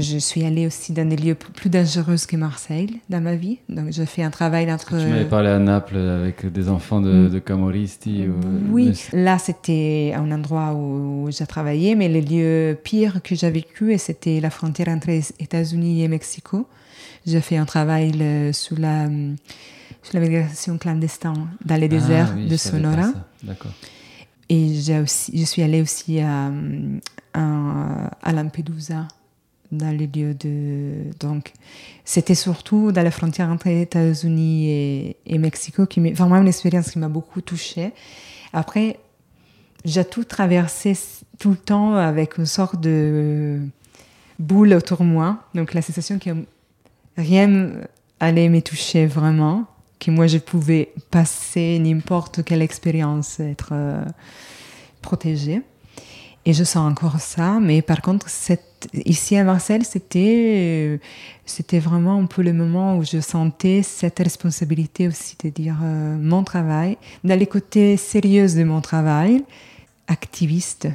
je 0.00 0.18
suis 0.18 0.44
allée 0.44 0.66
aussi 0.66 0.92
dans 0.92 1.08
des 1.08 1.16
lieux 1.16 1.34
plus 1.34 1.70
dangereux 1.70 2.16
que 2.26 2.36
Marseille 2.36 3.00
dans 3.08 3.20
ma 3.20 3.36
vie. 3.36 3.58
Donc, 3.68 3.90
j'ai 3.90 4.06
fait 4.06 4.22
un 4.22 4.30
travail 4.30 4.72
entre. 4.72 4.98
Tu 4.98 5.06
m'avais 5.06 5.24
parlé 5.24 5.48
à 5.48 5.58
Naples 5.58 5.96
avec 5.96 6.46
des 6.46 6.68
enfants 6.68 7.00
de, 7.00 7.28
mm. 7.28 7.40
Camoristi. 7.40 8.26
Oui, 8.70 8.92
là, 9.12 9.38
c'était 9.38 10.12
un 10.16 10.30
endroit 10.32 10.74
où, 10.74 11.28
j'ai 11.30 11.46
travaillé, 11.46 11.94
mais 11.94 12.08
le 12.08 12.20
lieu 12.20 12.78
pire 12.82 13.22
que 13.22 13.34
j'ai 13.34 13.50
vécu, 13.50 13.96
c'était 13.98 14.40
la 14.40 14.50
frontière 14.50 14.88
entre 14.88 15.10
États-Unis 15.10 16.02
et 16.02 16.08
Mexico. 16.08 16.66
J'ai 17.26 17.40
fait 17.40 17.56
un 17.56 17.64
travail 17.64 18.12
sous 18.52 18.76
la, 18.76 19.06
sous 20.02 20.14
la 20.14 20.20
migration 20.20 20.76
clandestine 20.78 21.48
dans 21.64 21.76
les 21.76 21.86
ah 21.86 21.88
déserts 21.88 22.34
de 22.34 22.56
Sonora. 22.56 23.08
D'accord. 23.42 23.72
Et 24.48 24.74
aussi, 25.02 25.38
je 25.38 25.44
suis 25.44 25.62
allée 25.62 25.80
aussi 25.80 26.20
à, 26.20 26.50
à, 27.32 28.10
à 28.22 28.32
Lampedusa 28.32 29.08
dans 29.78 29.90
les 29.90 30.06
lieux 30.06 30.34
de. 30.34 31.10
Donc, 31.20 31.52
c'était 32.04 32.34
surtout 32.34 32.92
dans 32.92 33.02
la 33.02 33.10
frontière 33.10 33.48
entre 33.48 33.66
États-Unis 33.68 34.70
et, 34.70 35.16
et, 35.26 35.38
Mexico 35.38 35.86
qui 35.86 36.00
vraiment 36.12 36.36
une 36.36 36.48
expérience 36.48 36.90
qui 36.90 36.98
m'a 36.98 37.08
beaucoup 37.08 37.40
touchée. 37.40 37.92
Après, 38.52 38.98
j'ai 39.84 40.04
tout 40.04 40.24
traversé 40.24 40.96
tout 41.38 41.50
le 41.50 41.56
temps 41.56 41.94
avec 41.94 42.38
une 42.38 42.46
sorte 42.46 42.80
de 42.80 43.60
boule 44.38 44.72
autour 44.74 44.98
de 44.98 45.04
moi. 45.04 45.40
Donc, 45.54 45.74
la 45.74 45.82
sensation 45.82 46.18
que 46.18 46.30
rien 47.16 47.70
allait 48.20 48.48
me 48.48 48.60
toucher 48.60 49.06
vraiment, 49.06 49.66
que 50.00 50.10
moi 50.10 50.26
je 50.26 50.38
pouvais 50.38 50.92
passer 51.10 51.78
n'importe 51.78 52.44
quelle 52.44 52.62
expérience, 52.62 53.40
être 53.40 53.70
euh, 53.72 54.04
protégée. 55.02 55.62
Et 56.46 56.52
je 56.52 56.62
sens 56.62 56.90
encore 56.90 57.20
ça, 57.20 57.58
mais 57.58 57.80
par 57.80 58.02
contre, 58.02 58.26
ici 58.92 59.36
à 59.36 59.44
Marseille, 59.44 59.82
c'était, 59.84 61.00
c'était 61.46 61.78
vraiment 61.78 62.20
un 62.20 62.26
peu 62.26 62.42
le 62.42 62.52
moment 62.52 62.98
où 62.98 63.02
je 63.02 63.20
sentais 63.20 63.82
cette 63.82 64.18
responsabilité 64.18 65.08
aussi 65.08 65.36
de 65.42 65.48
dire 65.48 65.76
euh, 65.82 66.16
mon 66.18 66.44
travail, 66.44 66.98
dans 67.22 67.38
les 67.38 67.46
côtés 67.46 67.96
sérieux 67.96 68.46
de 68.46 68.62
mon 68.62 68.82
travail, 68.82 69.42
activiste 70.06 70.88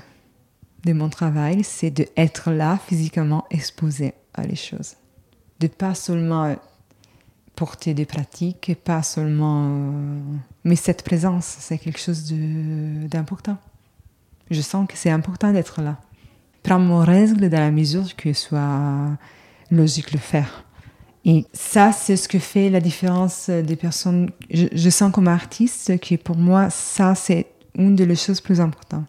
de 0.86 0.94
mon 0.94 1.10
travail, 1.10 1.64
c'est 1.64 1.90
d'être 1.90 2.52
là 2.52 2.78
physiquement 2.88 3.46
exposé 3.50 4.14
à 4.36 4.44
les 4.44 4.56
choses. 4.56 4.98
De 5.60 5.66
pas 5.68 5.96
seulement 5.96 6.56
porter 7.56 7.96
des 7.96 8.06
pratiques, 8.06 8.78
pas 8.86 9.02
seulement. 9.02 9.66
Euh, 9.66 10.20
mais 10.64 10.76
cette 10.76 11.04
présence, 11.04 11.58
c'est 11.60 11.80
quelque 11.80 12.00
chose 12.00 12.32
d'important 12.32 13.58
je 14.52 14.62
sens 14.62 14.88
que 14.88 14.98
c'est 14.98 15.10
important 15.10 15.52
d'être 15.52 15.82
là. 15.82 15.98
Prendre 16.64 16.86
mon 16.86 17.00
règle 17.00 17.50
dans 17.50 17.60
la 17.60 17.72
mesure 17.72 18.16
que 18.16 18.34
ce 18.34 18.48
soit 18.48 19.18
logique 19.72 20.12
le 20.12 20.20
faire. 20.20 20.66
Et 21.26 21.46
ça, 21.54 21.92
c'est 21.92 22.16
ce 22.16 22.28
que 22.28 22.40
fait 22.40 22.70
la 22.70 22.80
différence 22.80 23.50
des 23.50 23.76
personnes. 23.76 24.32
Je, 24.50 24.90
sens 24.90 25.12
comme 25.12 25.28
artiste 25.28 26.00
que 26.00 26.16
pour 26.16 26.38
moi, 26.38 26.70
ça, 26.70 27.14
c'est 27.14 27.48
une 27.76 27.96
des 27.96 28.16
choses 28.16 28.42
plus 28.42 28.62
importantes. 28.62 29.06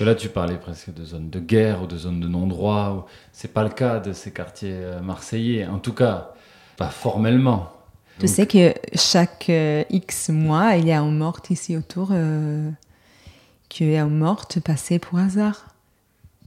là, 0.00 0.14
tu 0.14 0.28
parlais 0.28 0.56
presque 0.56 0.92
de 0.92 1.04
zones 1.04 1.30
de 1.30 1.40
guerre 1.40 1.82
ou 1.82 1.86
de 1.86 1.96
zones 1.96 2.20
de 2.20 2.28
non-droit. 2.28 3.06
C'est 3.32 3.52
pas 3.52 3.62
le 3.62 3.70
cas 3.70 3.98
de 3.98 4.12
ces 4.12 4.30
quartiers 4.30 4.74
euh, 4.74 5.00
marseillais. 5.00 5.66
En 5.66 5.78
tout 5.78 5.94
cas, 5.94 6.32
pas 6.76 6.90
formellement. 6.90 7.72
Je 8.20 8.26
sais 8.26 8.46
que 8.46 8.74
chaque 8.94 9.46
euh, 9.48 9.84
X 9.90 10.28
mois, 10.28 10.76
il 10.76 10.86
y 10.86 10.92
a 10.92 11.00
un 11.00 11.10
mort 11.10 11.40
ici 11.50 11.76
autour. 11.76 12.10
Euh, 12.12 12.70
qui 13.68 13.92
est 13.92 14.04
morte 14.04 14.60
passée 14.60 14.98
pour 14.98 15.18
hasard. 15.18 15.74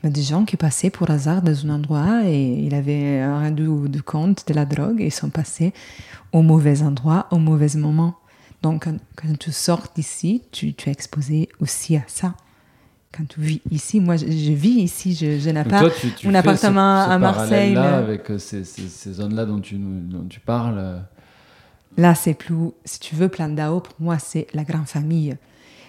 Il 0.04 0.08
y 0.08 0.10
a 0.10 0.12
des 0.12 0.24
gens 0.24 0.46
qui 0.46 0.58
passaient 0.58 0.90
pour 0.90 1.12
hasard 1.12 1.44
dans 1.44 1.66
un 1.66 1.70
endroit 1.70 2.22
et 2.26 2.54
il 2.66 2.74
avait 2.74 3.24
rendu 3.24 3.68
de 3.88 4.02
compte 4.02 4.48
de 4.48 4.54
la 4.54 4.66
drogue 4.66 5.00
et 5.00 5.06
ils 5.06 5.12
sont 5.12 5.30
passés 5.30 5.74
au 6.32 6.42
mauvais 6.42 6.82
endroit, 6.82 7.28
au 7.30 7.38
mauvais 7.38 7.76
moment. 7.76 8.16
Donc, 8.64 8.86
quand, 9.16 9.38
tu 9.40 9.52
sors 9.52 9.88
d'ici, 9.96 10.44
tu, 10.52 10.74
tu, 10.74 10.90
es 10.90 10.92
exposé 10.92 11.50
aussi 11.60 11.96
à 11.96 12.04
ça. 12.08 12.34
Quand 13.12 13.28
tu 13.28 13.42
vis 13.42 13.62
ici, 13.70 14.00
moi 14.00 14.16
je, 14.16 14.26
vis 14.26 14.82
ici, 14.82 15.14
je, 15.14 15.50
n'ai 15.50 15.64
pas 15.64 15.84
un 16.24 16.36
appartement 16.36 17.02
à 17.02 17.20
Marseille. 17.20 17.74
Là, 17.74 17.98
avec 17.98 18.30
euh, 18.32 18.38
ces, 18.38 18.64
ces, 18.64 19.14
zones-là 19.14 19.46
dont 19.46 19.60
tu, 19.60 19.76
dont 19.78 20.26
tu 20.30 20.40
parles. 20.40 20.78
Euh? 20.78 21.00
Là, 21.98 22.16
c'est 22.16 22.34
plus, 22.34 22.72
si 22.86 23.00
tu 23.00 23.16
veux, 23.16 23.28
Plan 23.28 23.50
d'Ao, 23.50 23.82
pour 23.82 23.96
moi, 24.00 24.18
c'est 24.18 24.48
la 24.54 24.64
grande 24.64 24.88
famille 24.88 25.36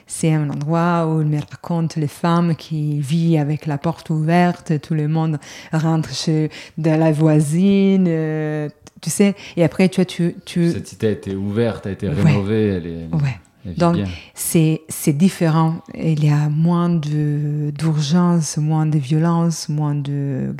c'est 0.07 0.33
un 0.33 0.51
endroit 0.51 1.07
où 1.07 1.21
il 1.21 1.27
me 1.27 1.41
raconte 1.41 1.97
les 1.97 2.09
femmes 2.09 2.55
qui 2.55 3.01
vivent 3.01 3.41
avec 3.41 3.67
la 3.67 3.79
porte 3.79 4.11
ouverte, 4.11 4.81
tout 4.81 4.95
le 4.95 5.09
monde 5.09 5.39
rentre 5.73 6.15
chez 6.15 6.51
de 6.79 6.91
la 6.91 7.13
voisine, 7.13 8.07
euh, 8.09 8.69
tu 9.01 9.11
sais. 9.11 9.35
Et 9.57 9.65
après, 9.65 9.89
tu 9.89 9.97
vois, 9.97 10.05
tu, 10.05 10.37
tu... 10.45 10.71
Cette 10.71 10.87
cité 10.87 11.09
a 11.09 11.11
été 11.11 11.35
ouverte, 11.35 11.87
a 11.87 11.91
été 11.91 12.09
rénovée, 12.09 12.69
elle 12.69 12.87
est... 12.87 13.09
Ouais. 13.13 13.39
Donc, 13.77 13.97
c'est, 14.35 14.83
c'est 14.89 15.13
différent. 15.13 15.77
Il 15.95 16.25
y 16.25 16.31
a 16.31 16.49
moins 16.49 16.89
de, 16.89 17.71
d'urgence, 17.71 18.57
moins 18.57 18.87
de 18.87 18.99
violence, 18.99 19.69
moins 19.69 19.95
de... 19.95 20.55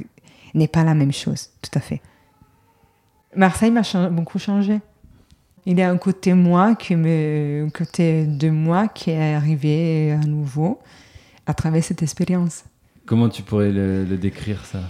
N'est 0.55 0.69
pas 0.69 0.85
la 0.85 0.95
même 0.95 1.13
chose, 1.13 1.51
tout 1.63 1.77
à 1.77 1.81
fait. 1.81 2.01
Marseille 3.35 3.71
m'a 3.71 3.83
beaucoup 4.11 4.39
changé. 4.39 4.81
Il 5.65 5.79
y 5.79 5.83
a 5.83 5.91
un 5.91 5.97
côté 5.97 6.35
moi 6.35 6.75
qui 6.75 6.97
me, 6.97 7.65
un 7.67 7.71
côté 7.71 8.25
de 8.25 8.51
moi 8.51 8.89
qui 8.89 9.11
est 9.11 9.35
arrivé 9.35 10.13
à 10.13 10.27
nouveau 10.27 10.81
à 11.47 11.55
travers 11.55 11.85
cette 11.85 12.03
expérience. 12.03 12.65
Comment 13.07 13.29
tu 13.29 13.43
pourrais 13.43 13.71
le, 13.71 14.05
le 14.05 14.17
décrire 14.17 14.65
ça? 14.65 14.81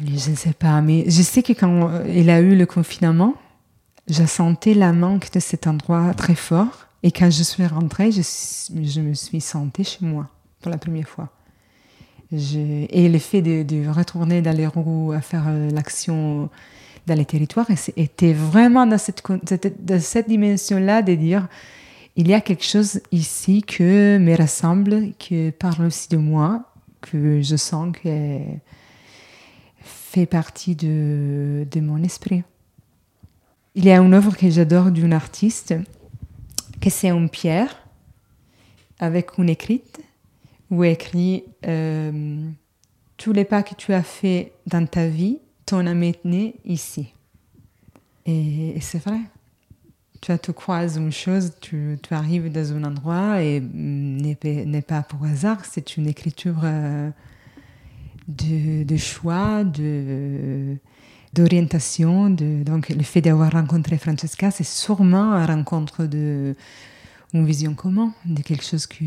Je 0.00 0.30
ne 0.30 0.36
sais 0.36 0.54
pas, 0.54 0.80
mais 0.80 1.04
je 1.08 1.22
sais 1.22 1.42
que 1.42 1.52
quand 1.52 2.02
il 2.06 2.30
a 2.30 2.40
eu 2.40 2.56
le 2.56 2.66
confinement, 2.66 3.34
j'ai 4.08 4.26
senti 4.26 4.74
la 4.74 4.92
manque 4.92 5.30
de 5.32 5.40
cet 5.40 5.66
endroit 5.66 6.14
très 6.14 6.34
fort. 6.34 6.86
Et 7.02 7.12
quand 7.12 7.30
je 7.30 7.42
suis 7.42 7.66
rentrée, 7.66 8.10
je, 8.10 8.22
je 8.22 9.00
me 9.00 9.14
suis 9.14 9.40
sentie 9.40 9.84
chez 9.84 10.04
moi 10.04 10.28
pour 10.60 10.70
la 10.70 10.78
première 10.78 11.08
fois. 11.08 11.28
Je, 12.32 12.86
et 12.88 13.08
le 13.08 13.18
fait 13.18 13.42
de, 13.42 13.62
de 13.62 13.88
retourner 13.88 14.40
dans 14.40 14.56
les 14.56 14.66
roues 14.66 15.12
à 15.12 15.20
faire 15.20 15.44
euh, 15.46 15.70
l'action 15.70 16.48
dans 17.06 17.14
les 17.14 17.24
territoires 17.24 17.66
était 17.96 18.32
vraiment 18.32 18.86
dans 18.86 18.98
cette, 18.98 19.22
cette 20.00 20.28
dimension-là 20.28 21.02
de 21.02 21.14
dire 21.14 21.48
il 22.16 22.28
y 22.28 22.34
a 22.34 22.40
quelque 22.40 22.64
chose 22.64 23.00
ici 23.10 23.62
que 23.62 24.18
me 24.18 24.36
rassemble, 24.36 25.12
qui 25.18 25.50
parle 25.58 25.86
aussi 25.86 26.08
de 26.08 26.16
moi, 26.16 26.72
que 27.00 27.42
je 27.42 27.56
sens 27.56 27.94
que 28.02 28.38
fait 29.80 30.26
partie 30.26 30.76
de, 30.76 31.66
de 31.70 31.80
mon 31.80 32.02
esprit. 32.02 32.44
Il 33.74 33.84
y 33.84 33.90
a 33.90 33.98
une 33.98 34.14
œuvre 34.14 34.36
que 34.36 34.48
j'adore 34.48 34.92
d'une 34.92 35.12
artiste, 35.12 35.74
que 36.80 36.88
c'est 36.88 37.10
une 37.10 37.28
pierre 37.28 37.76
avec 39.00 39.36
une 39.38 39.48
écrite 39.48 40.00
où 40.70 40.84
écrit 40.84 41.44
euh, 41.66 42.48
tous 43.16 43.32
les 43.32 43.44
pas 43.44 43.64
que 43.64 43.74
tu 43.74 43.92
as 43.92 44.04
fait 44.04 44.52
dans 44.66 44.86
ta 44.86 45.08
vie 45.08 45.38
t'ont 45.66 45.86
amené 45.86 46.56
ici. 46.64 47.12
Et, 48.26 48.76
c'est 48.80 49.02
vrai. 49.02 49.20
Tu 50.20 50.36
te 50.38 50.52
croises 50.52 50.96
une 50.96 51.12
chose, 51.12 51.52
tu, 51.60 51.98
arrives 52.10 52.50
dans 52.50 52.72
un 52.72 52.84
endroit 52.84 53.42
et 53.42 53.60
n'est 53.60 54.82
pas 54.82 55.02
pour 55.02 55.24
hasard, 55.26 55.64
c'est 55.64 55.98
une 55.98 56.06
écriture 56.06 56.60
euh, 56.62 57.10
de, 58.26 58.84
de, 58.84 58.96
choix, 58.96 59.64
de 59.64 60.76
d'orientation. 61.34 62.30
De, 62.30 62.62
donc 62.62 62.88
le 62.88 63.02
fait 63.02 63.20
d'avoir 63.20 63.52
rencontré 63.52 63.98
Francesca, 63.98 64.50
c'est 64.50 64.64
sûrement 64.64 65.34
une 65.34 65.46
rencontre 65.46 66.04
de 66.06 66.54
une 67.34 67.44
vision 67.44 67.74
commune, 67.74 68.12
de 68.24 68.40
quelque 68.42 68.64
chose 68.64 68.86
que, 68.86 69.04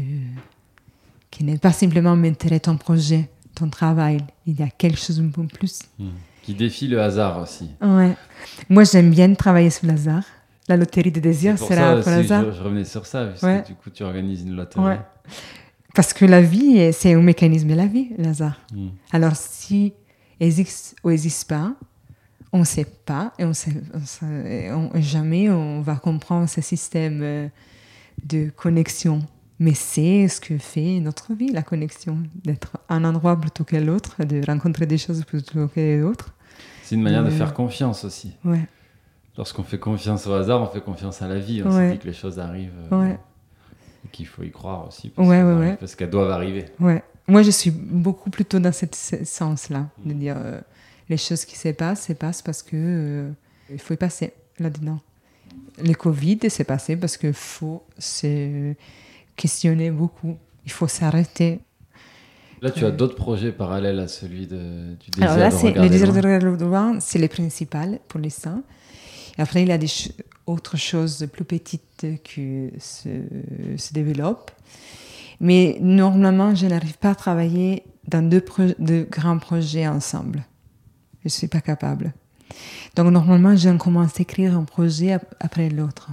qui 1.31 1.43
n'est 1.45 1.57
pas 1.57 1.71
simplement 1.71 2.15
maintenir 2.15 2.59
ton 2.59 2.77
projet, 2.77 3.29
ton 3.55 3.69
travail. 3.69 4.19
Il 4.45 4.59
y 4.59 4.63
a 4.63 4.69
quelque 4.69 4.99
chose 4.99 5.23
peu 5.33 5.47
plus. 5.47 5.83
Mmh. 5.97 6.07
Qui 6.47 6.53
défie 6.53 6.87
le 6.87 7.01
hasard 7.01 7.41
aussi. 7.41 7.71
Ouais. 7.81 8.15
Moi, 8.69 8.85
j'aime 8.85 9.11
bien 9.11 9.33
travailler 9.33 9.69
sur 9.69 9.85
le 9.85 9.91
hasard. 9.91 10.23
La 10.69 10.77
loterie 10.77 11.11
des 11.11 11.19
désirs 11.19 11.59
sera 11.59 11.97
pour 12.01 12.09
le 12.09 12.19
hasard. 12.19 12.45
Je, 12.45 12.51
je, 12.51 12.63
revenais 12.63 12.85
sur 12.85 13.05
ça, 13.05 13.25
parce 13.25 13.43
ouais. 13.43 13.63
que 13.63 13.67
du 13.67 13.75
coup, 13.75 13.89
tu 13.89 14.03
organises 14.03 14.43
une 14.43 14.55
loterie. 14.55 14.79
Ouais. 14.79 14.99
Parce 15.93 16.13
que 16.13 16.23
la 16.23 16.41
vie, 16.41 16.93
c'est 16.93 17.13
un 17.13 17.21
mécanisme 17.21 17.67
de 17.67 17.73
la 17.73 17.85
vie, 17.85 18.11
le 18.17 18.27
hasard. 18.27 18.61
Mmh. 18.71 18.87
Alors, 19.11 19.35
si 19.35 19.91
existe 20.39 20.95
ou 21.03 21.09
n'existe 21.09 21.49
pas, 21.49 21.73
on 22.53 22.59
ne 22.59 22.63
sait 22.63 22.85
pas 22.85 23.33
et 23.37 23.43
on 23.43 23.51
sait, 23.53 23.73
on 23.93 24.05
sait 24.05 24.71
on, 24.71 24.89
jamais 25.01 25.49
on 25.49 25.81
va 25.81 25.97
comprendre 25.97 26.47
ce 26.47 26.61
système 26.61 27.49
de 28.23 28.49
connexion. 28.51 29.19
Mais 29.59 29.73
c'est 29.73 30.29
ce 30.29 30.39
que 30.39 30.57
fait 30.57 31.01
notre 31.01 31.33
vie, 31.33 31.51
la 31.51 31.63
connexion, 31.63 32.19
d'être 32.45 32.77
un 32.87 33.03
endroit 33.03 33.37
plutôt 33.37 33.65
que 33.65 33.75
l'autre, 33.75 34.23
de 34.23 34.41
rencontrer 34.45 34.85
des 34.85 34.97
choses 34.97 35.25
plutôt 35.25 35.67
que 35.67 36.01
d'autres. 36.01 36.33
C'est 36.87 36.95
une 36.95 37.01
manière 37.01 37.23
euh, 37.23 37.25
de 37.25 37.31
faire 37.31 37.53
confiance 37.53 38.05
aussi. 38.05 38.31
Ouais. 38.45 38.61
Lorsqu'on 39.37 39.63
fait 39.63 39.77
confiance 39.77 40.25
au 40.25 40.31
hasard, 40.31 40.61
on 40.61 40.67
fait 40.67 40.79
confiance 40.79 41.21
à 41.21 41.27
la 41.27 41.37
vie. 41.37 41.61
On 41.65 41.69
se 41.69 41.91
dit 41.91 41.99
que 41.99 42.07
les 42.07 42.13
choses 42.13 42.39
arrivent. 42.39 42.71
Euh. 42.93 43.13
Et 44.05 44.07
qu'il 44.09 44.25
faut 44.25 44.43
y 44.43 44.51
croire 44.51 44.87
aussi. 44.87 45.09
Parce 45.09 45.95
qu'elles 45.95 46.09
doivent 46.09 46.31
arriver. 46.31 46.65
Ouais. 46.79 47.03
Moi, 47.27 47.43
je 47.43 47.51
suis 47.51 47.71
beaucoup 47.71 48.29
plutôt 48.29 48.59
dans 48.59 48.71
ce 48.71 48.85
sens-là, 49.25 49.87
de 50.05 50.13
dire 50.13 50.37
euh, 50.37 50.61
les 51.09 51.17
choses 51.17 51.43
qui 51.43 51.57
se 51.57 51.67
passent, 51.69 52.07
se 52.07 52.13
passent 52.13 52.41
parce 52.41 52.63
que 52.63 52.75
euh, 52.75 53.29
il 53.69 53.79
faut 53.79 53.93
y 53.93 53.97
passer 53.97 54.31
là-dedans. 54.57 55.01
Le 55.83 55.93
Covid 55.93 56.49
s'est 56.49 56.63
passé 56.63 56.95
parce 56.95 57.17
qu'il 57.17 57.33
faut 57.33 57.83
se 57.97 58.73
questionner 59.35 59.91
beaucoup. 59.91 60.37
Il 60.65 60.71
faut 60.71 60.87
s'arrêter. 60.87 61.59
Là, 62.61 62.71
tu 62.71 62.85
as 62.85 62.91
d'autres 62.91 63.15
projets 63.15 63.51
parallèles 63.51 63.99
à 63.99 64.07
celui 64.07 64.47
de, 64.47 64.95
du 64.99 65.11
désir 65.11 65.31
Alors 65.31 65.37
là, 65.37 65.49
de 65.49 65.55
regarder 65.55 65.81
le 65.81 65.89
désir 65.89 66.13
de 66.13 66.17
regarder 66.17 66.65
loin, 66.65 66.99
c'est 66.99 67.19
le 67.19 67.27
principal 67.27 67.99
pour 68.07 68.19
l'instant. 68.19 68.63
Après, 69.37 69.61
il 69.61 69.67
y 69.67 69.71
a 69.71 69.77
des 69.77 69.87
ch 69.87 70.11
autres 70.47 70.77
choses 70.77 71.27
plus 71.31 71.43
petites 71.43 72.05
qui 72.23 72.69
se, 72.79 73.09
se 73.77 73.93
développent. 73.93 74.51
Mais 75.39 75.77
normalement, 75.81 76.55
je 76.55 76.65
n'arrive 76.65 76.97
pas 76.97 77.11
à 77.11 77.15
travailler 77.15 77.83
dans 78.07 78.27
deux, 78.27 78.43
deux 78.79 79.03
grands 79.03 79.37
projets 79.37 79.87
ensemble. 79.87 80.43
Je 81.19 81.25
ne 81.25 81.29
suis 81.29 81.47
pas 81.47 81.61
capable. 81.61 82.13
Donc 82.95 83.11
normalement, 83.11 83.55
je 83.55 83.69
commence 83.77 84.19
à 84.19 84.21
écrire 84.21 84.57
un 84.57 84.63
projet 84.63 85.19
après 85.39 85.69
l'autre. 85.69 86.09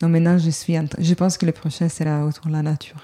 Donc 0.00 0.10
maintenant, 0.10 0.38
je 0.38 0.50
suis 0.50 0.74
je 0.98 1.14
pense 1.14 1.36
que 1.36 1.46
le 1.46 1.52
prochain 1.52 1.88
sera 1.88 2.24
autour 2.24 2.46
de 2.46 2.52
la 2.52 2.62
nature. 2.62 3.02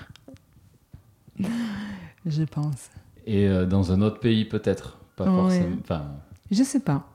Je 2.27 2.43
pense. 2.45 2.91
Et 3.27 3.47
euh, 3.49 3.67
dans 3.67 3.93
un 3.93 4.01
autre 4.03 4.21
pays 4.21 4.45
peut-être, 4.45 4.99
pas 5.17 5.25
Ouais. 5.25 5.31
forcément. 5.31 5.77
Enfin, 5.83 6.03
Je 6.51 6.63
sais 6.63 6.81
pas. 6.81 7.09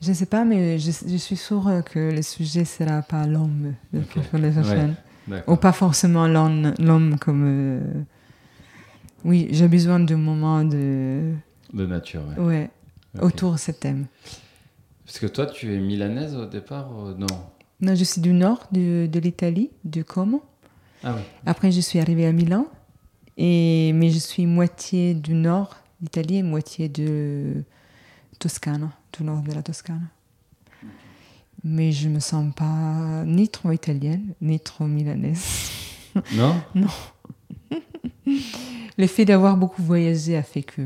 Je 0.00 0.12
sais 0.12 0.26
pas, 0.26 0.44
mais 0.44 0.78
je, 0.80 0.90
je 0.90 1.16
suis 1.16 1.36
sûre 1.36 1.70
que 1.84 2.10
le 2.12 2.22
sujet 2.22 2.64
sera 2.64 3.02
pas 3.02 3.24
l'homme 3.26 3.74
de 3.92 4.00
Ok. 4.00 4.18
l'année 4.32 4.50
prochaine. 4.50 4.96
Ou 5.46 5.54
pas 5.56 5.72
forcément 5.72 6.26
l'homme 6.26 7.16
comme. 7.20 7.44
euh, 7.46 7.80
Oui, 9.24 9.46
j'ai 9.52 9.68
besoin 9.68 10.00
d'un 10.00 10.16
moment 10.16 10.64
de. 10.64 11.32
De 11.72 11.86
nature, 11.86 12.22
ouais. 12.36 12.42
Ouais, 12.44 12.70
autour 13.20 13.52
de 13.52 13.58
ce 13.58 13.70
thème. 13.70 14.06
Parce 15.06 15.18
que 15.20 15.26
toi, 15.26 15.46
tu 15.46 15.72
es 15.72 15.78
milanaise 15.78 16.34
au 16.34 16.46
départ 16.46 16.90
ou- 16.90 17.12
Non? 17.16 17.26
Non, 17.80 17.94
je 17.94 18.02
suis 18.04 18.20
du 18.20 18.32
nord 18.32 18.66
de, 18.72 19.06
de 19.06 19.18
l'Italie, 19.20 19.70
de 19.84 20.02
Como. 20.02 20.42
Ah 21.04 21.14
oui. 21.16 21.22
Après, 21.46 21.70
je 21.70 21.80
suis 21.80 21.98
arrivée 22.00 22.26
à 22.26 22.32
Milan. 22.32 22.66
Et, 23.36 23.92
mais 23.94 24.10
je 24.10 24.18
suis 24.18 24.46
moitié 24.46 25.14
du 25.14 25.34
nord 25.34 25.76
d'Italie 26.00 26.36
et 26.38 26.42
moitié 26.42 26.88
de 26.88 27.64
Toscane, 28.38 28.90
du 29.16 29.24
nord 29.24 29.42
de 29.42 29.52
la 29.52 29.62
Toscane. 29.62 30.08
Mais 31.64 31.92
je 31.92 32.08
me 32.08 32.18
sens 32.20 32.52
pas 32.54 33.24
ni 33.24 33.48
trop 33.48 33.70
italienne, 33.70 34.34
ni 34.40 34.58
trop 34.60 34.86
milanaise. 34.86 35.70
Non? 36.34 36.54
Le 38.98 39.06
fait 39.06 39.24
d'avoir 39.24 39.56
beaucoup 39.56 39.82
voyagé 39.82 40.36
a 40.36 40.42
fait 40.42 40.62
que 40.62 40.82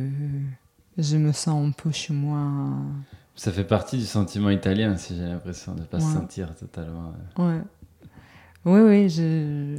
je 0.97 1.16
me 1.16 1.32
sens 1.32 1.66
un 1.66 1.72
peu 1.72 1.90
chez 1.90 2.12
moi. 2.12 2.49
Ça 3.34 3.51
fait 3.51 3.64
partie 3.64 3.99
du 3.99 4.05
sentiment 4.07 4.51
italien, 4.51 4.97
si 4.97 5.16
j'ai 5.16 5.24
l'impression 5.24 5.74
de 5.74 5.80
ne 5.80 5.84
pas 5.84 5.99
se 5.99 6.07
Ouais. 6.07 6.12
sentir 6.12 6.55
totalement. 6.55 7.12
euh. 7.40 7.57
Ouais. 7.57 7.62
Oui, 8.67 8.81
oui, 8.81 9.09
je, 9.09 9.77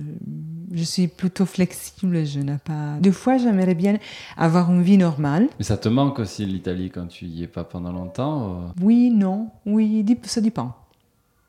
je 0.72 0.84
suis 0.84 1.08
plutôt 1.08 1.46
flexible. 1.46 2.26
Je 2.26 2.40
n'ai 2.40 2.58
pas. 2.58 2.98
Des 3.00 3.12
fois, 3.12 3.38
j'aimerais 3.38 3.76
bien 3.76 3.98
avoir 4.38 4.72
une 4.72 4.82
vie 4.82 4.98
normale. 4.98 5.50
Mais 5.60 5.66
ça 5.66 5.78
te 5.78 5.90
manque 5.90 6.20
aussi 6.20 6.46
l'Italie 6.46 6.90
quand 6.90 7.06
tu 7.08 7.26
y 7.26 7.44
es 7.44 7.48
pas 7.48 7.64
pendant 7.66 7.92
longtemps 7.92 8.48
ou- 8.50 8.72
Oui, 8.86 9.10
non, 9.12 9.50
oui, 9.66 10.06
ça 10.24 10.40
dépend. 10.42 10.74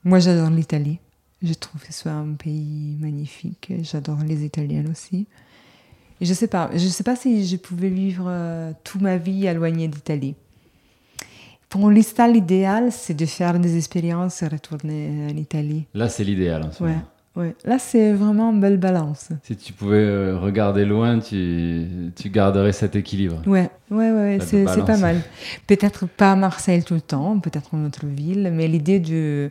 Moi, 0.04 0.18
j'adore 0.18 0.50
l'Italie. 0.50 0.98
Je 1.40 1.54
trouve 1.54 1.80
que 1.80 1.92
c'est 1.92 2.08
un 2.08 2.34
pays 2.36 2.96
magnifique. 2.98 3.72
J'adore 3.82 4.18
les 4.26 4.44
Italiens 4.44 4.84
aussi. 4.90 5.26
Et 6.20 6.24
je 6.24 6.34
sais 6.34 6.48
pas, 6.48 6.68
je 6.74 6.88
sais 6.88 7.04
pas 7.04 7.14
si 7.14 7.46
je 7.46 7.56
pouvais 7.56 7.88
vivre 7.90 8.24
euh, 8.26 8.72
toute 8.82 9.00
ma 9.00 9.16
vie 9.18 9.46
éloignée 9.46 9.86
d'Italie. 9.86 10.34
Pour 11.68 11.90
l'instant, 11.90 12.26
l'idéal, 12.26 12.90
c'est 12.90 13.14
de 13.14 13.26
faire 13.26 13.58
des 13.60 13.76
expériences 13.76 14.42
et 14.42 14.48
retourner 14.48 15.28
en 15.30 15.36
Italie. 15.36 15.84
Là, 15.94 16.08
c'est 16.08 16.24
l'idéal 16.24 16.64
en 16.64 16.72
ce 16.72 16.82
moment. 16.82 16.94
ouais. 16.96 17.02
Là, 17.64 17.78
c'est 17.78 18.12
vraiment 18.12 18.52
une 18.52 18.60
belle 18.60 18.78
balance. 18.78 19.28
Si 19.42 19.56
tu 19.56 19.72
pouvais 19.72 19.96
euh, 19.96 20.38
regarder 20.38 20.84
loin, 20.84 21.18
tu, 21.18 21.86
tu 22.16 22.30
garderais 22.30 22.72
cet 22.72 22.96
équilibre. 22.96 23.42
Ouais, 23.46 23.70
ouais, 23.90 24.10
ouais, 24.10 24.38
c'est 24.40 24.64
pas 24.64 24.96
mal. 24.96 25.20
Peut-être 25.66 26.06
pas 26.06 26.32
à 26.32 26.36
Marseille 26.36 26.82
tout 26.82 26.94
le 26.94 27.00
temps, 27.00 27.38
peut-être 27.38 27.74
une 27.74 27.86
autre 27.86 28.06
ville, 28.06 28.50
mais 28.52 28.66
l'idée 28.68 29.00
de, 29.00 29.50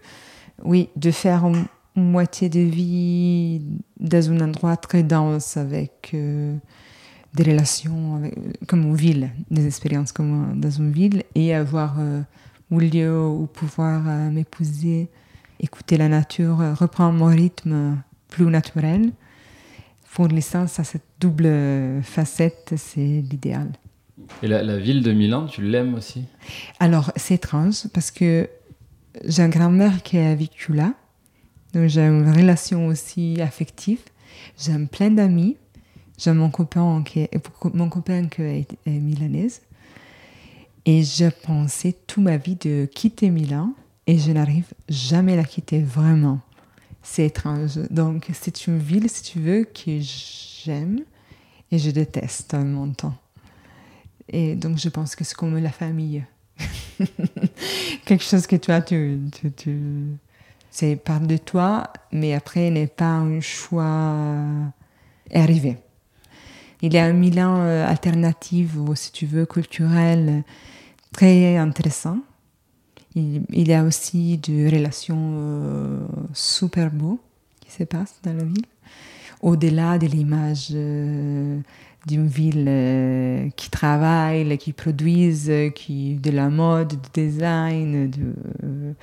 oui, 0.63 0.89
de 0.95 1.11
faire 1.11 1.45
une, 1.45 1.65
moitié 1.95 2.47
de 2.47 2.59
vie 2.59 3.59
dans 3.99 4.31
un 4.31 4.39
endroit 4.41 4.77
très 4.77 5.01
dense 5.01 5.57
avec 5.57 6.11
euh, 6.13 6.55
des 7.33 7.43
relations 7.43 8.17
avec- 8.17 8.35
comme 8.67 8.83
une 8.83 8.95
ville, 8.95 9.31
des 9.49 9.65
expériences 9.65 10.11
comme 10.11 10.59
dans 10.59 10.69
une 10.69 10.91
ville 10.91 11.23
et 11.33 11.55
avoir 11.55 11.95
euh, 11.99 12.21
un 12.71 12.77
lieu 12.77 13.19
où 13.19 13.47
pouvoir 13.47 14.03
euh, 14.07 14.29
m'épouser, 14.29 15.09
écouter 15.59 15.97
la 15.97 16.07
nature, 16.07 16.61
euh, 16.61 16.73
reprendre 16.73 17.17
mon 17.17 17.27
rythme 17.27 17.97
plus 18.29 18.45
naturel. 18.45 19.11
Pour 20.13 20.27
l'instant, 20.27 20.65
ça, 20.67 20.83
cette 20.83 21.05
double 21.19 22.01
facette, 22.01 22.73
c'est 22.75 23.21
l'idéal. 23.29 23.71
Et 24.41 24.47
la, 24.47 24.63
la 24.63 24.77
ville 24.77 25.03
de 25.03 25.11
Milan, 25.11 25.45
tu 25.45 25.61
l'aimes 25.61 25.93
aussi? 25.93 26.25
Alors, 26.79 27.11
c'est 27.15 27.35
étrange 27.35 27.87
parce 27.93 28.09
que 28.09 28.49
j'ai 29.23 29.43
une 29.43 29.51
grand-mère 29.51 30.01
qui 30.03 30.17
a 30.17 30.33
vécu 30.35 30.73
là 30.73 30.93
Donc 31.73 31.87
j'ai 31.87 32.01
une 32.01 32.29
relation 32.31 32.87
aussi 32.87 33.39
affective. 33.41 33.99
J'aime 34.57 34.87
plein 34.87 35.11
d'amis. 35.11 35.57
J'ai 36.17 36.33
mon 36.33 36.49
copain 36.49 37.03
qui 37.05 37.19
est, 37.19 37.49
mon 37.73 37.89
copain 37.89 38.27
qui 38.27 38.41
est, 38.41 38.77
est 38.85 38.89
milanaise. 38.89 39.61
Et 40.85 41.03
je 41.03 41.25
pensais 41.43 41.95
toute 42.07 42.23
ma 42.23 42.37
vie 42.37 42.55
de 42.55 42.85
quitter 42.85 43.29
Milan 43.29 43.73
et 44.07 44.17
je 44.17 44.31
n'arrive 44.31 44.73
jamais 44.89 45.33
à 45.33 45.35
la 45.35 45.43
quitter 45.43 45.81
vraiment. 45.81 46.39
C'est 47.03 47.25
étrange. 47.25 47.77
Donc 47.89 48.27
c'est 48.33 48.65
une 48.65 48.79
ville, 48.79 49.09
si 49.09 49.21
tu 49.21 49.39
veux, 49.39 49.65
que 49.65 49.99
j'aime 49.99 51.01
et 51.71 51.77
je 51.77 51.91
déteste 51.91 52.53
en 52.53 52.63
même 52.63 52.95
temps. 52.95 53.15
Et 54.29 54.55
donc 54.55 54.77
je 54.77 54.89
pense 54.89 55.15
que 55.15 55.23
c'est 55.23 55.35
comme 55.35 55.57
la 55.57 55.71
famille. 55.71 56.25
Quelque 58.05 58.23
chose 58.23 58.47
que 58.47 58.55
toi, 58.55 58.81
tu, 58.81 59.19
tu, 59.31 59.51
tu 59.51 59.79
c'est 60.71 60.95
part 60.95 61.21
de 61.21 61.37
toi, 61.37 61.91
mais 62.11 62.33
après 62.33 62.69
n'est 62.69 62.87
pas 62.87 63.05
un 63.05 63.41
choix 63.41 64.33
arrivé. 65.33 65.77
Il 66.81 66.93
y 66.93 66.97
a 66.97 67.05
un 67.05 67.13
Milan 67.13 67.57
euh, 67.57 67.87
alternatif 67.87 68.75
ou 68.77 68.93
si 68.95 69.11
tu 69.11 69.25
veux 69.25 69.45
culturel 69.45 70.43
très 71.11 71.57
intéressant. 71.57 72.19
Il, 73.17 73.41
il 73.49 73.67
y 73.67 73.73
a 73.73 73.83
aussi 73.83 74.37
des 74.37 74.69
relations 74.69 75.17
euh, 75.17 76.05
super 76.33 76.91
beaux 76.91 77.19
qui 77.59 77.71
se 77.71 77.83
passent 77.83 78.19
dans 78.23 78.33
la 78.33 78.43
ville, 78.43 78.65
au-delà 79.41 79.97
de 79.97 80.05
l'image 80.05 80.67
euh, 80.71 81.59
d'une 82.05 82.27
ville 82.27 82.65
euh, 82.67 83.49
qui 83.55 83.71
travaille, 83.71 84.55
qui 84.59 84.71
produise, 84.71 85.51
qui 85.73 86.15
de 86.17 86.29
la 86.29 86.49
mode, 86.49 86.89
du 86.89 87.09
design. 87.11 88.11
De, 88.11 88.93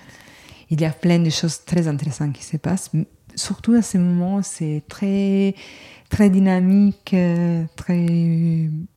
il 0.70 0.80
y 0.80 0.84
a 0.84 0.90
plein 0.90 1.18
de 1.18 1.30
choses 1.30 1.64
très 1.64 1.88
intéressantes 1.88 2.34
qui 2.34 2.44
se 2.44 2.56
passent. 2.56 2.92
Surtout 3.34 3.72
à 3.72 3.82
ce 3.82 3.98
moment, 3.98 4.42
c'est 4.42 4.84
très 4.88 5.56
très 6.08 6.30
dynamique, 6.30 7.16
très 7.74 8.06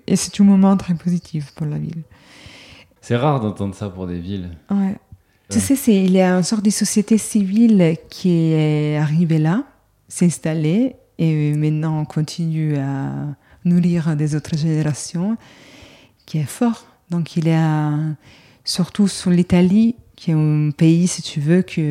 et 0.05 0.15
c'est 0.15 0.39
un 0.39 0.43
moment 0.43 0.77
très 0.77 0.93
positif 0.93 1.53
pour 1.55 1.65
la 1.65 1.79
ville. 1.79 2.03
C'est 3.01 3.15
rare 3.15 3.39
d'entendre 3.39 3.73
ça 3.73 3.89
pour 3.89 4.05
des 4.05 4.19
villes. 4.19 4.51
Ouais. 4.69 4.95
Tu 5.49 5.59
sais, 5.61 5.75
c'est, 5.77 5.95
il 5.95 6.11
y 6.11 6.21
a 6.21 6.35
une 6.35 6.43
sorte 6.43 6.65
de 6.65 6.69
société 6.69 7.17
civile 7.17 7.95
qui 8.09 8.51
est 8.51 8.97
arrivée 8.97 9.39
là, 9.39 9.63
s'est 10.09 10.25
installée, 10.25 10.95
et 11.17 11.53
maintenant 11.53 12.01
on 12.01 12.05
continue 12.05 12.75
à 12.77 13.13
nourrir 13.63 14.15
des 14.17 14.35
autres 14.35 14.57
générations, 14.57 15.37
qui 16.25 16.39
est 16.39 16.49
fort. 16.49 16.85
Donc 17.09 17.37
il 17.37 17.47
y 17.47 17.51
a, 17.51 17.93
surtout 18.65 19.07
sur 19.07 19.31
l'Italie, 19.31 19.95
qui 20.17 20.31
est 20.31 20.33
un 20.33 20.71
pays, 20.71 21.07
si 21.07 21.21
tu 21.21 21.39
veux, 21.39 21.61
qui 21.61 21.81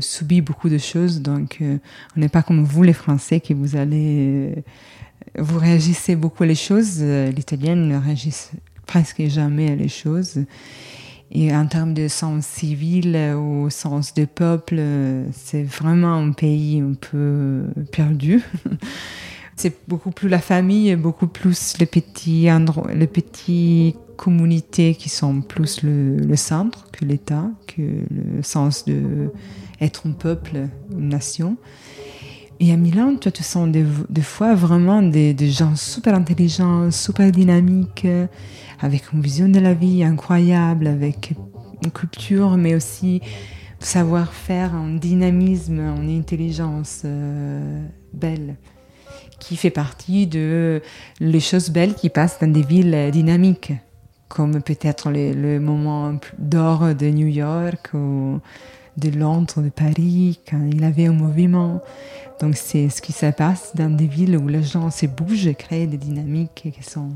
subit 0.00 0.40
beaucoup 0.40 0.70
de 0.70 0.78
choses. 0.78 1.20
Donc 1.20 1.58
euh, 1.60 1.76
on 2.16 2.20
n'est 2.20 2.30
pas 2.30 2.42
comme 2.42 2.64
vous, 2.64 2.82
les 2.82 2.94
Français, 2.94 3.40
qui 3.40 3.52
vous 3.54 3.76
allez... 3.76 4.64
Vous 5.38 5.58
réagissez 5.58 6.16
beaucoup 6.16 6.44
à 6.44 6.46
les 6.46 6.54
choses. 6.54 7.02
L'Italienne 7.02 7.88
ne 7.88 7.98
réagit 7.98 8.32
presque 8.86 9.22
jamais 9.26 9.70
à 9.70 9.74
les 9.74 9.88
choses. 9.88 10.38
Et 11.32 11.54
en 11.54 11.66
termes 11.66 11.92
de 11.92 12.08
sens 12.08 12.46
civil 12.46 13.16
ou 13.36 13.68
sens 13.68 14.14
de 14.14 14.24
peuple, 14.24 14.80
c'est 15.32 15.64
vraiment 15.64 16.14
un 16.14 16.32
pays 16.32 16.80
un 16.80 16.94
peu 16.94 17.64
perdu. 17.92 18.42
c'est 19.56 19.74
beaucoup 19.88 20.10
plus 20.10 20.28
la 20.28 20.38
famille 20.38 20.94
beaucoup 20.96 21.26
plus 21.26 21.78
les 21.78 21.86
petits 21.86 22.48
les 22.94 23.06
petites 23.06 23.96
communautés 24.16 24.94
qui 24.94 25.08
sont 25.08 25.40
plus 25.40 25.82
le, 25.82 26.16
le 26.16 26.36
centre 26.36 26.86
que 26.90 27.04
l'État, 27.04 27.50
que 27.66 27.82
le 27.82 28.42
sens 28.42 28.84
de 28.84 29.30
être 29.80 30.06
un 30.06 30.12
peuple, 30.12 30.68
une 30.90 31.08
nation. 31.08 31.56
Et 32.58 32.72
à 32.72 32.76
Milan, 32.76 33.16
tu 33.20 33.30
te 33.30 33.42
sens 33.42 33.68
des, 33.68 34.22
fois 34.22 34.54
vraiment 34.54 35.02
des, 35.02 35.36
gens 35.50 35.76
super 35.76 36.14
intelligents, 36.14 36.90
super 36.90 37.30
dynamiques, 37.30 38.06
avec 38.80 39.12
une 39.12 39.20
vision 39.20 39.48
de 39.48 39.60
la 39.60 39.74
vie 39.74 40.02
incroyable, 40.02 40.86
avec 40.86 41.34
une 41.84 41.90
culture, 41.90 42.56
mais 42.56 42.74
aussi 42.74 43.20
savoir-faire, 43.78 44.74
un 44.74 44.94
dynamisme, 44.94 45.80
une 45.80 46.18
intelligence 46.18 47.02
euh, 47.04 47.84
belle, 48.14 48.56
qui 49.38 49.56
fait 49.56 49.70
partie 49.70 50.26
de 50.26 50.80
les 51.20 51.40
choses 51.40 51.68
belles 51.68 51.94
qui 51.94 52.08
passent 52.08 52.38
dans 52.40 52.50
des 52.50 52.62
villes 52.62 53.10
dynamiques, 53.12 53.74
comme 54.28 54.62
peut-être 54.62 55.10
le, 55.10 55.34
le 55.34 55.60
moment 55.60 56.18
d'or 56.38 56.94
de 56.94 57.06
New 57.10 57.26
York 57.26 57.90
ou 57.92 58.40
de 58.96 59.10
Londres, 59.10 59.62
de 59.62 59.68
Paris, 59.68 60.40
quand 60.48 60.60
il 60.72 60.82
avait 60.84 61.06
un 61.06 61.12
mouvement. 61.12 61.82
Donc 62.40 62.56
c'est 62.56 62.88
ce 62.88 63.00
qui 63.00 63.12
se 63.12 63.26
passe 63.26 63.72
dans 63.74 63.90
des 63.90 64.06
villes 64.06 64.36
où 64.36 64.48
les 64.48 64.62
gens 64.62 64.90
se 64.90 65.06
bougent, 65.06 65.52
créent 65.54 65.86
des 65.86 65.98
dynamiques 65.98 66.72
qui 66.74 66.82
sont... 66.82 67.10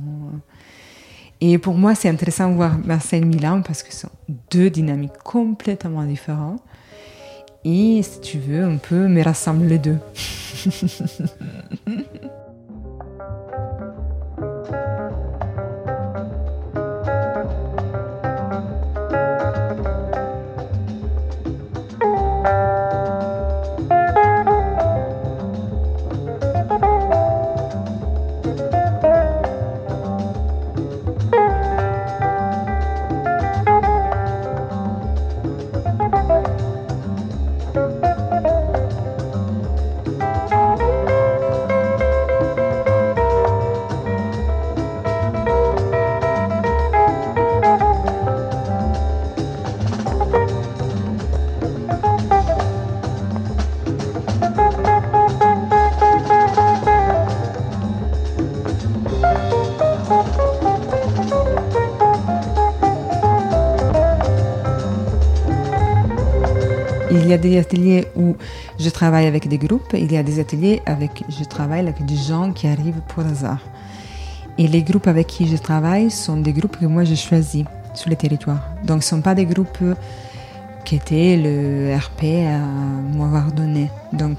Et 1.42 1.56
pour 1.56 1.74
moi, 1.74 1.94
c'est 1.94 2.08
intéressant 2.08 2.50
de 2.50 2.54
voir 2.54 2.78
Marseille 2.84 3.22
et 3.22 3.24
Milan 3.24 3.62
parce 3.62 3.82
que 3.82 3.92
ce 3.92 4.00
sont 4.00 4.10
deux 4.50 4.68
dynamiques 4.68 5.16
complètement 5.24 6.04
différentes. 6.04 6.60
Et 7.64 8.02
si 8.02 8.20
tu 8.20 8.38
veux, 8.38 8.66
on 8.66 8.78
peut 8.78 9.08
me 9.08 9.22
rassembler 9.22 9.68
les 9.68 9.78
deux. 9.78 9.98
y 67.30 67.34
a 67.34 67.38
des 67.38 67.58
ateliers 67.58 68.06
où 68.16 68.36
je 68.78 68.90
travaille 68.90 69.26
avec 69.26 69.48
des 69.48 69.58
groupes, 69.58 69.92
il 69.94 70.10
y 70.12 70.16
a 70.16 70.22
des 70.22 70.38
ateliers 70.40 70.80
avec 70.86 71.24
je 71.28 71.44
travaille 71.44 71.80
avec 71.80 72.04
des 72.04 72.16
gens 72.16 72.52
qui 72.52 72.66
arrivent 72.66 73.02
pour 73.08 73.24
hasard. 73.24 73.60
Et 74.58 74.66
les 74.68 74.82
groupes 74.82 75.06
avec 75.06 75.26
qui 75.26 75.46
je 75.46 75.56
travaille 75.56 76.10
sont 76.10 76.36
des 76.36 76.52
groupes 76.52 76.76
que 76.78 76.86
moi 76.86 77.04
j'ai 77.04 77.16
choisis 77.16 77.64
sur 77.94 78.10
le 78.10 78.16
territoire. 78.16 78.62
Donc 78.84 79.02
ce 79.02 79.14
ne 79.14 79.18
sont 79.18 79.22
pas 79.22 79.34
des 79.34 79.46
groupes 79.46 79.84
qui 80.84 80.96
étaient 80.96 81.36
le 81.36 81.96
RP 81.96 82.24
à 82.46 82.58
m'avoir 83.16 83.52
donné. 83.52 83.90
Donc 84.12 84.38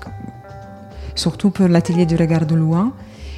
surtout 1.16 1.50
pour 1.50 1.68
l'atelier 1.68 2.06
du 2.06 2.16
regard 2.16 2.46
de 2.46 2.56
loin, 2.56 2.94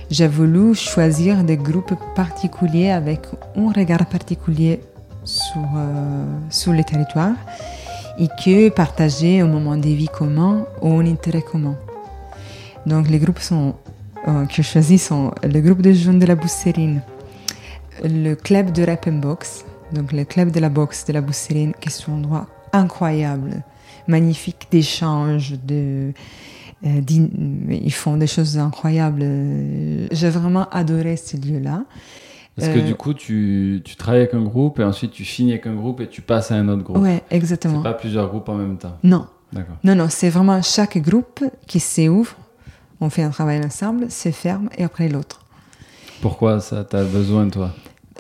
j'ai 0.10 0.28
voulu 0.28 0.76
choisir 0.76 1.44
des 1.44 1.58
groupes 1.58 1.96
particuliers 2.16 2.92
avec 2.92 3.22
un 3.56 3.72
regard 3.72 4.06
particulier 4.06 4.82
sur, 5.24 5.62
euh, 5.76 6.26
sur 6.50 6.74
le 6.74 6.84
territoire 6.84 7.36
et 8.18 8.28
que 8.44 8.70
partager 8.70 9.40
un 9.40 9.48
moment 9.48 9.78
de 9.78 9.90
vie 9.90 10.08
commun 10.08 10.66
ou 10.82 11.00
un 11.00 11.06
intérêt 11.06 11.42
commun. 11.42 11.76
Donc 12.86 13.10
les 13.10 13.20
groupes 13.20 13.40
sont, 13.40 13.76
euh, 14.28 14.46
que 14.46 14.56
je 14.56 14.62
choisis 14.62 15.08
sont 15.08 15.32
le 15.44 15.60
groupe 15.62 15.82
de 15.82 15.92
jeunes 15.92 16.20
de 16.20 16.26
la 16.26 16.36
Bousserine, 16.36 17.02
le 18.04 18.36
club 18.36 18.72
de 18.72 18.84
rap 18.84 19.08
and 19.08 19.20
box, 19.20 19.66
donc 19.92 20.12
le 20.12 20.26
club 20.26 20.52
de 20.52 20.60
la 20.60 20.70
boxe 20.70 21.06
de 21.06 21.14
la 21.14 21.22
Bousserine, 21.22 21.74
qui 21.80 21.90
est 21.90 22.10
un 22.10 22.14
endroit 22.14 22.48
incroyable, 22.72 23.64
magnifique 24.08 24.68
d'échanges, 24.72 25.54
de, 25.64 26.12
euh, 26.86 27.02
ils 27.70 27.94
font 27.94 28.18
des 28.18 28.28
choses 28.28 28.58
incroyables. 28.58 29.26
J'ai 30.12 30.30
vraiment 30.30 30.68
adoré 30.70 31.16
ce 31.16 31.38
lieu-là. 31.38 31.84
Parce 32.56 32.70
que 32.70 32.80
euh, 32.80 32.82
du 32.84 32.94
coup, 32.96 33.14
tu, 33.14 33.82
tu, 33.84 33.96
travailles 33.96 34.22
avec 34.22 34.34
un 34.36 34.42
groupe 34.44 34.80
et 34.80 34.84
ensuite 34.84 35.12
tu 35.12 35.24
finis 35.24 35.54
avec 35.54 35.66
un 35.66 35.74
groupe 35.74 36.02
et 36.02 36.08
tu 36.08 36.22
passes 36.22 36.52
à 36.52 36.56
un 36.56 36.68
autre 36.68 36.84
groupe. 36.84 36.98
Ouais, 36.98 37.24
exactement. 37.32 37.78
C'est 37.78 37.90
pas 37.90 37.96
plusieurs 37.96 38.30
groupes 38.30 38.48
en 38.50 38.56
même 38.56 38.78
temps. 38.78 38.98
Non. 39.04 39.26
Non, 39.84 39.96
non, 39.96 40.08
c'est 40.10 40.30
vraiment 40.30 40.62
chaque 40.64 40.98
groupe 40.98 41.44
qui 41.68 41.80
s'ouvre, 41.80 42.36
on 43.00 43.10
fait 43.12 43.22
un 43.22 43.30
travail 43.30 43.64
ensemble, 43.64 44.10
se 44.10 44.32
ferme 44.32 44.70
et 44.78 44.84
après 44.84 45.10
l'autre. 45.10 45.42
Pourquoi 46.22 46.60
ça 46.60 46.84
T'as 46.84 47.04
besoin 47.04 47.48
toi? 47.50 47.72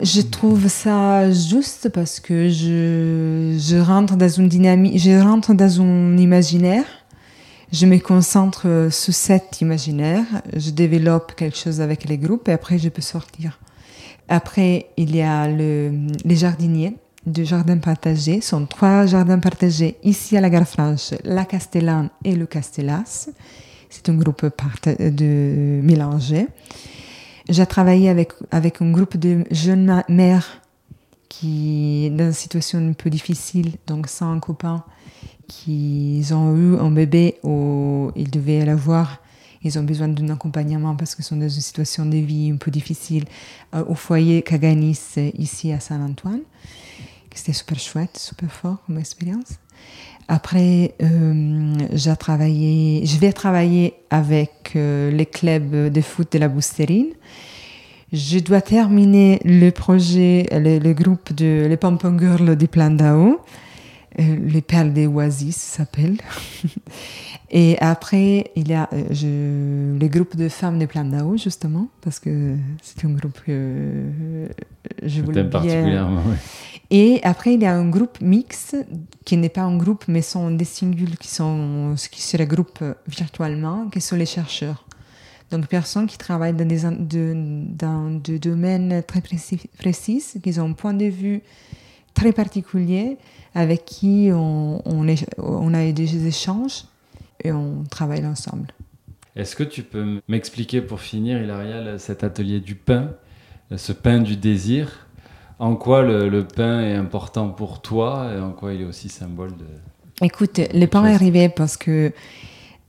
Je 0.01 0.21
trouve 0.21 0.67
ça 0.67 1.31
juste 1.31 1.89
parce 1.89 2.19
que 2.19 2.49
je, 2.49 3.57
je 3.59 3.77
rentre 3.77 4.15
dans 4.15 4.29
une 4.29 4.47
dynamique, 4.47 4.99
je 4.99 5.19
rentre 5.19 5.53
dans 5.53 5.81
un 5.81 6.17
imaginaire, 6.17 6.85
Je 7.71 7.87
me 7.87 7.97
concentre 7.97 8.89
sur 8.91 9.13
cet 9.13 9.61
imaginaire, 9.61 10.25
je 10.55 10.69
développe 10.69 11.33
quelque 11.35 11.57
chose 11.57 11.81
avec 11.81 12.07
les 12.07 12.19
groupes 12.19 12.47
et 12.47 12.51
après 12.51 12.77
je 12.77 12.89
peux 12.89 13.01
sortir. 13.01 13.57
Après, 14.27 14.87
il 14.97 15.15
y 15.15 15.21
a 15.21 15.47
le, 15.47 16.07
les 16.23 16.35
jardiniers 16.35 16.95
du 17.25 17.45
jardin 17.45 17.77
partagé. 17.77 18.41
Ce 18.41 18.49
sont 18.49 18.65
trois 18.65 19.05
jardins 19.05 19.39
partagés 19.39 19.97
ici 20.03 20.37
à 20.37 20.41
la 20.41 20.49
Gare 20.49 20.67
Franche, 20.67 21.13
la 21.23 21.45
Castellane 21.45 22.09
et 22.23 22.35
le 22.35 22.45
Castellas. 22.45 23.29
C'est 23.89 24.09
un 24.09 24.15
groupe 24.15 24.45
de 24.99 25.79
mélangé. 25.83 26.47
J'ai 27.49 27.65
travaillé 27.65 28.09
avec, 28.09 28.31
avec 28.51 28.81
un 28.81 28.91
groupe 28.91 29.17
de 29.17 29.43
jeunes 29.51 30.03
mères 30.09 30.61
qui, 31.29 32.09
dans 32.11 32.25
une 32.25 32.33
situation 32.33 32.79
un 32.79 32.93
peu 32.93 33.09
difficile, 33.09 33.73
donc 33.85 34.07
sans 34.07 34.31
un 34.31 34.39
copain, 34.39 34.83
qui 35.47 36.23
ont 36.31 36.55
eu 36.55 36.77
un 36.77 36.91
bébé 36.91 37.35
où 37.43 38.11
ils 38.15 38.31
devaient 38.31 38.65
l'avoir. 38.65 39.19
Ils 39.63 39.79
ont 39.79 39.83
besoin 39.83 40.07
d'un 40.07 40.29
accompagnement 40.29 40.95
parce 40.95 41.15
qu'ils 41.15 41.25
sont 41.25 41.37
dans 41.37 41.49
une 41.49 41.61
situation 41.61 42.05
de 42.05 42.17
vie 42.17 42.51
un 42.51 42.57
peu 42.57 42.71
difficile 42.71 43.25
euh, 43.73 43.83
au 43.87 43.95
foyer 43.95 44.41
Caganis, 44.41 44.99
ici 45.37 45.71
à 45.71 45.79
Saint-Antoine. 45.79 46.41
C'était 47.33 47.53
super 47.53 47.79
chouette, 47.79 48.17
super 48.17 48.51
fort 48.51 48.77
comme 48.85 48.99
expérience. 48.99 49.57
Après, 50.27 50.93
euh, 51.01 52.15
travaillé, 52.15 53.05
je 53.05 53.17
vais 53.17 53.33
travailler 53.33 53.95
avec 54.09 54.73
euh, 54.75 55.11
les 55.11 55.25
clubs 55.25 55.91
de 55.91 56.01
foot 56.01 56.31
de 56.31 56.39
la 56.39 56.47
Boustérine. 56.47 57.09
Je 58.13 58.39
dois 58.39 58.61
terminer 58.61 59.39
le 59.43 59.71
projet, 59.71 60.45
le, 60.51 60.93
groupe 60.93 61.33
de 61.33 61.65
les 61.67 61.77
Pompon 61.77 62.17
Girls 62.17 62.55
du 62.55 62.67
Plan 62.67 62.91
d'Ao. 62.91 63.39
Euh, 64.19 64.35
les 64.45 64.61
perles 64.61 64.93
des 64.93 65.07
oasis 65.07 65.55
s'appelle. 65.55 66.17
Et 67.49 67.77
après, 67.79 68.51
il 68.55 68.67
y 68.67 68.73
a 68.73 68.89
je, 69.11 69.97
le 69.97 70.07
groupe 70.07 70.35
de 70.35 70.49
femmes 70.49 70.79
de 70.79 70.85
Plan 70.85 71.05
d'Ao, 71.05 71.37
justement, 71.37 71.87
parce 72.01 72.19
que 72.19 72.55
c'est 72.81 73.05
un 73.05 73.11
groupe 73.11 73.39
que 73.45 74.47
je 75.03 75.21
voulais 75.21 75.43
bien. 75.43 75.51
particulièrement, 75.51 76.21
oui. 76.27 76.35
Et 76.89 77.19
après, 77.23 77.55
il 77.55 77.61
y 77.61 77.65
a 77.65 77.73
un 77.73 77.89
groupe 77.89 78.21
mix 78.21 78.75
qui 79.25 79.37
n'est 79.37 79.49
pas 79.49 79.61
un 79.61 79.77
groupe, 79.77 80.05
mais 80.07 80.21
sont 80.21 80.51
des 80.51 80.65
singules 80.65 81.17
qui, 81.17 81.27
sont, 81.27 81.95
qui 82.11 82.21
se 82.21 82.37
regroupent 82.37 82.83
virtuellement, 83.07 83.87
qui 83.89 83.99
sont 83.99 84.15
les 84.15 84.27
chercheurs. 84.27 84.85
Donc, 85.49 85.67
personnes 85.67 86.07
qui 86.07 86.17
travaillent 86.17 86.53
dans 86.53 86.67
des, 86.67 86.81
dans 87.75 88.11
des 88.11 88.39
domaines 88.39 89.03
très 89.03 89.21
précis, 89.21 89.59
précis, 89.77 90.23
qui 90.43 90.59
ont 90.59 90.65
un 90.65 90.73
point 90.73 90.93
de 90.93 91.05
vue 91.05 91.41
très 92.13 92.31
particulier, 92.31 93.17
avec 93.55 93.85
qui 93.85 94.29
on, 94.31 94.81
on, 94.87 95.15
on 95.37 95.73
a 95.73 95.91
des 95.91 96.27
échanges 96.27 96.85
et 97.43 97.51
on 97.51 97.83
travaille 97.89 98.25
ensemble. 98.25 98.67
Est-ce 99.35 99.55
que 99.55 99.63
tu 99.63 99.81
peux 99.83 100.21
m'expliquer 100.27 100.81
pour 100.81 101.01
finir, 101.01 101.41
Hilaria, 101.41 101.97
cet 101.97 102.23
atelier 102.23 102.59
du 102.59 102.75
pain, 102.75 103.11
ce 103.75 103.91
pain 103.91 104.19
du 104.19 104.35
désir? 104.35 105.07
En 105.59 105.75
quoi 105.75 106.03
le, 106.03 106.45
pain 106.45 106.81
est 106.81 106.95
important 106.95 107.49
pour 107.49 107.81
toi 107.81 108.31
et 108.35 108.39
en 108.39 108.51
quoi 108.51 108.73
il 108.73 108.81
est 108.81 108.85
aussi 108.85 109.09
symbole 109.09 109.51
de. 109.51 109.65
Écoute, 110.21 110.59
le 110.73 110.85
pain 110.85 111.05
est 111.05 111.13
arrivé 111.13 111.49
parce 111.49 111.77
que 111.77 112.11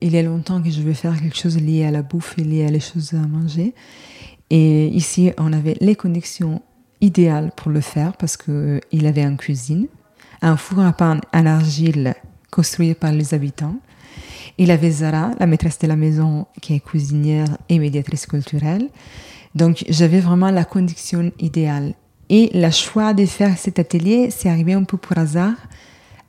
il 0.00 0.12
y 0.12 0.18
a 0.18 0.22
longtemps 0.22 0.60
que 0.60 0.70
je 0.70 0.82
veux 0.82 0.92
faire 0.92 1.18
quelque 1.18 1.36
chose 1.36 1.56
lié 1.56 1.84
à 1.86 1.90
la 1.90 2.02
bouffe 2.02 2.34
et 2.38 2.44
lié 2.44 2.66
à 2.66 2.70
les 2.70 2.80
choses 2.80 3.14
à 3.14 3.26
manger. 3.26 3.74
Et 4.50 4.88
ici, 4.88 5.32
on 5.38 5.52
avait 5.52 5.76
les 5.80 5.96
conditions 5.96 6.60
idéales 7.04 7.52
pour 7.54 7.70
le 7.70 7.80
faire 7.80 8.16
parce 8.16 8.36
qu'il 8.36 9.06
avait 9.06 9.22
une 9.22 9.36
cuisine, 9.36 9.86
un 10.42 10.56
four 10.56 10.80
à 10.80 10.92
pain 10.92 11.20
en 11.32 11.46
argile 11.46 12.14
construit 12.50 12.94
par 12.94 13.12
les 13.12 13.34
habitants. 13.34 13.76
Il 14.56 14.70
avait 14.70 14.90
Zara, 14.90 15.32
la 15.38 15.46
maîtresse 15.46 15.78
de 15.80 15.86
la 15.86 15.96
maison, 15.96 16.46
qui 16.60 16.74
est 16.74 16.80
cuisinière 16.80 17.58
et 17.68 17.78
médiatrice 17.78 18.26
culturelle. 18.26 18.88
Donc, 19.54 19.84
j'avais 19.88 20.20
vraiment 20.20 20.50
la 20.50 20.64
condition 20.64 21.32
idéale. 21.38 21.94
Et 22.28 22.50
le 22.54 22.70
choix 22.70 23.12
de 23.12 23.26
faire 23.26 23.56
cet 23.58 23.78
atelier, 23.78 24.30
c'est 24.30 24.48
arrivé 24.48 24.72
un 24.72 24.84
peu 24.84 24.96
par 24.96 25.18
hasard 25.18 25.56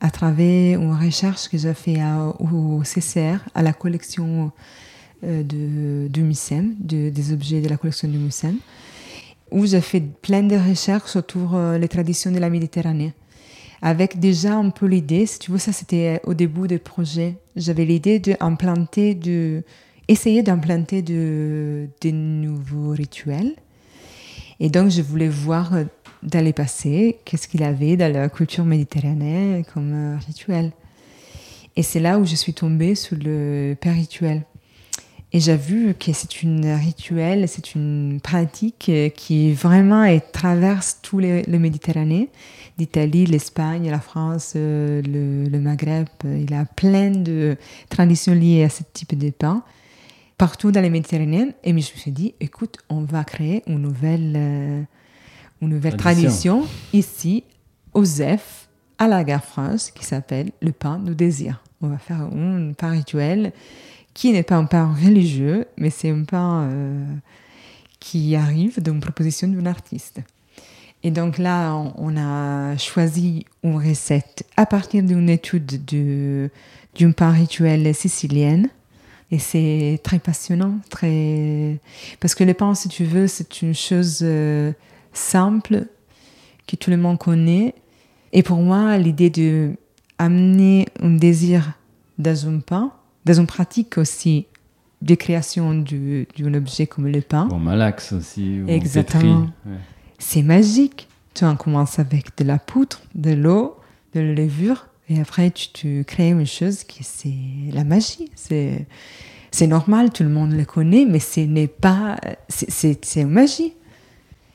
à 0.00 0.10
travers 0.10 0.80
une 0.80 0.92
recherche 0.92 1.48
que 1.48 1.56
j'ai 1.56 1.72
fait 1.72 1.98
au 2.38 2.82
CCR, 2.84 3.38
à 3.54 3.62
la 3.62 3.72
collection 3.72 4.52
euh, 5.24 5.42
de, 5.42 6.08
du 6.08 6.22
MUSEM, 6.22 6.74
des 6.78 7.32
objets 7.32 7.60
de 7.60 7.68
la 7.68 7.76
collection 7.76 8.08
du 8.08 8.18
MUSEM, 8.18 8.56
où 9.50 9.66
j'ai 9.66 9.80
fait 9.80 10.00
plein 10.00 10.42
de 10.42 10.56
recherches 10.56 11.16
autour 11.16 11.50
des 11.50 11.84
euh, 11.84 11.86
traditions 11.86 12.30
de 12.30 12.38
la 12.38 12.50
Méditerranée. 12.50 13.14
Avec 13.82 14.18
déjà 14.18 14.54
un 14.54 14.70
peu 14.70 14.86
l'idée, 14.86 15.26
si 15.26 15.38
tu 15.38 15.50
veux, 15.50 15.58
ça 15.58 15.72
c'était 15.72 16.20
au 16.24 16.34
début 16.34 16.66
du 16.66 16.78
projet, 16.78 17.36
j'avais 17.54 17.84
l'idée 17.84 18.18
d'implanter, 18.18 19.14
de, 19.14 19.62
d'implanter 20.08 21.02
de, 21.02 21.88
nouveaux 22.10 22.90
rituels 22.90 23.54
et 24.60 24.70
donc, 24.70 24.90
je 24.90 25.02
voulais 25.02 25.28
voir 25.28 25.74
euh, 25.74 25.84
dans 26.22 26.44
le 26.44 26.52
passé 26.52 27.18
qu'est-ce 27.24 27.48
qu'il 27.48 27.62
avait 27.62 27.96
dans 27.96 28.12
la 28.12 28.28
culture 28.28 28.64
méditerranéenne 28.64 29.64
comme 29.72 29.92
euh, 29.92 30.18
rituel. 30.26 30.72
Et 31.76 31.82
c'est 31.82 32.00
là 32.00 32.18
où 32.18 32.24
je 32.24 32.34
suis 32.34 32.54
tombée 32.54 32.94
sur 32.94 33.16
le 33.20 33.76
père 33.78 33.94
rituel. 33.94 34.44
Et 35.32 35.40
j'ai 35.40 35.56
vu 35.56 35.94
que 35.94 36.12
c'est 36.12 36.42
une 36.42 36.66
rituel, 36.74 37.48
c'est 37.48 37.74
une 37.74 38.20
pratique 38.22 38.88
euh, 38.88 39.08
qui 39.08 39.52
vraiment 39.52 40.06
traverse 40.32 41.00
tout 41.02 41.18
le, 41.18 41.42
Méditerranée, 41.58 42.30
d'Italie, 42.78 43.26
l'Espagne, 43.26 43.90
la 43.90 44.00
France, 44.00 44.52
le, 44.54 45.02
le, 45.02 45.60
Maghreb. 45.60 46.06
Il 46.24 46.54
a 46.54 46.64
plein 46.64 47.10
de 47.10 47.56
traditions 47.88 48.34
liées 48.34 48.64
à 48.64 48.70
ce 48.70 48.82
type 48.92 49.18
de 49.18 49.30
pain 49.30 49.62
partout 50.38 50.70
dans 50.70 50.80
les 50.80 50.90
Méditerranéens. 50.90 51.50
Et 51.64 51.70
je 51.70 51.74
me 51.74 51.80
suis 51.80 52.10
dit, 52.10 52.34
écoute, 52.40 52.78
on 52.88 53.02
va 53.02 53.24
créer 53.24 53.62
une 53.66 53.78
nouvelle, 53.78 54.34
euh, 54.36 54.82
une 55.60 55.68
nouvelle 55.68 55.96
tradition. 55.96 56.64
ici, 56.92 57.44
au 57.94 58.04
ZEF, 58.04 58.68
à 58.98 59.08
la 59.08 59.24
gare 59.24 59.44
France, 59.44 59.90
qui 59.90 60.04
s'appelle 60.04 60.50
le 60.60 60.72
pain 60.72 60.98
du 60.98 61.14
désir. 61.14 61.62
On 61.82 61.88
va 61.88 61.98
faire 61.98 62.20
un 62.20 62.72
pain 62.72 62.90
rituel 62.90 63.52
qui 64.16 64.32
n'est 64.32 64.42
pas 64.42 64.56
un 64.56 64.64
pain 64.64 64.94
religieux, 64.94 65.66
mais 65.76 65.90
c'est 65.90 66.08
un 66.08 66.24
pain 66.24 66.62
euh, 66.62 67.04
qui 68.00 68.34
arrive 68.34 68.82
d'une 68.82 68.98
proposition 68.98 69.46
d'un 69.46 69.66
artiste. 69.66 70.20
Et 71.02 71.10
donc 71.10 71.36
là, 71.36 71.74
on, 71.98 72.16
a 72.16 72.78
choisi 72.78 73.44
une 73.62 73.76
recette 73.76 74.46
à 74.56 74.64
partir 74.64 75.02
d'une 75.02 75.28
étude 75.28 75.84
d'une 75.84 77.14
pain 77.14 77.30
rituel 77.30 77.94
sicilienne 77.94 78.70
et 79.30 79.38
c'est 79.38 80.00
très 80.02 80.18
passionnant, 80.18 80.78
très... 80.88 81.78
parce 82.18 82.34
que 82.34 82.42
le 82.42 82.54
pain, 82.54 82.74
si 82.74 82.88
tu 82.88 83.04
veux, 83.04 83.26
c'est 83.26 83.60
une 83.60 83.74
chose 83.74 84.20
euh, 84.22 84.72
simple 85.12 85.84
que 86.66 86.76
tout 86.76 86.88
le 86.88 86.96
monde 86.96 87.18
connaît. 87.18 87.74
Et 88.32 88.42
pour 88.42 88.58
moi, 88.58 88.96
l'idée 88.96 89.28
de 89.28 89.72
amener 90.16 90.86
un 91.02 91.10
désir 91.10 91.72
dans 92.18 92.48
un 92.48 92.60
pain, 92.60 92.92
dans 93.26 93.34
une 93.34 93.46
pratique 93.46 93.98
aussi 93.98 94.46
de 95.02 95.14
création 95.14 95.74
d'un 95.74 96.54
objet 96.54 96.86
comme 96.86 97.06
le 97.06 97.20
pain. 97.20 97.46
Bon, 97.46 97.58
malaxe 97.58 98.12
aussi. 98.12 98.60
Exactement. 98.66 99.48
C'est 100.18 100.42
magique. 100.42 101.08
Tu 101.34 101.44
en 101.44 101.56
commences 101.56 101.98
avec 101.98 102.38
de 102.38 102.44
la 102.44 102.58
poudre, 102.58 102.98
de 103.14 103.32
l'eau, 103.32 103.76
de 104.14 104.20
la 104.20 104.32
levure, 104.32 104.86
et 105.08 105.20
après, 105.20 105.50
tu, 105.50 105.68
tu 105.68 106.04
crées 106.04 106.30
une 106.30 106.46
chose 106.46 106.82
qui 106.82 107.04
c'est 107.04 107.72
la 107.72 107.84
magie. 107.84 108.30
C'est, 108.34 108.86
c'est 109.50 109.66
normal, 109.66 110.10
tout 110.10 110.24
le 110.24 110.28
monde 110.28 110.52
le 110.52 110.64
connaît, 110.64 111.04
mais 111.04 111.20
ce 111.20 111.40
n'est 111.40 111.68
pas. 111.68 112.18
C'est, 112.48 113.04
c'est, 113.04 113.20
une 113.20 113.30
magie. 113.30 113.72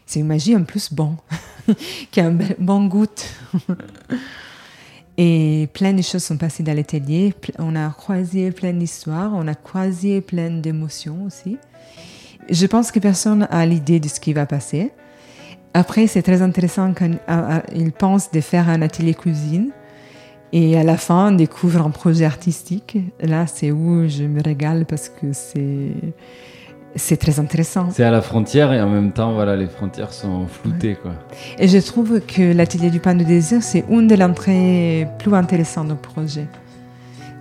C'est 0.05 0.19
une 0.19 0.27
magie 0.27 0.55
en 0.55 0.63
plus 0.63 0.91
bon, 0.93 1.15
qui 2.11 2.19
a 2.19 2.27
un 2.27 2.37
bon 2.59 2.87
goût. 2.87 3.05
Et 5.23 5.69
plein 5.71 5.93
de 5.93 6.01
choses 6.01 6.23
sont 6.23 6.37
passées 6.37 6.63
dans 6.63 6.75
l'atelier. 6.75 7.35
On 7.59 7.75
a 7.75 7.87
croisé 7.91 8.49
plein 8.49 8.73
d'histoires, 8.73 9.31
on 9.35 9.47
a 9.47 9.53
croisé 9.53 10.19
plein 10.19 10.49
d'émotions 10.49 11.25
aussi. 11.27 11.59
Je 12.49 12.65
pense 12.65 12.91
que 12.91 12.97
personne 12.97 13.47
a 13.51 13.63
l'idée 13.67 13.99
de 13.99 14.07
ce 14.07 14.19
qui 14.19 14.33
va 14.33 14.47
passer. 14.47 14.91
Après, 15.75 16.07
c'est 16.07 16.23
très 16.23 16.41
intéressant 16.41 16.91
quand 16.95 17.11
ils 17.75 17.91
pensent 17.91 18.31
de 18.31 18.41
faire 18.41 18.67
un 18.67 18.81
atelier 18.81 19.13
cuisine 19.13 19.69
et 20.53 20.75
à 20.75 20.83
la 20.83 20.97
fin, 20.97 21.31
on 21.31 21.35
découvre 21.35 21.85
un 21.85 21.91
projet 21.91 22.25
artistique. 22.25 22.97
Là, 23.21 23.45
c'est 23.45 23.69
où 23.69 24.09
je 24.09 24.23
me 24.23 24.41
régale 24.41 24.87
parce 24.87 25.07
que 25.07 25.33
c'est 25.33 25.91
c'est 26.95 27.17
très 27.17 27.39
intéressant. 27.39 27.89
C'est 27.91 28.03
à 28.03 28.11
la 28.11 28.21
frontière 28.21 28.73
et 28.73 28.81
en 28.81 28.89
même 28.89 29.11
temps, 29.11 29.33
voilà, 29.33 29.55
les 29.55 29.67
frontières 29.67 30.11
sont 30.11 30.47
floutées, 30.47 30.95
quoi. 30.95 31.11
Et 31.57 31.67
je 31.67 31.77
trouve 31.77 32.19
que 32.21 32.53
l'atelier 32.53 32.89
du 32.89 32.99
pain 32.99 33.15
de 33.15 33.23
désir, 33.23 33.63
c'est 33.63 33.85
une 33.89 34.07
des 34.07 34.21
entrées 34.21 35.07
plus 35.19 35.33
intéressantes 35.33 35.87
du 35.87 35.95
projet. 35.95 36.47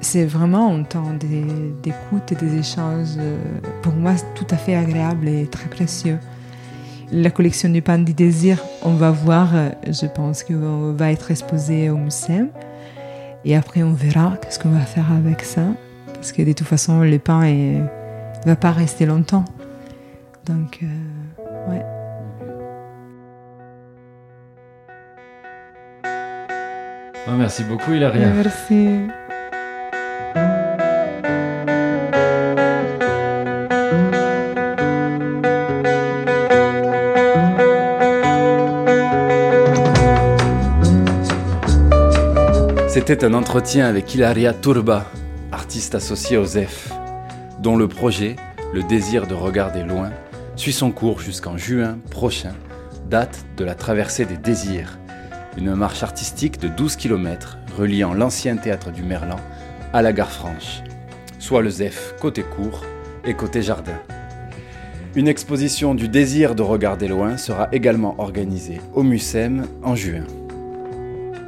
C'est 0.01 0.25
vraiment 0.25 0.73
un 0.75 0.83
temps 0.83 1.13
d'écoute 1.83 2.33
et 2.33 2.35
des 2.35 2.59
échanges, 2.59 3.17
euh, 3.19 3.37
pour 3.83 3.93
moi, 3.93 4.13
tout 4.35 4.47
à 4.51 4.57
fait 4.57 4.75
agréable 4.75 5.29
et 5.29 5.47
très 5.47 5.69
précieux. 5.69 6.19
La 7.13 7.31
collection 7.31 7.69
du 7.69 7.83
pain 7.83 7.99
du 7.99 8.15
désir, 8.15 8.59
on 8.83 8.95
va 8.95 9.11
voir, 9.11 9.51
euh, 9.55 9.69
je 9.87 10.07
pense 10.07 10.43
qu'elle 10.43 10.95
va 10.97 11.13
être 11.13 11.31
exposée 11.31 11.91
au 11.91 11.97
musée. 11.97 12.45
Et 13.45 13.57
après, 13.57 13.83
on 13.83 13.93
verra 13.93 14.37
qu'est-ce 14.41 14.59
qu'on 14.59 14.71
va 14.71 14.81
faire 14.81 15.13
avec 15.13 15.43
ça. 15.43 15.63
Parce 16.15 16.33
que 16.33 16.43
de 16.43 16.53
toute 16.53 16.67
façon, 16.67 17.01
le 17.01 17.19
pain 17.19 17.43
ne 18.45 18.51
va 18.51 18.57
pas 18.57 18.73
rester 18.73 19.07
longtemps. 19.07 19.45
Donc, 20.47 20.81
euh, 20.83 21.71
ouais. 21.71 21.85
merci 27.37 27.63
beaucoup, 27.65 27.93
Hilaria. 27.93 28.29
Merci. 28.29 28.89
C'était 42.89 43.25
un 43.25 43.35
entretien 43.35 43.87
avec 43.87 44.15
Hilaria 44.15 44.53
Turba, 44.53 45.07
artiste 45.53 45.95
associée 45.95 46.37
au 46.37 46.45
ZEF, 46.45 46.93
dont 47.61 47.77
le 47.77 47.89
projet, 47.89 48.37
Le 48.73 48.85
désir 48.85 49.27
de 49.27 49.35
regarder 49.35 49.83
loin, 49.83 50.11
suit 50.55 50.73
son 50.73 50.93
cours 50.93 51.21
jusqu'en 51.21 51.57
juin 51.57 51.99
prochain, 52.11 52.53
date 53.09 53.45
de 53.57 53.65
la 53.65 53.75
traversée 53.75 54.25
des 54.25 54.37
désirs, 54.37 54.99
une 55.59 55.75
marche 55.75 56.05
artistique 56.05 56.61
de 56.61 56.69
12 56.69 56.95
km 56.95 57.59
reliant 57.77 58.15
l'ancien 58.15 58.57
théâtre 58.57 58.93
du 58.93 59.03
Merlan 59.03 59.41
à 59.93 60.03
la 60.03 60.13
gare 60.13 60.31
franche, 60.31 60.83
soit 61.41 61.63
le 61.63 61.71
ZEF 61.71 62.15
côté 62.21 62.43
cours 62.43 62.85
et 63.25 63.35
côté 63.35 63.61
jardin. 63.61 63.99
Une 65.17 65.27
exposition 65.27 65.97
du 65.97 66.07
désir 66.07 66.55
de 66.55 66.63
regarder 66.63 67.09
loin 67.09 67.37
sera 67.37 67.69
également 67.73 68.15
organisée 68.19 68.81
au 68.95 69.03
MUSEM 69.03 69.67
en 69.83 69.97
juin. 69.97 70.25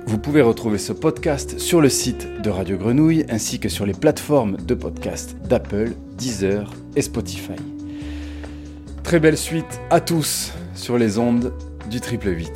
Vous 0.07 0.19
pouvez 0.19 0.43
retrouver 0.43 0.79
ce 0.79 0.93
podcast 0.93 1.59
sur 1.59 1.81
le 1.81 1.89
site 1.89 2.43
de 2.43 2.51
Radio 2.51 2.77
Grenouille 2.77 3.25
ainsi 3.29 3.59
que 3.61 3.69
sur 3.69 3.87
les 3.87 3.95
plateformes 3.95 4.57
de 4.57 4.75
podcast 4.75 5.37
d'Apple, 5.49 5.93
Deezer 6.19 6.71
et 6.97 7.03
Spotify. 7.03 7.57
Très 9.03 9.21
belle 9.21 9.39
suite 9.39 9.81
à 9.91 10.01
tous 10.01 10.53
sur 10.75 10.99
les 10.99 11.19
ondes 11.19 11.53
du 11.91 12.01
triple 12.01 12.29
8. 12.29 12.51